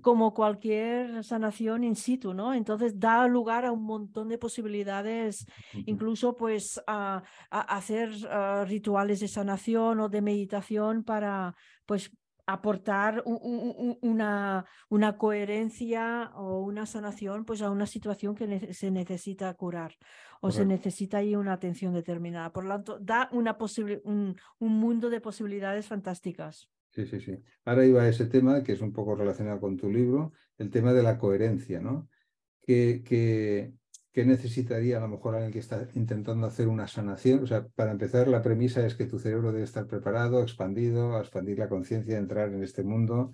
como 0.02 0.34
cualquier 0.34 1.24
sanación 1.24 1.84
in 1.84 1.96
situ, 1.96 2.34
¿no? 2.34 2.54
Entonces 2.54 2.98
da 2.98 3.28
lugar 3.28 3.66
a 3.66 3.72
un 3.72 3.84
montón 3.84 4.30
de 4.30 4.38
posibilidades, 4.38 5.46
incluso 5.86 6.38
pues 6.38 6.82
a, 6.88 7.24
hacer 7.50 8.12
ah, 8.30 8.66
rituales 8.68 9.20
de 9.20 9.28
sanación 9.28 10.00
o 10.00 10.10
de 10.10 10.22
meditación 10.22 11.04
para 11.04 11.56
pues 11.86 12.12
aportar 12.54 13.24
una, 13.26 14.66
una, 14.90 15.18
coherencia 15.18 16.32
o 16.36 16.62
una 16.62 16.86
sanación 16.86 17.46
pues 17.46 17.62
a 17.62 17.70
una 17.70 17.86
situación 17.86 18.34
que 18.36 18.74
se 18.74 18.90
necesita 18.90 19.54
curar 19.54 19.96
o 20.42 20.52
se 20.52 20.66
necesita 20.66 21.18
ahí 21.18 21.36
una 21.36 21.54
atención 21.54 21.94
determinada. 21.94 22.52
Por 22.52 22.64
lo 22.64 22.72
tanto, 22.72 23.00
da 23.00 23.30
una 23.32 23.58
un, 24.04 24.36
un, 24.60 24.80
mundo 24.80 25.10
de 25.10 25.22
posibilidades 25.22 25.88
fantásticas. 25.88 26.70
Sí, 26.92 27.06
sí, 27.06 27.20
sí. 27.20 27.38
Ahora 27.66 27.86
iba 27.86 28.02
a 28.02 28.08
ese 28.08 28.26
tema 28.26 28.64
que 28.64 28.72
es 28.72 28.82
un 28.82 28.94
poco 28.94 29.16
relacionado 29.16 29.60
con 29.60 29.78
tu 29.78 29.90
libro, 29.90 30.34
el 30.58 30.70
tema 30.70 30.94
de 30.94 31.04
la 31.04 31.20
coherencia, 31.20 31.80
¿no? 31.80 32.10
Que, 32.66 33.04
que 33.04 33.74
¿qué 34.20 34.26
necesitaría 34.26 34.98
a 34.98 35.00
lo 35.00 35.08
mejor 35.08 35.36
alguien 35.36 35.54
que 35.54 35.60
está 35.60 35.88
intentando 35.96 36.46
hacer 36.46 36.68
una 36.68 36.90
sanación? 36.90 37.42
O 37.42 37.48
sea, 37.48 37.66
para 37.70 37.92
empezar, 37.92 38.28
la 38.28 38.42
premisa 38.42 38.86
es 38.86 38.94
que 38.96 39.06
tu 39.06 39.18
cerebro 39.18 39.54
debe 39.54 39.64
estar 39.64 39.88
preparado, 39.88 40.42
expandido, 40.42 41.16
a 41.16 41.22
expandir 41.22 41.58
la 41.58 41.70
conciencia, 41.70 42.18
entrar 42.18 42.52
en 42.54 42.62
este 42.62 42.84
mundo 42.84 43.32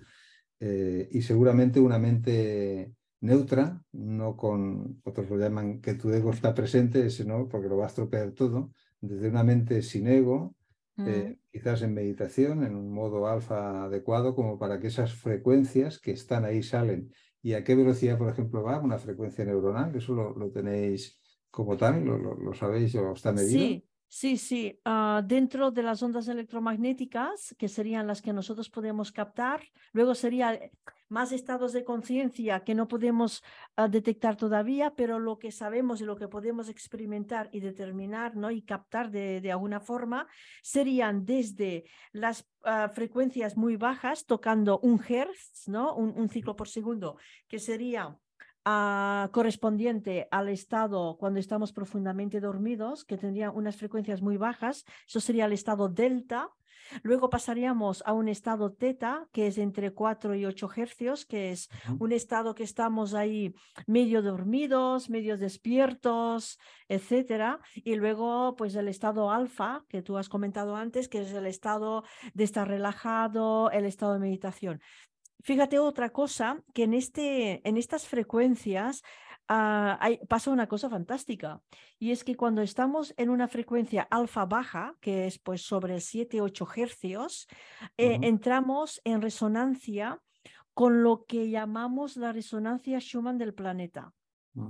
eh, 0.60 1.08
y 1.10 1.22
seguramente 1.22 1.80
una 1.80 1.98
mente 1.98 2.92
neutra, 3.20 3.82
no 3.90 4.36
con, 4.36 5.00
otros 5.02 5.28
lo 5.28 5.36
llaman 5.38 5.80
que 5.80 5.94
tu 5.94 6.12
ego 6.12 6.30
está 6.30 6.54
presente, 6.54 7.04
ese 7.04 7.24
no, 7.24 7.48
porque 7.48 7.66
lo 7.66 7.78
va 7.78 7.86
a 7.86 7.88
estropear 7.88 8.30
todo, 8.30 8.70
desde 9.00 9.28
una 9.28 9.42
mente 9.42 9.82
sin 9.82 10.06
ego, 10.06 10.54
eh, 10.98 11.36
Mm. 11.36 11.50
quizás 11.50 11.82
en 11.82 11.94
meditación, 11.94 12.62
en 12.62 12.76
un 12.76 12.92
modo 12.92 13.26
alfa 13.26 13.86
adecuado, 13.86 14.36
como 14.36 14.56
para 14.56 14.78
que 14.78 14.86
esas 14.86 15.14
frecuencias 15.14 15.98
que 15.98 16.12
están 16.12 16.44
ahí 16.44 16.62
salen. 16.62 17.10
¿Y 17.42 17.54
a 17.54 17.62
qué 17.64 17.74
velocidad, 17.74 18.18
por 18.18 18.28
ejemplo, 18.30 18.62
va 18.62 18.80
una 18.80 18.98
frecuencia 18.98 19.44
neuronal? 19.44 19.94
¿Eso 19.94 20.14
lo, 20.14 20.34
lo 20.34 20.50
tenéis 20.50 21.20
como 21.50 21.76
tal? 21.76 22.04
¿Lo, 22.04 22.18
lo, 22.18 22.34
lo 22.34 22.54
sabéis 22.54 22.94
o 22.96 23.12
está 23.12 23.32
medido? 23.32 23.66
Sí, 23.68 23.88
sí, 24.08 24.36
sí. 24.36 24.80
Ah, 24.84 25.22
dentro 25.24 25.70
de 25.70 25.82
las 25.82 26.02
ondas 26.02 26.28
electromagnéticas, 26.28 27.54
que 27.58 27.68
serían 27.68 28.06
las 28.06 28.22
que 28.22 28.32
nosotros 28.32 28.70
podemos 28.70 29.12
captar, 29.12 29.62
luego 29.92 30.14
sería 30.14 30.58
más 31.08 31.32
estados 31.32 31.72
de 31.72 31.84
conciencia 31.84 32.64
que 32.64 32.74
no 32.74 32.88
podemos 32.88 33.42
ah, 33.76 33.88
detectar 33.88 34.36
todavía, 34.36 34.94
pero 34.96 35.18
lo 35.18 35.38
que 35.38 35.52
sabemos 35.52 36.00
y 36.00 36.04
lo 36.04 36.16
que 36.16 36.28
podemos 36.28 36.68
experimentar 36.68 37.48
y 37.52 37.60
determinar 37.60 38.36
¿no? 38.36 38.50
y 38.50 38.62
captar 38.62 39.10
de, 39.10 39.40
de 39.40 39.52
alguna 39.52 39.80
forma 39.80 40.26
serían 40.62 41.24
desde 41.24 41.84
las 42.12 42.48
ah, 42.64 42.90
frecuencias 42.92 43.56
muy 43.56 43.76
bajas, 43.76 44.26
tocando 44.26 44.78
un 44.80 45.00
hertz, 45.06 45.68
¿no? 45.68 45.94
un, 45.94 46.18
un 46.18 46.28
ciclo 46.28 46.56
por 46.56 46.68
segundo, 46.68 47.18
que 47.48 47.58
sería 47.58 48.18
ah, 48.66 49.30
correspondiente 49.32 50.28
al 50.30 50.50
estado 50.50 51.16
cuando 51.18 51.40
estamos 51.40 51.72
profundamente 51.72 52.40
dormidos, 52.40 53.04
que 53.06 53.16
tendría 53.16 53.50
unas 53.50 53.76
frecuencias 53.76 54.20
muy 54.20 54.36
bajas, 54.36 54.84
eso 55.08 55.20
sería 55.20 55.46
el 55.46 55.54
estado 55.54 55.88
delta. 55.88 56.50
Luego 57.02 57.30
pasaríamos 57.30 58.02
a 58.06 58.12
un 58.12 58.28
estado 58.28 58.72
teta, 58.72 59.28
que 59.32 59.46
es 59.48 59.58
entre 59.58 59.92
4 59.92 60.34
y 60.34 60.44
8 60.44 60.70
hercios, 60.76 61.26
que 61.26 61.50
es 61.50 61.68
un 61.98 62.12
estado 62.12 62.54
que 62.54 62.62
estamos 62.62 63.14
ahí 63.14 63.54
medio 63.86 64.22
dormidos, 64.22 65.10
medio 65.10 65.36
despiertos, 65.36 66.58
etcétera. 66.88 67.60
Y 67.74 67.96
luego, 67.96 68.54
pues 68.56 68.76
el 68.76 68.88
estado 68.88 69.30
alfa, 69.30 69.84
que 69.88 70.02
tú 70.02 70.16
has 70.16 70.28
comentado 70.28 70.76
antes, 70.76 71.08
que 71.08 71.20
es 71.22 71.32
el 71.32 71.46
estado 71.46 72.04
de 72.34 72.44
estar 72.44 72.68
relajado, 72.68 73.70
el 73.70 73.84
estado 73.84 74.12
de 74.14 74.20
meditación. 74.20 74.80
Fíjate 75.46 75.78
otra 75.78 76.10
cosa, 76.10 76.60
que 76.74 76.82
en, 76.82 76.92
este, 76.92 77.60
en 77.68 77.76
estas 77.76 78.08
frecuencias 78.08 79.02
ah, 79.46 79.96
hay- 80.00 80.18
pasa 80.26 80.50
una 80.50 80.66
cosa 80.66 80.90
fantástica, 80.90 81.62
y 82.00 82.10
es 82.10 82.24
que 82.24 82.34
cuando 82.34 82.62
estamos 82.62 83.14
en 83.16 83.30
una 83.30 83.46
frecuencia 83.46 84.02
alfa 84.10 84.44
baja, 84.44 84.96
que 85.00 85.28
es 85.28 85.38
pues 85.38 85.62
sobre 85.62 86.00
7-8 86.00 86.66
hercios, 86.76 87.46
eh, 87.96 88.18
entramos 88.22 89.00
en 89.04 89.22
resonancia 89.22 90.20
con 90.74 91.04
lo 91.04 91.24
que 91.26 91.48
llamamos 91.48 92.16
la 92.16 92.32
resonancia 92.32 92.98
Schumann 92.98 93.38
del 93.38 93.54
planeta. 93.54 94.12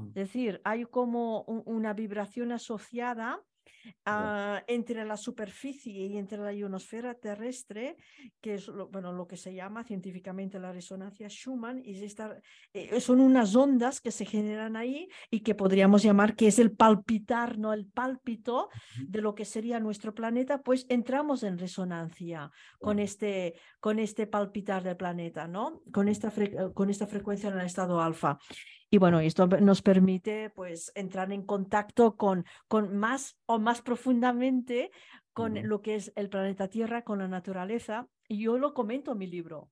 Es 0.09 0.14
decir, 0.14 0.61
hay 0.64 0.85
como 0.85 1.41
un- 1.45 1.62
una 1.64 1.95
vibración 1.95 2.53
asociada 2.53 3.41
ah, 4.05 4.62
entre 4.67 5.05
la 5.05 5.17
superficie 5.17 5.93
y 6.07 6.17
entre 6.19 6.39
la 6.39 6.53
ionosfera 6.53 7.14
terrestre, 7.14 7.97
que 8.41 8.55
es 8.55 8.69
lo, 8.69 8.89
bueno, 8.89 9.12
lo 9.12 9.27
que 9.27 9.37
se 9.37 9.55
llama 9.55 9.85
científicamente 9.85 10.59
la 10.59 10.73
resonancia 10.73 11.29
Schumann, 11.29 11.83
y 11.85 11.93
es 11.97 12.03
esta- 12.03 12.41
eh, 12.73 13.01
son 13.01 13.21
unas 13.21 13.55
ondas 13.57 14.01
que 14.01 14.11
se 14.11 14.25
generan 14.25 14.77
ahí 14.77 15.09
y 15.31 15.41
que 15.41 15.55
podríamos 15.55 16.03
llamar 16.03 16.37
que 16.37 16.49
es 16.49 16.59
el 16.59 16.73
palpitar, 16.73 17.59
¿no? 17.59 17.73
El 17.73 17.87
pálpito 17.87 18.69
de 19.09 19.21
lo 19.21 19.35
que 19.35 19.45
sería 19.45 19.81
nuestro 19.81 20.14
planeta, 20.14 20.62
pues 20.62 20.87
entramos 20.89 21.43
en 21.43 21.59
resonancia 21.59 22.51
con 22.79 22.99
este, 22.99 23.55
con 23.81 23.99
este 23.99 24.27
palpitar 24.27 24.83
del 24.83 24.97
planeta, 24.97 25.47
¿no? 25.49 25.83
Con 25.93 26.09
esta, 26.09 26.33
con 26.75 26.91
esta 26.91 27.07
frecuencia 27.07 27.49
en 27.51 27.59
el 27.59 27.67
estado 27.67 28.01
alfa. 28.01 28.39
Y 28.97 28.99
bueno, 28.99 29.20
esto 29.20 29.47
nos 29.47 29.82
permite 29.82 30.49
pues 30.49 30.90
entrar 30.94 31.30
en 31.30 31.42
contacto 31.42 32.16
con, 32.16 32.47
con 32.66 32.97
más 32.97 33.36
o 33.44 33.59
más 33.59 33.82
profundamente 33.82 34.90
con 35.34 35.68
lo 35.68 35.82
que 35.82 35.97
es 35.97 36.14
el 36.16 36.30
planeta 36.30 36.68
Tierra, 36.68 37.03
con 37.03 37.18
la 37.18 37.28
naturaleza. 37.28 38.09
Y 38.26 38.44
yo 38.44 38.57
lo 38.57 38.72
comento 38.72 39.12
en 39.12 39.18
mi 39.18 39.26
libro. 39.26 39.68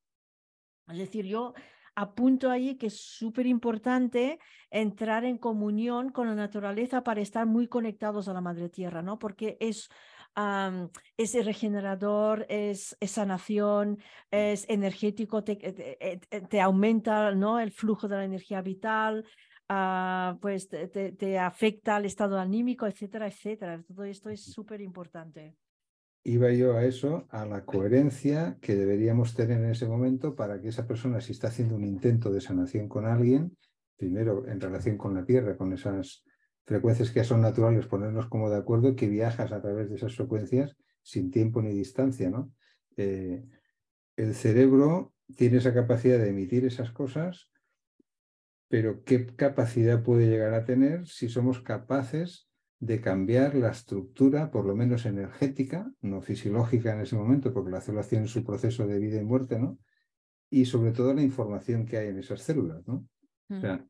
Es 0.88 0.98
decir, 0.98 1.24
yo 1.24 1.54
apunto 1.94 2.50
ahí 2.50 2.76
que 2.76 2.88
es 2.88 3.00
súper 3.00 3.46
importante 3.46 4.38
entrar 4.68 5.24
en 5.24 5.38
comunión 5.38 6.10
con 6.10 6.26
la 6.26 6.34
naturaleza 6.34 7.02
para 7.02 7.22
estar 7.22 7.46
muy 7.46 7.66
conectados 7.66 8.28
a 8.28 8.34
la 8.34 8.42
madre 8.42 8.68
tierra, 8.68 9.00
¿no? 9.00 9.18
Porque 9.18 9.56
es, 9.58 9.88
am, 10.34 10.90
es 11.16 11.34
regenerador, 11.44 12.46
es, 12.48 12.96
es 13.00 13.10
sanación, 13.12 13.98
es 14.30 14.66
energético, 14.68 15.44
te, 15.44 15.56
te- 15.56 16.20
te- 16.48 16.60
aumenta, 16.60 17.34
¿no? 17.34 17.60
El 17.60 17.70
flujo 17.70 18.08
de 18.08 18.16
la 18.16 18.24
energía 18.24 18.62
vital, 18.62 19.24
ah, 19.68 20.36
pues 20.40 20.68
te, 20.68 20.88
te- 20.88 21.38
afecta 21.38 21.96
al 21.96 22.04
estado 22.04 22.38
anímico, 22.38 22.86
etcétera, 22.86 23.26
etcétera. 23.28 23.82
Todo 23.86 24.04
esto 24.04 24.30
es 24.30 24.42
súper 24.42 24.80
importante. 24.80 25.56
Iba 26.26 26.50
yo 26.52 26.74
a 26.74 26.84
eso, 26.84 27.26
a 27.28 27.44
la 27.44 27.66
coherencia 27.66 28.56
que 28.62 28.74
deberíamos 28.74 29.34
tener 29.34 29.60
en 29.60 29.70
ese 29.70 29.86
momento 29.86 30.34
para 30.34 30.58
que 30.60 30.68
esa 30.68 30.86
persona, 30.86 31.20
si 31.20 31.32
está 31.32 31.48
haciendo 31.48 31.76
un 31.76 31.84
intento 31.84 32.30
de 32.30 32.40
sanación 32.40 32.88
con 32.88 33.04
alguien, 33.04 33.58
primero 33.96 34.46
en 34.46 34.58
relación 34.58 34.96
con 34.96 35.14
la 35.14 35.24
Tierra, 35.24 35.56
con 35.56 35.72
esas 35.74 36.24
frecuencias 36.64 37.10
que 37.10 37.20
ya 37.20 37.24
son 37.24 37.42
naturales, 37.42 37.86
ponernos 37.86 38.26
como 38.28 38.50
de 38.50 38.56
acuerdo 38.56 38.96
que 38.96 39.08
viajas 39.08 39.52
a 39.52 39.60
través 39.60 39.90
de 39.90 39.96
esas 39.96 40.14
frecuencias 40.16 40.76
sin 41.02 41.30
tiempo 41.30 41.60
ni 41.62 41.72
distancia, 41.72 42.30
¿no? 42.30 42.52
Eh, 42.96 43.44
el 44.16 44.34
cerebro 44.34 45.14
tiene 45.36 45.58
esa 45.58 45.74
capacidad 45.74 46.18
de 46.18 46.30
emitir 46.30 46.64
esas 46.64 46.92
cosas, 46.92 47.50
pero 48.68 49.04
¿qué 49.04 49.26
capacidad 49.26 50.02
puede 50.02 50.28
llegar 50.28 50.54
a 50.54 50.64
tener 50.64 51.06
si 51.06 51.28
somos 51.28 51.60
capaces 51.60 52.48
de 52.80 53.00
cambiar 53.00 53.54
la 53.54 53.70
estructura, 53.70 54.50
por 54.50 54.64
lo 54.64 54.74
menos 54.74 55.06
energética, 55.06 55.90
no 56.00 56.20
fisiológica 56.20 56.92
en 56.92 57.00
ese 57.00 57.16
momento, 57.16 57.52
porque 57.52 57.70
la 57.70 57.80
célula 57.80 58.02
tiene 58.04 58.26
su 58.26 58.44
proceso 58.44 58.86
de 58.86 58.98
vida 58.98 59.20
y 59.20 59.24
muerte, 59.24 59.58
¿no? 59.58 59.78
Y 60.50 60.66
sobre 60.66 60.92
todo 60.92 61.14
la 61.14 61.22
información 61.22 61.86
que 61.86 61.98
hay 61.98 62.08
en 62.08 62.18
esas 62.18 62.42
células, 62.42 62.86
¿no? 62.86 62.94
O 63.48 63.54
Mm. 63.54 63.60
sea, 63.60 63.86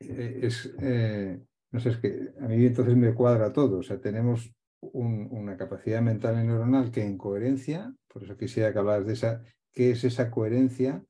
eh, 0.00 0.40
es, 0.42 0.74
eh, 0.80 1.40
no 1.74 1.80
sé, 1.80 1.88
es 1.88 1.96
que 1.98 2.30
a 2.40 2.46
mí 2.46 2.64
entonces 2.64 2.96
me 2.96 3.12
cuadra 3.14 3.52
todo. 3.52 3.78
O 3.78 3.82
sea, 3.82 4.00
tenemos 4.00 4.52
un- 4.80 5.26
una 5.32 5.56
capacidad 5.56 6.00
mental 6.00 6.40
y 6.40 6.46
neuronal 6.46 6.92
que 6.92 7.02
en 7.02 7.18
coherencia, 7.18 7.92
por 8.06 8.22
eso 8.22 8.36
quisiera 8.36 8.72
que 8.72 8.78
hablaras 8.78 9.06
de 9.06 9.14
esa, 9.14 9.42
¿qué 9.72 9.90
es 9.90 10.04
esa 10.04 10.30
coherencia 10.30 11.04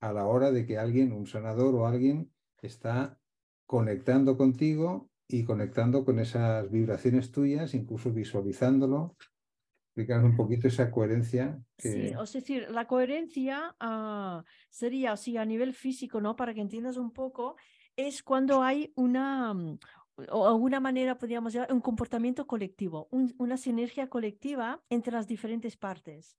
a 0.00 0.12
la 0.12 0.26
hora 0.26 0.52
de 0.52 0.64
que 0.64 0.78
alguien, 0.78 1.12
un 1.12 1.26
sanador 1.26 1.74
o 1.74 1.88
alguien, 1.88 2.30
está 2.62 3.18
conectando 3.66 4.36
contigo 4.36 5.10
y 5.26 5.42
conectando 5.42 6.04
con 6.04 6.20
esas 6.20 6.70
vibraciones 6.70 7.32
tuyas, 7.32 7.74
incluso 7.74 8.12
visualizándolo? 8.12 9.16
Explícanos 9.88 10.30
un 10.30 10.36
poquito 10.36 10.68
esa 10.68 10.92
coherencia 10.92 11.60
Sí, 11.78 12.12
es 12.22 12.32
decir, 12.32 12.68
la 12.70 12.86
coherencia 12.86 13.74
ah, 13.80 14.44
sería 14.70 15.12
así 15.12 15.36
a 15.36 15.44
nivel 15.44 15.74
físico, 15.74 16.20
¿no? 16.20 16.36
Para 16.36 16.54
que 16.54 16.60
entiendas 16.60 16.96
un 16.96 17.12
poco, 17.12 17.56
es 17.96 18.22
cuando 18.22 18.62
hay 18.62 18.92
una, 18.94 19.52
mm, 19.52 19.78
o 20.30 20.46
alguna 20.46 20.80
manera, 20.80 21.18
podríamos 21.18 21.52
llamar, 21.52 21.72
un 21.72 21.80
comportamiento 21.80 22.46
colectivo, 22.46 23.08
un- 23.10 23.34
una 23.38 23.56
sinergia 23.56 24.08
colectiva 24.08 24.82
entre 24.88 25.12
las 25.12 25.26
diferentes 25.26 25.76
partes. 25.76 26.38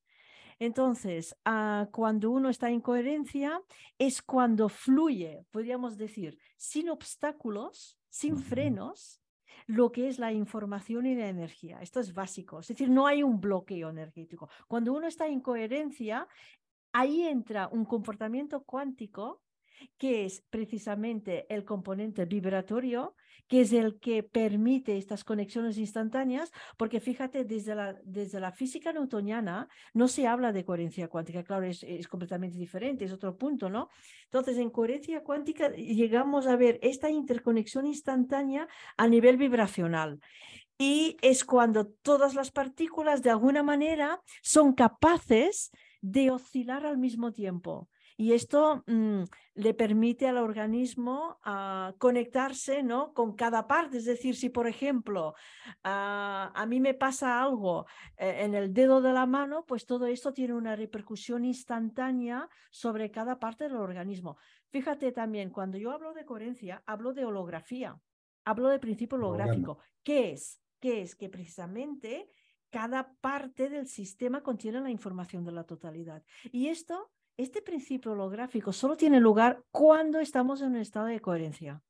Entonces, 0.60 1.36
ah, 1.46 1.88
cuando 1.92 2.32
uno 2.32 2.50
está 2.50 2.70
en 2.70 2.82
coherencia, 2.82 3.62
es 4.00 4.22
cuando 4.22 4.70
fluye, 4.70 5.46
podríamos 5.52 5.98
decir, 5.98 6.40
sin 6.56 6.90
obstáculos, 6.90 8.00
sin 8.10 8.38
frenos, 8.38 9.22
lo 9.68 9.92
que 9.92 10.08
es 10.08 10.18
la 10.18 10.32
información 10.32 11.06
y 11.06 11.16
la 11.16 11.28
energía. 11.28 11.80
Esto 11.82 12.00
es 12.00 12.14
básico, 12.14 12.60
es 12.60 12.68
decir, 12.70 12.90
no 12.90 13.06
hay 13.06 13.22
un 13.22 13.40
bloqueo 13.40 13.90
energético. 13.90 14.50
Cuando 14.68 14.94
uno 14.94 15.08
está 15.08 15.28
en 15.28 15.42
coherencia, 15.42 16.28
ahí 16.94 17.24
entra 17.24 17.68
un 17.68 17.86
comportamiento 17.86 18.64
cuántico 18.64 19.44
que 19.98 20.26
es 20.26 20.44
precisamente 20.50 21.46
el 21.54 21.64
componente 21.66 22.26
vibratorio, 22.26 23.16
que 23.48 23.62
es 23.62 23.72
el 23.74 24.00
que 24.00 24.24
permite 24.24 24.98
estas 24.98 25.24
conexiones 25.24 25.78
instantáneas, 25.78 26.52
porque 26.76 27.00
fíjate, 27.00 27.46
desde 27.46 27.76
la, 27.76 27.98
desde 28.04 28.40
la 28.40 28.52
física 28.52 28.92
newtoniana 28.92 29.70
no 29.94 30.08
se 30.08 30.28
habla 30.28 30.52
de 30.52 30.66
coherencia 30.66 31.08
cuántica, 31.08 31.44
claro, 31.44 31.66
es, 31.66 31.84
es 31.84 32.08
completamente 32.08 32.58
diferente, 32.58 33.06
es 33.06 33.14
otro 33.14 33.38
punto, 33.38 33.70
¿no? 33.70 33.90
Entonces, 34.26 34.58
en 34.58 34.70
coherencia 34.70 35.24
cuántica 35.24 35.70
llegamos 35.72 36.48
a 36.48 36.58
ver 36.58 36.80
esta 36.82 37.10
interconexión 37.10 37.86
instantánea 37.88 38.68
a 38.98 39.08
nivel 39.08 39.38
vibracional. 39.38 40.20
Y 40.78 41.18
es 41.22 41.44
cuando 41.44 41.88
todas 41.88 42.36
las 42.36 42.52
partículas 42.52 43.24
de 43.24 43.32
alguna 43.32 43.64
manera 43.64 44.22
son 44.44 44.74
capaces 44.74 45.72
de 46.02 46.30
oscilar 46.30 46.86
al 46.86 46.98
mismo 46.98 47.32
tiempo. 47.32 47.90
Y 48.20 48.34
esto 48.34 48.84
mm, 48.88 49.24
le 49.54 49.74
permite 49.76 50.28
al 50.28 50.38
organismo 50.40 51.38
ah, 51.44 51.94
conectarse 52.00 52.82
¿no? 52.82 53.14
con 53.14 53.36
cada 53.36 53.68
parte. 53.68 53.98
Es 53.98 54.06
decir, 54.06 54.36
si 54.36 54.50
por 54.50 54.68
ejemplo 54.68 55.36
ah, 55.84 56.52
a 56.56 56.66
mí 56.66 56.80
me 56.80 56.96
pasa 56.96 57.40
algo 57.42 57.86
eh, 58.18 58.38
en 58.40 58.56
el 58.56 58.74
dedo 58.74 59.02
de 59.02 59.14
la 59.14 59.28
mano, 59.28 59.66
pues 59.66 59.86
todo 59.86 60.08
esto 60.08 60.34
tiene 60.34 60.56
una 60.56 60.76
repercusión 60.76 61.46
instantánea 61.46 62.50
sobre 62.72 63.12
cada 63.12 63.40
parte 63.40 63.66
del 63.66 63.78
organismo. 63.78 64.38
Fíjate 64.70 65.12
también, 65.12 65.52
cuando 65.52 65.78
yo 65.78 65.92
hablo 65.92 66.14
de 66.14 66.26
coherencia, 66.26 66.82
hablo 66.88 67.14
de 67.14 67.24
holografía, 67.24 68.00
hablo 68.46 68.70
de 68.70 68.80
principio 68.80 69.18
Holograma. 69.18 69.52
holográfico. 69.52 69.80
¿Qué 70.04 70.32
es? 70.32 70.60
¿Qué 70.80 71.02
es? 71.04 71.16
Que 71.16 71.30
precisamente 71.30 72.32
cada 72.70 73.14
parte 73.22 73.70
del 73.70 73.88
sistema 73.88 74.42
contiene 74.42 74.82
la 74.82 74.90
información 74.90 75.46
de 75.46 75.52
la 75.52 75.64
totalidad. 75.64 76.24
Y 76.52 76.68
esto, 76.68 77.12
este 77.38 77.62
principio 77.62 78.12
holográfico 78.12 78.74
solo 78.74 78.98
tiene 78.98 79.20
lugar 79.20 79.64
cuando 79.72 80.20
estamos 80.20 80.62
en 80.62 80.70
un 80.70 80.78
estado 80.78 81.06
de 81.06 81.20
coherencia. 81.20 81.82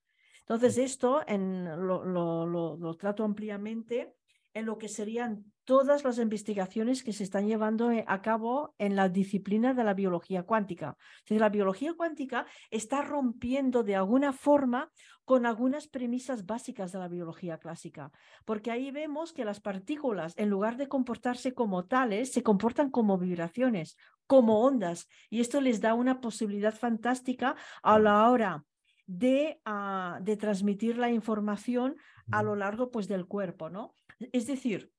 Entonces, 0.42 0.78
esto 0.78 1.22
en, 1.28 1.66
lo, 1.66 2.06
lo, 2.06 2.94
trato 2.96 3.24
ampliamente 3.24 4.14
en 4.54 4.66
lo 4.66 4.78
que 4.78 4.88
serían 4.88 5.46
todas 5.66 6.06
las 6.06 6.18
investigaciones 6.20 7.04
que 7.04 7.12
se 7.12 7.24
están 7.24 7.48
llevando 7.48 7.92
eh, 7.92 8.06
a 8.08 8.22
cabo 8.22 8.74
en 8.78 8.96
la 8.96 9.10
disciplina 9.10 9.74
de 9.74 9.84
la 9.84 9.94
biología 9.94 10.44
cuántica. 10.44 10.96
Entonces, 11.20 11.42
la 11.42 11.50
biología 11.50 11.94
cuántica 11.94 12.46
está 12.72 13.02
rompiendo 13.02 13.84
de 13.84 13.98
alguna 13.98 14.32
forma 14.32 14.90
con 15.26 15.46
algunas 15.46 15.90
premisas 15.90 16.46
básicas 16.46 16.94
de 16.94 17.00
la 17.00 17.10
biología 17.10 17.58
clásica, 17.58 18.14
porque 18.46 18.72
ahí 18.72 18.92
vemos 18.92 19.34
que 19.34 19.44
las 19.44 19.60
partículas, 19.60 20.34
en 20.38 20.50
lugar 20.50 20.78
de 20.78 20.88
comportarse 20.88 21.54
como 21.54 21.86
tales, 21.86 22.32
se 22.32 22.44
comportan 22.44 22.90
como 22.90 23.18
vibraciones, 23.18 23.98
como 24.28 24.62
ondas, 24.62 25.08
y 25.30 25.40
esto 25.42 25.62
les 25.62 25.82
da 25.82 25.94
una 25.94 26.22
posibilidad 26.22 26.76
fantástica 26.76 27.56
a 27.82 27.98
la 27.98 28.30
hora 28.30 28.66
de, 29.06 29.62
ah, 29.66 30.20
de 30.22 30.38
transmitir 30.38 30.98
la 30.98 31.10
información 31.10 31.96
a 32.32 32.44
lo 32.44 32.56
largo 32.56 32.92
pues, 32.92 33.08
del 33.08 33.26
cuerpo, 33.26 33.70
¿no? 33.70 33.96
Es 34.34 34.48
decir, 34.48 34.92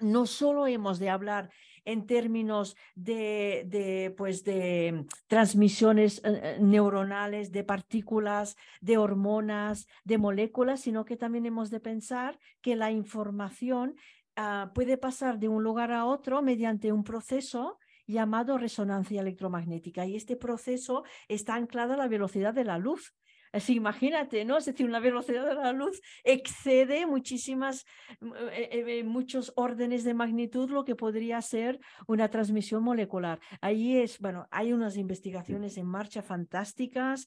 no 0.00 0.26
solo 0.26 0.66
hemos 0.66 0.98
de 0.98 1.10
hablar 1.10 1.50
en 1.84 2.06
términos 2.06 2.76
de, 2.94 4.14
pues 4.16 4.44
de 4.44 5.06
transmisiones 5.26 6.18
eh, 6.18 6.40
eh, 6.42 6.58
neuronales, 6.60 7.50
de 7.50 7.64
partículas, 7.64 8.56
de 8.80 8.98
hormonas, 8.98 9.86
de 10.04 10.18
moléculas, 10.18 10.80
sino 10.80 11.04
que 11.04 11.16
también 11.16 11.46
hemos 11.46 11.70
de 11.70 11.80
pensar 11.80 12.38
que 12.60 12.76
la 12.76 12.90
información 12.90 13.96
ah, 14.36 14.70
puede 14.74 14.98
pasar 14.98 15.38
de 15.38 15.48
un 15.48 15.62
lugar 15.62 15.92
a 15.92 16.04
otro 16.04 16.42
mediante 16.42 16.92
un 16.92 17.04
proceso 17.04 17.78
llamado 18.08 18.58
resonancia 18.58 19.20
electromagnética. 19.20 20.06
Y 20.06 20.16
este 20.16 20.36
proceso 20.36 21.04
está 21.28 21.54
anclado 21.54 21.94
a 21.94 21.96
la 21.96 22.08
velocidad 22.08 22.54
de 22.54 22.64
la 22.64 22.78
luz. 22.78 23.14
Así, 23.52 23.74
imagínate, 23.74 24.44
¿no? 24.44 24.58
Es 24.58 24.66
decir, 24.66 24.86
una 24.86 25.00
velocidad 25.00 25.46
de 25.46 25.54
la 25.54 25.72
luz 25.72 26.00
excede 26.22 27.06
muchísimas, 27.06 27.86
mm, 28.20 28.32
eh, 28.52 28.98
eh, 28.98 29.04
muchos 29.04 29.52
órdenes 29.56 30.04
de 30.04 30.14
magnitud 30.14 30.70
lo 30.70 30.84
que 30.84 30.96
podría 30.96 31.40
ser 31.40 31.80
una 32.06 32.28
transmisión 32.28 32.82
molecular. 32.82 33.40
Ahí 33.60 33.96
es, 33.96 34.18
bueno, 34.18 34.46
hay 34.50 34.72
unas 34.72 34.96
investigaciones 34.96 35.78
en 35.78 35.86
marcha 35.86 36.22
fantásticas. 36.22 37.26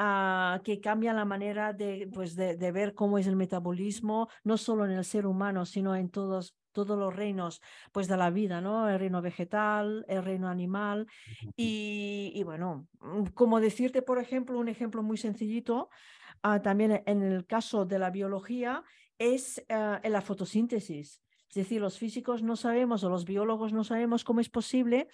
Ah, 0.00 0.60
que 0.62 0.80
cambian 0.80 1.16
la 1.16 1.24
manera 1.24 1.72
de, 1.72 2.08
pues 2.14 2.36
de, 2.36 2.54
ver 2.70 2.94
cómo 2.94 3.18
es 3.18 3.26
el 3.26 3.34
metabolismo, 3.34 4.28
no 4.44 4.56
solo 4.56 4.84
en 4.84 4.92
el 4.92 5.04
ser 5.04 5.26
humano, 5.26 5.66
sino 5.66 5.96
en 5.96 6.08
todos, 6.08 6.54
todos 6.84 6.98
los 6.98 7.14
reinos 7.14 7.60
pues, 7.90 8.06
de 8.06 8.16
la 8.16 8.30
vida, 8.30 8.60
¿no? 8.60 8.88
El 8.88 9.00
reino 9.00 9.20
vegetal, 9.20 10.04
el 10.08 10.24
reino 10.24 10.48
animal. 10.48 11.06
Y, 11.56 12.40
bueno, 12.44 12.86
mm, 13.00 13.26
como 13.34 13.60
decirte, 13.60 14.00
por 14.02 14.18
ejemplo, 14.18 14.58
un 14.58 14.68
ejemplo 14.68 15.02
muy 15.02 15.16
sencillito, 15.16 15.90
ah, 16.42 16.62
también 16.62 17.02
en 17.06 17.22
el 17.22 17.46
caso 17.46 17.84
de 17.84 17.98
la 17.98 18.10
biología, 18.10 18.84
es 19.18 19.64
ah, 19.68 20.00
en 20.04 20.12
la 20.12 20.20
fotosíntesis. 20.20 21.20
Es 21.48 21.54
decir, 21.54 21.80
los 21.80 21.98
físicos 21.98 22.42
no 22.42 22.54
sabemos 22.54 23.02
o 23.02 23.10
los 23.10 23.24
biólogos 23.24 23.72
no 23.72 23.82
sabemos 23.82 24.22
cómo 24.22 24.40
es 24.40 24.50
posible 24.50 25.08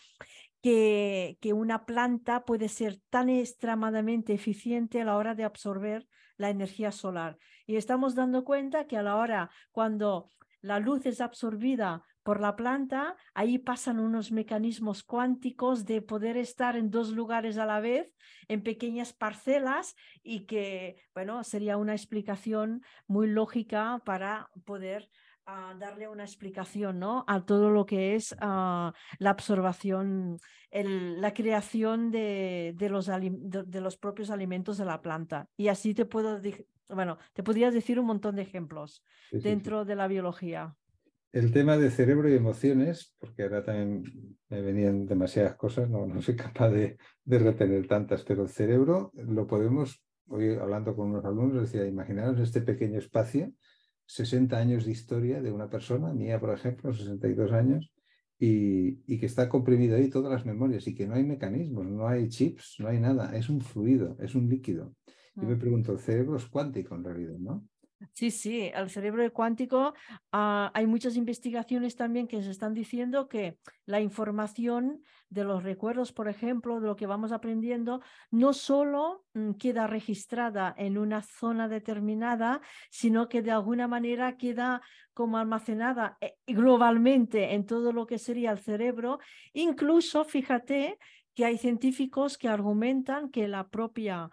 que, 0.61 1.39
que, 1.41 1.53
una 1.53 1.87
planta 1.87 2.45
puede 2.45 2.69
ser 2.69 2.99
tan 3.09 3.31
extremadamente 3.31 4.35
eficiente 4.35 5.01
a 5.01 5.05
la 5.05 5.17
hora 5.17 5.35
de 5.35 5.45
absorber 5.45 6.07
la 6.37 6.51
energía 6.51 6.91
solar. 6.93 7.39
Y 7.67 7.77
estamos 7.77 8.15
dando 8.15 8.45
cuenta 8.45 8.87
que 8.87 8.97
a 8.97 9.03
la 9.03 9.17
hora 9.17 9.51
cuando 9.73 10.31
la 10.65 10.79
luz 10.79 11.05
es 11.05 11.21
absorbida 11.21 12.03
por 12.23 12.41
la 12.41 12.57
planta, 12.57 13.17
ahí 13.35 13.59
pasan 13.59 14.01
unos 14.01 14.33
mecanismos 14.33 15.03
cuánticos 15.03 15.85
de 15.85 16.01
poder 16.01 16.39
estar 16.39 16.75
en 16.75 16.91
dos 16.91 17.11
lugares 17.11 17.59
a 17.59 17.67
la 17.67 17.81
vez, 17.81 18.11
en 18.49 18.63
pequeñas 18.63 19.13
parcelas, 19.13 19.95
y 20.23 20.47
que, 20.47 20.97
bueno, 21.13 21.45
sería 21.45 21.77
una 21.77 21.93
explicación 21.93 22.83
muy 23.07 23.27
lógica 23.27 24.01
para 24.07 24.49
poder 24.65 25.11
ah, 25.45 25.75
darle 25.79 26.09
una 26.09 26.25
explicación 26.25 26.99
¿no? 26.99 27.27
a 27.29 27.45
todo 27.45 27.69
lo 27.69 27.85
que 27.85 28.15
es 28.15 28.35
ah, 28.41 28.95
la 29.19 29.31
absorbación, 29.31 30.39
la 30.73 31.35
creación 31.35 32.11
de, 32.11 32.75
los 32.89 33.05
de, 33.07 33.81
los 33.83 33.99
propios 33.99 34.31
alimentos 34.31 34.79
de 34.79 34.87
la 34.87 35.03
planta. 35.03 35.47
Y 35.59 35.69
así 35.69 35.93
te 35.93 36.07
puedo 36.07 36.41
bueno, 36.89 37.19
te 37.33 37.43
podrías 37.43 37.75
decir 37.75 37.99
un 37.99 38.07
montón 38.07 38.37
de 38.37 38.43
ejemplos 38.43 39.03
dentro 39.31 39.85
de 39.85 39.97
la 39.97 40.09
biología. 40.09 40.77
El 41.33 41.51
tema 41.51 41.77
de 41.77 41.91
cerebro 41.91 42.29
y 42.29 42.35
emociones, 42.35 43.17
porque 43.19 43.43
ahora 43.43 43.65
también 43.65 44.39
me 44.49 44.63
venían 44.63 45.05
demasiadas 45.07 45.57
cosas, 45.57 45.91
no, 45.91 46.07
no 46.07 46.23
soy 46.23 46.37
capaz 46.37 46.71
de, 46.71 46.97
retener 47.27 47.89
tantas, 47.89 48.23
pero 48.23 48.43
el 48.43 48.49
cerebro 48.49 49.11
lo 49.15 49.47
podemos, 49.47 50.05
hoy 50.29 50.55
hablando 50.55 50.95
con 50.95 51.11
unos 51.11 51.25
alumnos, 51.25 51.63
decía, 51.63 51.87
imaginaros 51.87 52.39
este 52.39 52.61
pequeño 52.61 52.99
espacio, 52.99 53.53
60 54.07 54.57
años 54.57 54.85
de 54.85 54.93
historia 54.93 55.43
de 55.43 55.51
una 55.51 55.69
persona, 55.69 56.13
mía 56.13 56.39
por 56.39 56.55
ejemplo, 56.55 56.93
62 56.93 57.53
años, 57.53 57.91
y, 58.39 59.01
y, 59.13 59.19
que 59.19 59.27
está 59.27 59.49
comprimido 59.49 59.97
ahí 59.97 60.11
todas 60.11 60.31
las 60.31 60.45
memorias 60.45 60.87
y 60.87 60.95
que 60.95 61.07
no 61.07 61.15
hay 61.15 61.25
mecanismos, 61.25 61.87
no 61.87 62.07
hay 62.07 62.29
chips, 62.29 62.77
no 62.81 62.89
hay 62.89 62.99
nada, 62.99 63.35
es 63.37 63.49
un 63.49 63.61
fluido, 63.61 64.17
es 64.21 64.35
un 64.35 64.49
líquido. 64.49 64.95
Yo 65.37 65.49
me 65.49 65.57
pregunto, 65.57 65.93
el 65.93 65.99
cerebro 65.99 66.37
es 66.37 66.47
cuántico 66.47 66.95
en 66.95 67.05
realidad, 67.05 67.37
¿no? 67.39 67.67
Sí, 68.13 68.31
sí, 68.31 68.71
el 68.75 68.91
cerebro 68.91 69.31
cuántico, 69.33 69.95
ah, 70.33 70.71
hay 70.75 70.87
muchas 70.87 71.17
investigaciones 71.17 71.97
también 71.97 72.27
que 72.27 72.43
se 72.43 72.51
están 72.51 72.75
diciendo 72.75 73.29
que 73.29 73.59
la 73.87 74.01
información 74.01 75.03
de 75.31 75.45
los 75.45 75.63
recuerdos, 75.63 76.13
por 76.13 76.29
ejemplo, 76.29 76.81
de 76.81 76.87
lo 76.87 76.97
que 76.97 77.07
vamos 77.07 77.33
aprendiendo, 77.33 78.03
no 78.31 78.53
solo 78.53 79.25
mm, 79.35 79.53
queda 79.53 79.87
registrada 79.87 80.75
en 80.77 80.99
una 80.99 81.23
zona 81.23 81.69
determinada, 81.69 82.61
sino 82.91 83.29
que 83.29 83.43
de 83.43 83.53
alguna 83.53 83.89
manera 83.89 84.37
queda 84.37 84.83
como 85.13 85.39
almacenada 85.39 86.19
eh, 86.21 86.37
globalmente 86.47 87.55
en 87.55 87.65
todo 87.65 87.93
lo 87.93 88.07
que 88.07 88.19
sería 88.19 88.51
el 88.51 88.59
cerebro. 88.59 89.19
Incluso, 89.53 90.25
fíjate 90.25 90.99
que 91.35 91.45
hay 91.45 91.59
científicos 91.59 92.39
que 92.39 92.49
argumentan 92.49 93.31
que 93.31 93.49
la 93.49 93.69
propia 93.69 94.31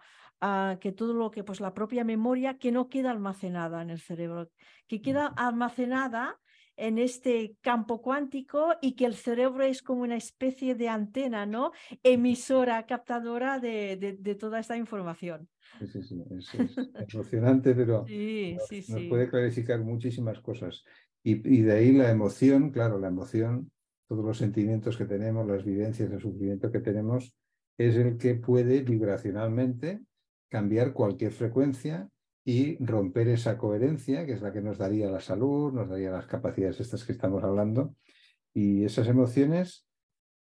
que 0.80 0.92
todo 0.92 1.14
lo 1.14 1.30
que, 1.30 1.44
pues 1.44 1.60
la 1.60 1.72
propia 1.72 2.04
memoria 2.04 2.58
que 2.58 2.72
no 2.72 2.88
queda 2.88 3.12
almacenada 3.12 3.80
en 3.82 3.90
el 3.90 4.00
cerebro, 4.00 4.50
que 4.88 5.00
queda 5.00 5.26
almacenada 5.26 6.40
en 6.76 6.98
este 6.98 7.56
campo 7.60 8.02
cuántico 8.02 8.74
y 8.80 8.94
que 8.96 9.04
el 9.04 9.14
cerebro 9.14 9.62
es 9.62 9.82
como 9.82 10.02
una 10.02 10.16
especie 10.16 10.74
de 10.74 10.88
antena, 10.88 11.46
¿no? 11.46 11.70
Emisora, 12.02 12.86
captadora 12.86 13.60
de, 13.60 14.16
de, 14.18 14.34
toda 14.34 14.58
esta 14.58 14.76
información. 14.76 15.48
Sí, 15.78 15.86
sí, 15.86 16.02
sí, 16.02 16.24
es, 16.30 16.48
emocionante, 17.14 17.74
pero 17.74 18.04
nos, 18.04 19.08
puede 19.08 19.28
clarificar 19.28 19.80
muchísimas 19.80 20.40
cosas. 20.40 20.82
Y, 21.22 21.34
y, 21.56 21.62
de 21.62 21.72
ahí 21.72 21.92
la 21.92 22.10
emoción, 22.10 22.70
claro, 22.70 22.98
la 22.98 23.08
emoción, 23.08 23.70
todos 24.08 24.24
los 24.24 24.38
sentimientos 24.38 24.96
que 24.96 25.04
tenemos, 25.04 25.46
las 25.46 25.64
vivencias, 25.64 26.10
el 26.10 26.20
sufrimiento 26.20 26.72
que 26.72 26.80
tenemos, 26.80 27.32
es 27.78 27.96
el 27.96 28.16
que 28.16 28.34
puede 28.34 28.82
vibracionalmente 28.82 30.00
cambiar 30.52 30.92
cualquier 30.92 31.32
frecuencia 31.32 32.10
y 32.44 32.76
romper 32.84 33.28
esa 33.28 33.56
coherencia, 33.56 34.26
que 34.26 34.34
es 34.34 34.42
la 34.42 34.52
que 34.52 34.60
nos 34.60 34.76
daría 34.76 35.10
la 35.10 35.20
salud, 35.20 35.72
nos 35.72 35.88
daría 35.88 36.10
las 36.10 36.26
capacidades 36.26 36.78
estas 36.78 37.04
que 37.04 37.12
estamos 37.12 37.42
hablando. 37.42 37.96
Y 38.52 38.84
esas 38.84 39.08
emociones 39.08 39.88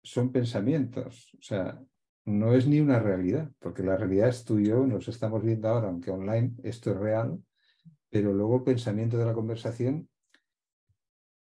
son 0.02 0.32
pensamientos, 0.32 1.30
o 1.38 1.42
sea, 1.42 1.80
no 2.24 2.52
es 2.52 2.66
ni 2.66 2.80
una 2.80 2.98
realidad, 2.98 3.52
porque 3.60 3.84
la 3.84 3.96
realidad 3.96 4.28
es 4.28 4.44
tú 4.44 4.58
y 4.58 4.66
yo, 4.66 4.84
nos 4.88 5.06
estamos 5.06 5.40
viendo 5.40 5.68
ahora, 5.68 5.86
aunque 5.86 6.10
online, 6.10 6.54
esto 6.64 6.90
es 6.90 6.96
real, 6.96 7.38
pero 8.10 8.32
luego 8.32 8.56
el 8.56 8.64
pensamiento 8.64 9.18
de 9.18 9.26
la 9.26 9.34
conversación 9.34 10.08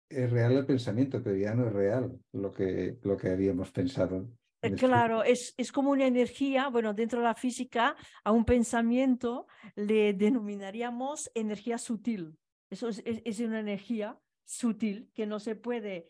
es 0.09 0.31
real 0.31 0.53
el 0.53 0.65
pensamiento, 0.65 1.21
pero 1.21 1.35
ya 1.35 1.53
no 1.53 1.67
es 1.67 1.73
real 1.73 2.19
lo 2.31 2.51
que, 2.51 2.97
lo 3.03 3.15
que 3.15 3.29
habíamos 3.29 3.69
pensado. 3.69 4.27
Eh, 4.61 4.73
claro, 4.73 5.23
es, 5.23 5.53
es 5.57 5.71
como 5.71 5.91
una 5.91 6.05
energía, 6.05 6.67
bueno, 6.67 6.93
dentro 6.93 7.19
de 7.19 7.25
la 7.25 7.35
física, 7.35 7.95
a 8.23 8.31
un 8.31 8.43
pensamiento 8.43 9.47
le 9.75 10.13
denominaríamos 10.13 11.31
energía 11.33 11.77
sutil. 11.77 12.37
Eso 12.69 12.89
es, 12.89 13.01
es, 13.05 13.39
una 13.39 13.61
energía 13.61 14.19
sutil 14.45 15.09
que 15.13 15.25
no 15.25 15.39
se 15.39 15.55
puede, 15.55 16.09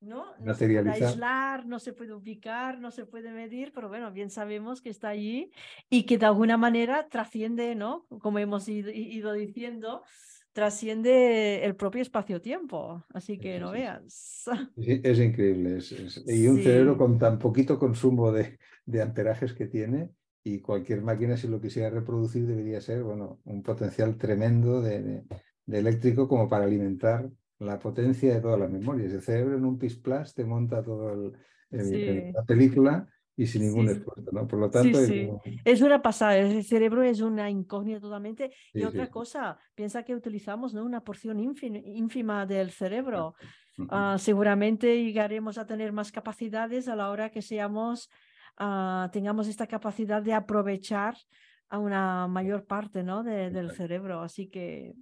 ¿no? 0.00 0.34
No 0.38 0.54
se 0.54 0.66
puede 0.66 0.90
aislar, 0.90 1.66
no 1.66 1.78
se 1.78 1.92
puede 1.92 2.14
ubicar, 2.14 2.80
no 2.80 2.90
se 2.90 3.04
puede 3.04 3.30
medir, 3.30 3.72
pero 3.72 3.88
bueno, 3.88 4.10
bien 4.10 4.30
sabemos 4.30 4.80
que 4.80 4.90
está 4.90 5.08
allí 5.08 5.50
y 5.88 6.04
que 6.04 6.18
de 6.18 6.26
alguna 6.26 6.56
manera 6.56 7.06
trasciende, 7.08 7.74
¿no? 7.74 8.06
Como 8.20 8.38
hemos 8.38 8.66
ido, 8.68 8.90
ido 8.90 9.32
diciendo, 9.34 10.02
trasciende 10.52 11.64
el 11.64 11.76
propio 11.76 12.02
espacio-tiempo, 12.02 13.04
así 13.10 13.38
que 13.38 13.58
no 13.60 13.72
veas. 13.72 14.44
es 14.76 15.18
increíble. 15.18 15.78
y 16.26 16.46
un 16.46 16.62
cerebro 16.62 16.96
con 16.96 17.18
tan 17.18 17.38
poquito 17.38 17.78
consumo 17.78 18.32
de, 18.32 18.58
de, 18.84 19.02
amperajes 19.02 19.52
que 19.52 19.66
tiene 19.66 20.10
y 20.42 20.60
cualquier 20.60 21.02
máquina 21.02 21.36
si 21.36 21.48
lo 21.48 21.60
quisiera 21.60 21.90
reproducir 21.90 22.46
debería 22.46 22.80
ser 22.80 23.02
bueno, 23.02 23.40
un 23.44 23.62
potencial 23.62 24.16
tremendo 24.16 24.80
de, 24.80 25.24
de, 25.66 25.78
eléctrico 25.78 26.26
como 26.26 26.48
para 26.48 26.64
alimentar 26.64 27.30
la 27.58 27.78
potencia 27.78 28.34
de 28.34 28.40
todas 28.40 28.58
las 28.58 28.70
memorias. 28.70 29.12
El 29.12 29.22
cerebro 29.22 29.56
en 29.56 29.64
un 29.64 29.78
PIS 29.78 30.02
te 30.34 30.44
monta 30.44 30.82
toda 30.82 31.14
la 31.70 32.44
película 32.44 33.08
y 33.40 33.46
sin 33.46 33.62
ningún 33.62 33.88
esfuerzo, 33.88 34.30
¿no? 34.32 34.46
Por 34.46 34.58
lo 34.58 34.68
tanto... 34.70 34.98
Es 35.64 35.80
una 35.80 36.02
pasada, 36.02 36.36
el 36.36 36.62
cerebro 36.62 37.02
es 37.02 37.22
una 37.22 37.48
incógnita 37.48 37.98
totalmente. 37.98 38.52
y 38.74 38.84
otra 38.84 39.08
cosa, 39.08 39.58
piensa 39.74 40.02
que 40.02 40.14
utilizamos 40.14 40.74
¿no? 40.74 40.84
una 40.84 41.02
porción 41.02 41.40
ínfima 41.40 42.44
del 42.44 42.70
cerebro. 42.70 43.34
Ah, 43.88 44.16
seguramente 44.18 45.02
llegaremos 45.02 45.56
a 45.56 45.66
tener 45.66 45.90
más 45.90 46.12
capacidades 46.12 46.86
a 46.86 46.96
la 46.96 47.08
hora 47.08 47.30
que 47.30 47.40
seamos, 47.40 48.10
uh, 48.60 49.08
tengamos 49.10 49.48
esta 49.48 49.66
capacidad 49.66 50.20
de 50.20 50.34
aprovechar 50.34 51.16
a 51.70 51.78
una 51.78 52.28
mayor 52.28 52.66
parte 52.66 53.02
¿no? 53.02 53.22
del 53.22 53.70
cerebro. 53.70 54.20
Así 54.20 54.48
que 54.48 54.92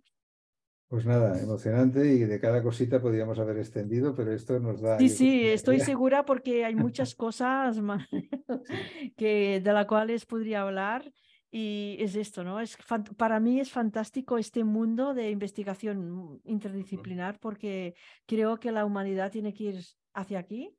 pues 0.88 1.04
nada, 1.04 1.38
emocionante 1.40 2.14
y 2.14 2.20
de 2.20 2.40
cada 2.40 2.62
cosita 2.62 3.00
podríamos 3.00 3.38
haber 3.38 3.58
extendido, 3.58 4.14
pero 4.14 4.32
esto 4.32 4.58
nos 4.58 4.80
da... 4.80 4.98
Sí, 4.98 5.10
sí, 5.10 5.44
estoy 5.46 5.80
segura 5.80 6.24
porque 6.24 6.64
hay 6.64 6.74
muchas 6.74 7.14
cosas 7.14 7.78
que, 9.16 9.60
de 9.60 9.72
las 9.72 9.86
cuales 9.86 10.24
podría 10.24 10.62
hablar 10.62 11.12
y 11.50 11.96
es 12.00 12.16
esto, 12.16 12.42
¿no? 12.42 12.58
Es, 12.60 12.78
para 13.18 13.38
mí 13.38 13.60
es 13.60 13.70
fantástico 13.70 14.38
este 14.38 14.64
mundo 14.64 15.12
de 15.12 15.30
investigación 15.30 16.40
interdisciplinar 16.44 17.38
porque 17.38 17.94
creo 18.26 18.58
que 18.58 18.72
la 18.72 18.86
humanidad 18.86 19.30
tiene 19.30 19.52
que 19.52 19.64
ir 19.64 19.84
hacia 20.14 20.38
aquí 20.38 20.74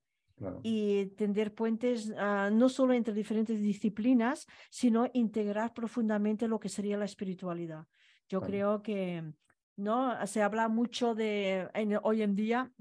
y 0.63 1.07
tender 1.17 1.53
puentes 1.53 2.13
ah, 2.17 2.49
no 2.51 2.69
solo 2.69 2.93
entre 2.93 3.13
diferentes 3.13 3.61
disciplinas, 3.61 4.47
sino 4.71 5.07
integrar 5.13 5.73
profundamente 5.73 6.47
lo 6.47 6.59
que 6.59 6.69
sería 6.69 6.97
la 6.97 7.05
espiritualidad. 7.05 7.85
Yo 8.27 8.41
creo 8.41 8.81
que 8.81 9.23
¿no? 9.79 10.25
Se 10.27 10.41
habla 10.41 10.67
mucho 10.67 11.15
de, 11.15 11.69
hoy 12.03 12.21
en 12.21 12.35
día, 12.35 12.71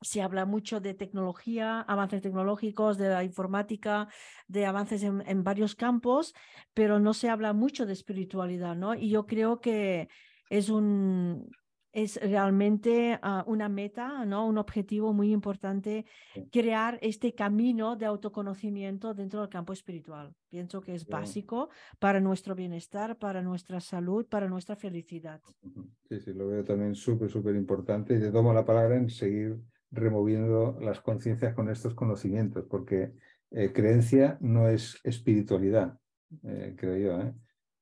se 0.00 0.22
habla 0.22 0.46
mucho 0.46 0.80
de 0.80 0.94
tecnología, 0.94 1.80
avances 1.80 2.22
tecnológicos, 2.22 2.96
de 2.98 3.08
la 3.08 3.24
informática, 3.24 4.08
de 4.48 4.66
avances 4.66 5.02
en, 5.02 5.44
varios 5.44 5.74
campos, 5.74 6.34
pero 6.74 6.98
no 7.00 7.12
se 7.14 7.28
habla 7.28 7.52
mucho 7.52 7.86
de 7.86 7.92
espiritualidad, 7.92 8.76
¿no? 8.76 8.94
Y 8.94 9.10
yo 9.10 9.26
creo 9.26 9.60
que 9.60 10.08
es 10.48 10.70
un, 10.70 11.50
es 11.92 12.20
realmente 12.22 13.18
ah, 13.22 13.44
una 13.46 13.68
meta, 13.68 14.24
¿no? 14.24 14.46
un 14.46 14.58
objetivo 14.58 15.12
muy 15.12 15.32
importante, 15.32 16.04
crear 16.52 16.98
este 17.02 17.34
camino 17.34 17.96
de 17.96 18.06
autoconocimiento 18.06 19.14
dentro 19.14 19.40
del 19.40 19.48
campo 19.48 19.72
espiritual. 19.72 20.34
Pienso 20.48 20.80
que 20.80 20.94
es 20.94 21.06
básico 21.06 21.68
para 21.98 22.20
nuestro 22.20 22.54
bienestar, 22.54 23.18
para 23.18 23.42
nuestra 23.42 23.80
salud, 23.80 24.26
para 24.26 24.48
nuestra 24.48 24.76
felicidad. 24.76 25.40
Sí, 26.08 26.20
sí, 26.20 26.32
lo 26.32 26.48
veo 26.48 26.64
también 26.64 26.94
súper, 26.94 27.30
súper 27.30 27.54
importante 27.56 28.14
y 28.14 28.20
te 28.20 28.30
tomo 28.30 28.52
la 28.52 28.64
palabra 28.64 28.96
en 28.96 29.10
seguir 29.10 29.58
removiendo 29.90 30.78
las 30.80 31.00
conciencias 31.00 31.54
con 31.54 31.68
estos 31.68 31.94
conocimientos, 31.94 32.64
porque 32.68 33.12
eh, 33.50 33.72
creencia 33.72 34.38
no 34.40 34.68
es 34.68 35.00
espiritualidad, 35.02 35.98
eh, 36.44 36.74
creo 36.76 36.96
yo. 36.96 37.20
¿eh? 37.20 37.34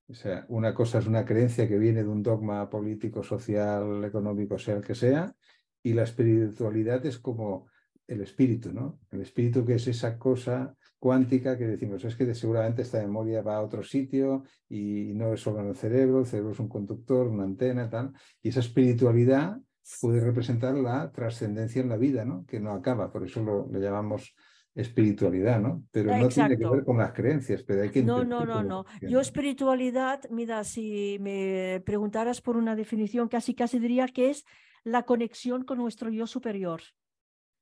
O 0.09 0.15
sea, 0.15 0.47
una 0.49 0.75
cosa 0.75 0.99
es 0.99 1.07
una 1.07 1.25
creencia 1.25 1.69
que 1.69 1.79
viene 1.79 2.03
de 2.03 2.09
un 2.09 2.23
dogma 2.23 2.69
político, 2.71 3.23
social, 3.23 4.03
económico, 4.05 4.59
sea 4.59 4.77
el 4.77 4.83
que 4.83 4.95
sea, 4.95 5.35
y 5.83 5.93
la 5.93 6.05
espiritualidad 6.05 7.05
es 7.05 7.19
como 7.19 7.67
el 8.07 8.23
espíritu, 8.23 8.73
¿no? 8.73 9.01
El 9.11 9.21
espíritu 9.21 9.67
que 9.67 9.75
es 9.75 9.87
esa 9.87 10.19
cosa 10.19 10.75
cuántica 10.99 11.59
que 11.59 11.67
decimos, 11.67 12.03
es 12.05 12.17
que 12.17 12.35
seguramente 12.35 12.83
esta 12.83 13.01
memoria 13.01 13.43
va 13.43 13.57
a 13.57 13.63
otro 13.63 13.83
sitio 13.83 14.45
y 14.69 15.13
no 15.15 15.35
es 15.35 15.41
solo 15.43 15.61
en 15.61 15.69
el 15.69 15.77
cerebro, 15.77 16.21
el 16.21 16.27
cerebro 16.27 16.53
es 16.53 16.59
un 16.59 16.69
conductor, 16.69 17.29
una 17.29 17.45
antena, 17.45 17.91
tal, 17.91 18.13
y 18.43 18.49
esa 18.49 18.61
espiritualidad 18.61 19.59
puede 20.01 20.21
representar 20.21 20.75
la 20.75 21.13
trascendencia 21.13 21.83
en 21.83 21.91
la 21.91 21.99
vida, 21.99 22.25
¿no? 22.25 22.47
Que 22.47 22.61
no 22.61 22.73
acaba, 22.73 23.13
por 23.13 23.25
eso 23.25 23.43
lo, 23.43 23.69
lo 23.71 23.79
llamamos 23.79 24.35
espiritualidad, 24.79 25.61
¿no? 25.61 25.85
Pero 25.91 26.17
no 26.17 26.29
tiene 26.29 26.57
que 26.57 26.67
ver 26.67 26.85
con 26.85 26.99
las 26.99 27.13
creencias, 27.13 27.65
pero 27.65 27.83
hay 27.83 27.91
que... 27.91 28.03
No, 28.03 28.25
no, 28.25 28.47
no, 28.47 28.63
no. 28.63 28.85
Yo 29.03 29.21
espiritualidad, 29.21 30.21
mira, 30.31 30.63
si 30.63 31.19
me 31.21 31.83
preguntaras 31.85 32.41
por 32.41 32.57
una 32.57 32.77
definición, 32.77 33.29
casi 33.29 33.55
casi 33.55 33.81
diría 33.81 34.07
que 34.07 34.31
es 34.31 34.45
la 34.85 35.03
conexión 35.03 35.65
con 35.65 35.79
nuestro 35.79 36.11
yo 36.11 36.27
superior. 36.27 36.81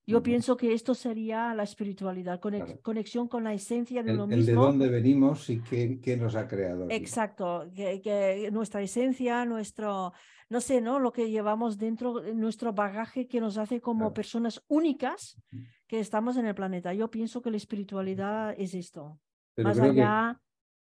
Yo 0.08 0.22
pienso 0.22 0.56
que 0.56 0.72
esto 0.72 0.94
sería 0.94 1.52
la 1.54 1.64
espiritualidad, 1.64 2.38
conexión 2.82 3.26
con 3.26 3.42
la 3.42 3.54
esencia 3.54 4.04
de 4.04 4.12
uno 4.12 4.28
mismo. 4.28 4.40
El 4.40 4.46
de 4.46 4.52
dónde 4.52 4.88
venimos 4.88 5.50
y 5.50 5.60
qué, 5.60 6.16
nos 6.16 6.36
ha 6.36 6.46
creado. 6.46 6.86
Exacto, 6.90 7.68
que, 7.74 8.48
nuestra 8.52 8.82
esencia, 8.82 9.44
nuestro, 9.44 10.12
no 10.48 10.60
sé, 10.60 10.80
¿no? 10.80 11.00
Lo 11.00 11.10
que 11.10 11.28
llevamos 11.28 11.76
dentro, 11.76 12.22
nuestro 12.34 12.72
bagaje 12.72 13.26
que 13.26 13.40
nos 13.40 13.58
hace 13.58 13.80
como 13.80 14.14
personas 14.14 14.62
únicas 14.68 15.42
que 15.86 16.00
estamos 16.00 16.36
en 16.36 16.46
el 16.46 16.54
planeta. 16.54 16.92
Yo 16.94 17.10
pienso 17.10 17.42
que 17.42 17.50
la 17.50 17.56
espiritualidad 17.56 18.54
es 18.58 18.74
esto. 18.74 19.20
más 19.56 19.78
allá 19.78 20.40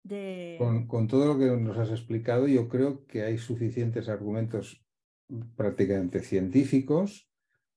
de... 0.03 0.55
Con, 0.59 0.87
con 0.87 1.07
todo 1.07 1.33
lo 1.33 1.39
que 1.39 1.45
nos 1.57 1.77
has 1.77 1.89
explicado, 1.89 2.47
yo 2.47 2.67
creo 2.67 3.05
que 3.05 3.23
hay 3.23 3.37
suficientes 3.37 4.09
argumentos 4.09 4.83
prácticamente 5.55 6.19
científicos 6.19 7.29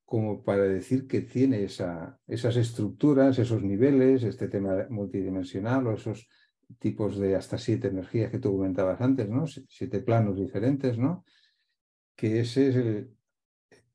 como 0.07 0.45
para 0.45 0.63
decir 0.63 1.09
que 1.09 1.21
tiene 1.21 1.65
esa, 1.65 2.19
esas 2.29 2.57
estructuras, 2.57 3.41
esos 3.41 3.63
niveles, 3.63 4.23
este 4.23 4.47
tema 4.47 4.87
multidimensional 4.89 5.85
o 5.89 5.95
esos 5.95 6.29
tipos 6.79 7.19
de 7.19 7.35
hasta 7.35 7.59
siete 7.59 7.89
energías 7.89 8.31
que 8.31 8.39
tú 8.39 8.53
comentabas 8.53 9.01
antes, 9.01 9.29
¿no? 9.29 9.47
Siete 9.47 10.01
planos 10.01 10.39
diferentes, 10.39 10.97
¿no? 10.97 11.25
Que 12.15 12.41
ese 12.41 12.69
es 12.69 12.77
el, 12.77 13.17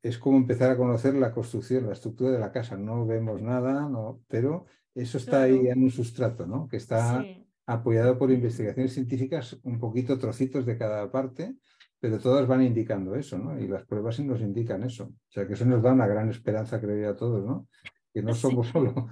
es 0.04 0.18
como 0.18 0.38
empezar 0.38 0.72
a 0.72 0.78
conocer 0.78 1.14
la 1.16 1.32
construcción, 1.32 1.86
la 1.88 1.94
estructura 1.94 2.32
de 2.32 2.40
la 2.40 2.52
casa. 2.52 2.76
No 2.78 3.06
vemos 3.06 3.42
nada, 3.42 3.88
no, 3.88 4.22
pero 4.28 4.66
eso 4.96 5.18
está 5.18 5.44
ahí 5.44 5.68
en 5.68 5.84
un 5.84 5.92
sustrato, 5.92 6.46
¿no? 6.48 6.68
Que 6.68 6.78
está 6.78 7.24
apoyado 7.66 8.18
por 8.18 8.32
investigaciones 8.32 8.94
científicas, 8.94 9.60
un 9.64 9.80
poquito 9.80 10.18
trocitos 10.18 10.66
de 10.66 10.78
cada 10.78 11.12
parte, 11.12 11.56
pero 12.00 12.18
todas 12.18 12.48
van 12.48 12.64
indicando 12.64 13.16
eso, 13.16 13.38
¿no? 13.38 13.60
Y 13.60 13.68
las 13.68 13.86
pruebas 13.86 14.16
sí 14.16 14.24
nos 14.24 14.42
indican 14.42 14.84
eso. 14.84 15.06
O 15.06 15.32
sea, 15.32 15.48
que 15.48 15.54
eso 15.54 15.66
nos 15.66 15.84
da 15.84 15.94
una 15.94 16.08
gran 16.08 16.30
esperanza, 16.30 16.82
creo 16.82 17.00
yo, 17.00 17.10
a 17.12 17.16
todos, 17.16 17.46
¿no? 17.46 17.68
Que 18.12 18.24
no 18.24 18.34
somos 18.34 18.68
solo 18.74 19.08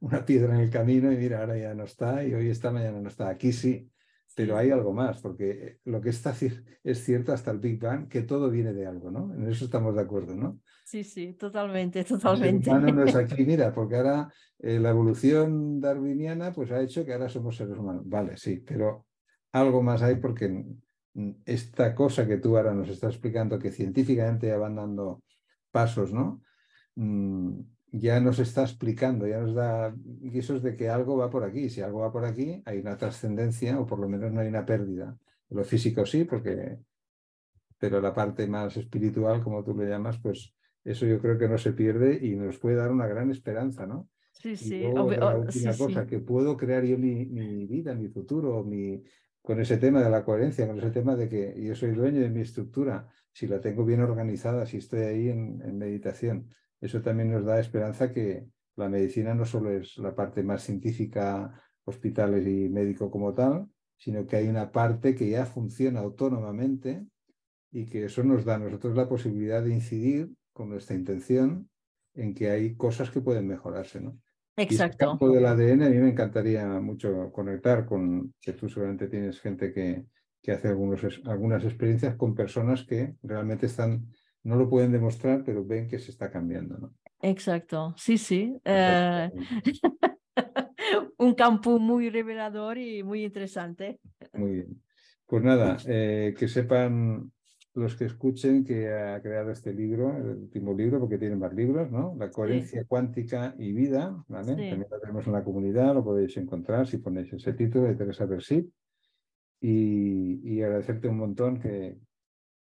una 0.00 0.24
piedra 0.24 0.54
en 0.54 0.60
el 0.60 0.70
camino 0.70 1.12
y 1.12 1.16
mira, 1.16 1.40
ahora 1.40 1.56
ya 1.56 1.74
no 1.74 1.84
está 1.84 2.24
y 2.24 2.34
hoy 2.34 2.48
está, 2.48 2.72
mañana 2.72 3.00
no 3.00 3.08
está. 3.08 3.28
Aquí 3.28 3.52
sí, 3.52 3.88
pero 4.34 4.56
hay 4.56 4.70
algo 4.70 4.92
más, 4.92 5.20
porque 5.20 5.78
lo 5.84 6.00
que 6.00 6.10
está 6.10 6.34
es 6.82 7.04
cierto 7.04 7.32
hasta 7.32 7.50
el 7.50 7.58
Big 7.58 7.80
Bang, 7.80 8.08
que 8.08 8.22
todo 8.22 8.50
viene 8.50 8.72
de 8.72 8.86
algo, 8.86 9.10
¿no? 9.10 9.32
En 9.34 9.48
eso 9.48 9.64
estamos 9.64 9.94
de 9.94 10.02
acuerdo, 10.02 10.34
¿no? 10.34 10.60
Sí, 10.84 11.04
sí, 11.04 11.34
totalmente, 11.34 12.04
totalmente. 12.04 12.70
El 12.70 12.94
no 12.94 13.04
es 13.04 13.14
aquí, 13.16 13.44
mira, 13.44 13.72
porque 13.72 13.96
ahora 13.96 14.32
eh, 14.58 14.78
la 14.78 14.90
evolución 14.90 15.80
darwiniana 15.80 16.52
pues 16.52 16.70
ha 16.72 16.80
hecho 16.80 17.04
que 17.04 17.12
ahora 17.12 17.28
somos 17.28 17.56
seres 17.56 17.78
humanos. 17.78 18.02
Vale, 18.06 18.36
sí, 18.36 18.62
pero 18.66 19.06
algo 19.52 19.82
más 19.82 20.02
hay 20.02 20.16
porque 20.16 20.64
esta 21.44 21.94
cosa 21.94 22.26
que 22.26 22.38
tú 22.38 22.56
ahora 22.56 22.74
nos 22.74 22.88
estás 22.88 23.12
explicando, 23.12 23.58
que 23.58 23.70
científicamente 23.70 24.48
ya 24.48 24.58
van 24.58 24.74
dando 24.76 25.22
pasos, 25.70 26.12
¿no? 26.12 26.42
Mm, 26.96 27.60
ya 27.98 28.20
nos 28.20 28.38
está 28.38 28.62
explicando, 28.62 29.26
ya 29.26 29.38
nos 29.38 29.54
da 29.54 29.94
guisos 29.96 30.62
de 30.62 30.76
que 30.76 30.88
algo 30.88 31.16
va 31.16 31.30
por 31.30 31.44
aquí. 31.44 31.68
Si 31.70 31.80
algo 31.80 32.00
va 32.00 32.12
por 32.12 32.24
aquí, 32.24 32.62
hay 32.64 32.78
una 32.78 32.96
trascendencia 32.96 33.78
o 33.78 33.86
por 33.86 33.98
lo 33.98 34.08
menos 34.08 34.32
no 34.32 34.40
hay 34.40 34.48
una 34.48 34.66
pérdida. 34.66 35.16
Lo 35.50 35.64
físico 35.64 36.04
sí, 36.04 36.24
porque, 36.24 36.78
pero 37.78 38.00
la 38.00 38.12
parte 38.12 38.46
más 38.46 38.76
espiritual, 38.76 39.42
como 39.42 39.62
tú 39.62 39.76
le 39.76 39.88
llamas, 39.88 40.18
pues 40.18 40.54
eso 40.84 41.06
yo 41.06 41.20
creo 41.20 41.38
que 41.38 41.48
no 41.48 41.58
se 41.58 41.72
pierde 41.72 42.18
y 42.20 42.34
nos 42.34 42.58
puede 42.58 42.76
dar 42.76 42.90
una 42.90 43.06
gran 43.06 43.30
esperanza, 43.30 43.86
¿no? 43.86 44.08
Sí, 44.32 44.56
sí. 44.56 44.82
la 44.82 45.36
última 45.36 45.76
cosa, 45.76 46.06
que 46.06 46.18
puedo 46.18 46.56
crear 46.56 46.84
yo 46.84 46.98
mi, 46.98 47.24
mi 47.26 47.66
vida, 47.66 47.94
mi 47.94 48.08
futuro, 48.08 48.64
mi, 48.64 49.02
con 49.44 49.60
ese 49.60 49.76
tema 49.76 50.02
de 50.02 50.08
la 50.08 50.24
coherencia, 50.24 50.66
con 50.66 50.78
ese 50.78 50.90
tema 50.90 51.14
de 51.16 51.28
que 51.28 51.54
yo 51.62 51.74
soy 51.74 51.92
dueño 51.92 52.20
de 52.20 52.30
mi 52.30 52.40
estructura, 52.40 53.08
si 53.30 53.46
la 53.46 53.60
tengo 53.60 53.84
bien 53.84 54.00
organizada, 54.00 54.64
si 54.64 54.78
estoy 54.78 55.00
ahí 55.00 55.28
en, 55.28 55.76
meditación. 55.76 56.48
Eso 56.84 57.00
también 57.00 57.32
nos 57.32 57.46
da 57.46 57.58
esperanza 57.58 58.12
que 58.12 58.46
la 58.76 58.90
medicina 58.90 59.34
no 59.34 59.46
solo 59.46 59.70
es 59.70 59.96
la 59.96 60.14
parte 60.14 60.42
más 60.42 60.62
científica, 60.62 61.58
hospitales 61.84 62.46
y 62.46 62.68
médico 62.68 63.10
como 63.10 63.32
tal, 63.32 63.68
sino 63.96 64.26
que 64.26 64.36
hay 64.36 64.48
una 64.48 64.70
parte 64.70 65.14
que 65.14 65.30
ya 65.30 65.46
funciona 65.46 66.00
autónomamente 66.00 67.06
y 67.72 67.86
que 67.86 68.04
eso 68.04 68.22
nos 68.22 68.44
da 68.44 68.56
a 68.56 68.58
nosotros 68.58 68.94
la 68.94 69.08
posibilidad 69.08 69.62
de 69.62 69.72
incidir 69.72 70.30
con 70.52 70.68
nuestra 70.68 70.94
intención 70.94 71.70
en 72.12 72.34
que 72.34 72.50
hay 72.50 72.74
cosas 72.74 73.10
que 73.10 73.22
pueden 73.22 73.48
mejorarse. 73.48 74.02
¿no? 74.02 74.18
Exacto. 74.54 75.04
el 75.04 75.10
campo 75.10 75.30
del 75.30 75.46
ADN 75.46 75.84
a 75.84 75.88
mí 75.88 75.96
me 75.96 76.10
encantaría 76.10 76.66
mucho 76.80 77.32
conectar 77.32 77.86
con, 77.86 78.34
que 78.42 78.52
tú 78.52 78.68
seguramente 78.68 79.08
tienes 79.08 79.40
gente 79.40 79.72
que, 79.72 80.04
que 80.42 80.52
hace 80.52 80.68
algunos, 80.68 81.02
algunas 81.24 81.64
experiencias 81.64 82.14
con 82.16 82.34
personas 82.34 82.84
que 82.84 83.14
realmente 83.22 83.64
están, 83.64 84.06
no 84.44 84.56
lo 84.56 84.68
pueden 84.68 84.92
demostrar, 84.92 85.42
pero 85.44 85.64
ven 85.64 85.88
que 85.88 85.98
se 85.98 86.10
está 86.10 86.30
cambiando. 86.30 86.78
¿no? 86.78 86.94
Exacto, 87.20 87.94
sí, 87.96 88.18
sí. 88.18 88.56
Eh, 88.64 89.30
un 91.18 91.34
campo 91.34 91.78
muy 91.78 92.10
revelador 92.10 92.78
y 92.78 93.02
muy 93.02 93.24
interesante. 93.24 94.00
Muy 94.34 94.52
bien. 94.52 94.82
Pues 95.26 95.42
nada, 95.42 95.78
eh, 95.86 96.34
que 96.38 96.48
sepan 96.48 97.32
los 97.74 97.96
que 97.96 98.04
escuchen 98.04 98.64
que 98.64 98.92
ha 98.92 99.20
creado 99.20 99.50
este 99.50 99.72
libro, 99.72 100.16
el 100.16 100.38
último 100.42 100.72
libro, 100.74 101.00
porque 101.00 101.18
tiene 101.18 101.34
más 101.34 101.52
libros, 101.52 101.90
¿no? 101.90 102.14
La 102.16 102.30
coherencia 102.30 102.84
cuántica 102.84 103.54
y 103.58 103.72
vida, 103.72 104.22
¿vale? 104.28 104.48
También 104.48 104.86
lo 104.88 105.00
tenemos 105.00 105.26
en 105.26 105.32
la 105.32 105.42
comunidad, 105.42 105.94
lo 105.94 106.04
podéis 106.04 106.36
encontrar 106.36 106.86
si 106.86 106.98
ponéis 106.98 107.32
ese 107.32 107.52
título 107.52 107.86
de 107.86 107.96
Teresa 107.96 108.26
Bersit. 108.26 108.70
Y, 109.60 110.62
agradecerte 110.62 111.08
un 111.08 111.16
montón 111.16 111.58
que, 111.58 111.98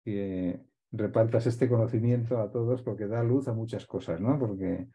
que, 0.04 0.62
repartas 0.94 1.48
este 1.48 1.68
conocimiento 1.68 2.40
a 2.40 2.52
todos 2.52 2.82
porque 2.84 3.08
da 3.08 3.24
luz 3.24 3.48
a 3.48 3.54
muchas 3.54 3.86
cosas, 3.86 4.22
¿no? 4.22 4.38
Porque 4.40 4.88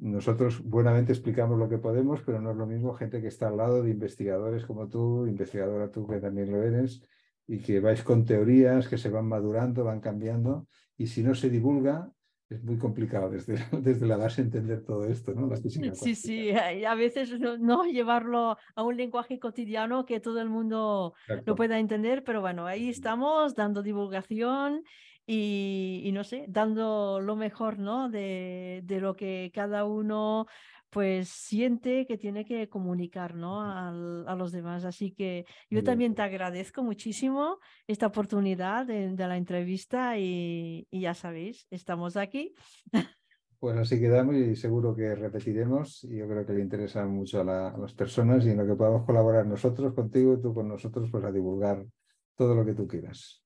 nosotros 0.00 0.62
buenamente 0.64 1.12
explicamos 1.12 1.58
lo 1.58 1.68
que 1.68 1.78
podemos, 1.78 2.22
pero 2.22 2.40
no 2.40 2.50
es 2.50 2.56
lo 2.56 2.66
mismo 2.66 2.94
gente 2.94 3.20
que 3.20 3.28
está 3.28 3.48
al 3.48 3.58
lado 3.58 3.82
de 3.82 3.90
investigadores 3.90 4.64
como 4.64 4.88
tú, 4.88 5.26
investigadora 5.26 5.90
tú 5.90 6.06
que 6.08 6.18
también 6.18 6.50
lo 6.50 6.62
eres, 6.62 7.02
y 7.46 7.58
que 7.58 7.80
vais 7.80 8.02
con 8.02 8.24
teorías 8.24 8.88
que 8.88 8.96
se 8.96 9.10
van 9.10 9.28
madurando, 9.28 9.84
van 9.84 10.00
cambiando, 10.00 10.66
y 10.96 11.06
si 11.06 11.22
no 11.22 11.34
se 11.34 11.50
divulga, 11.50 12.10
es 12.48 12.62
muy 12.64 12.78
complicado 12.78 13.28
desde, 13.28 13.56
desde 13.82 14.06
la 14.06 14.16
base 14.16 14.40
entender 14.40 14.82
todo 14.84 15.04
esto, 15.06 15.34
¿no? 15.34 15.54
sí, 15.56 16.14
sí, 16.14 16.50
a 16.52 16.94
veces 16.94 17.38
no, 17.60 17.84
llevarlo 17.84 18.56
a 18.74 18.82
un 18.82 18.96
lenguaje 18.96 19.38
cotidiano 19.38 20.06
que 20.06 20.20
todo 20.20 20.40
el 20.40 20.48
mundo 20.48 21.14
lo 21.44 21.54
pueda 21.54 21.78
entender, 21.78 22.24
pero 22.24 22.40
bueno, 22.40 22.66
ahí 22.66 22.88
estamos 22.88 23.54
dando 23.54 23.82
divulgación 23.82 24.82
y, 25.26 26.02
y 26.04 26.12
no 26.12 26.24
sé, 26.24 26.44
dando 26.48 27.20
lo 27.20 27.36
mejor, 27.36 27.78
¿no? 27.78 28.08
De, 28.08 28.82
de 28.84 29.00
lo 29.00 29.14
que 29.14 29.50
cada 29.54 29.84
uno 29.84 30.46
pues 30.92 31.30
siente 31.30 32.06
que 32.06 32.18
tiene 32.18 32.44
que 32.44 32.68
comunicar 32.68 33.34
¿no? 33.34 33.62
a 33.62 34.36
los 34.36 34.52
demás. 34.52 34.84
Así 34.84 35.10
que 35.10 35.46
yo 35.70 35.82
también 35.82 36.14
te 36.14 36.20
agradezco 36.20 36.82
muchísimo 36.82 37.58
esta 37.86 38.08
oportunidad 38.08 38.84
de, 38.84 39.16
la 39.16 39.38
entrevista 39.38 40.18
y, 40.18 40.86
ya 40.92 41.14
sabéis, 41.14 41.66
estamos 41.70 42.16
aquí. 42.16 42.54
Pues 43.58 43.76
así 43.76 44.00
quedamos 44.00 44.34
y 44.34 44.56
seguro 44.56 44.92
que 44.92 45.14
repetiremos 45.14 46.02
y 46.02 46.16
yo 46.16 46.26
creo 46.26 46.44
que 46.44 46.52
le 46.52 46.62
interesa 46.62 47.06
mucho 47.06 47.48
a, 47.48 47.68
a 47.68 47.78
las 47.78 47.94
personas 47.94 48.44
y 48.44 48.50
en 48.50 48.56
lo 48.56 48.66
que 48.66 48.74
podamos 48.74 49.06
colaborar 49.06 49.46
nosotros 49.46 49.94
contigo 49.94 50.34
y 50.34 50.42
tú 50.42 50.52
con 50.52 50.66
nosotros 50.66 51.08
pues 51.12 51.24
a 51.24 51.30
divulgar 51.30 51.86
todo 52.34 52.56
lo 52.56 52.64
que 52.66 52.74
tú 52.74 52.88
quieras. 52.88 53.41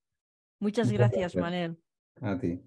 Muchas, 0.60 0.90
gracias, 0.90 1.34
gracias, 1.34 1.42
Manel. 1.42 1.78
A 2.20 2.38
ti. 2.38 2.62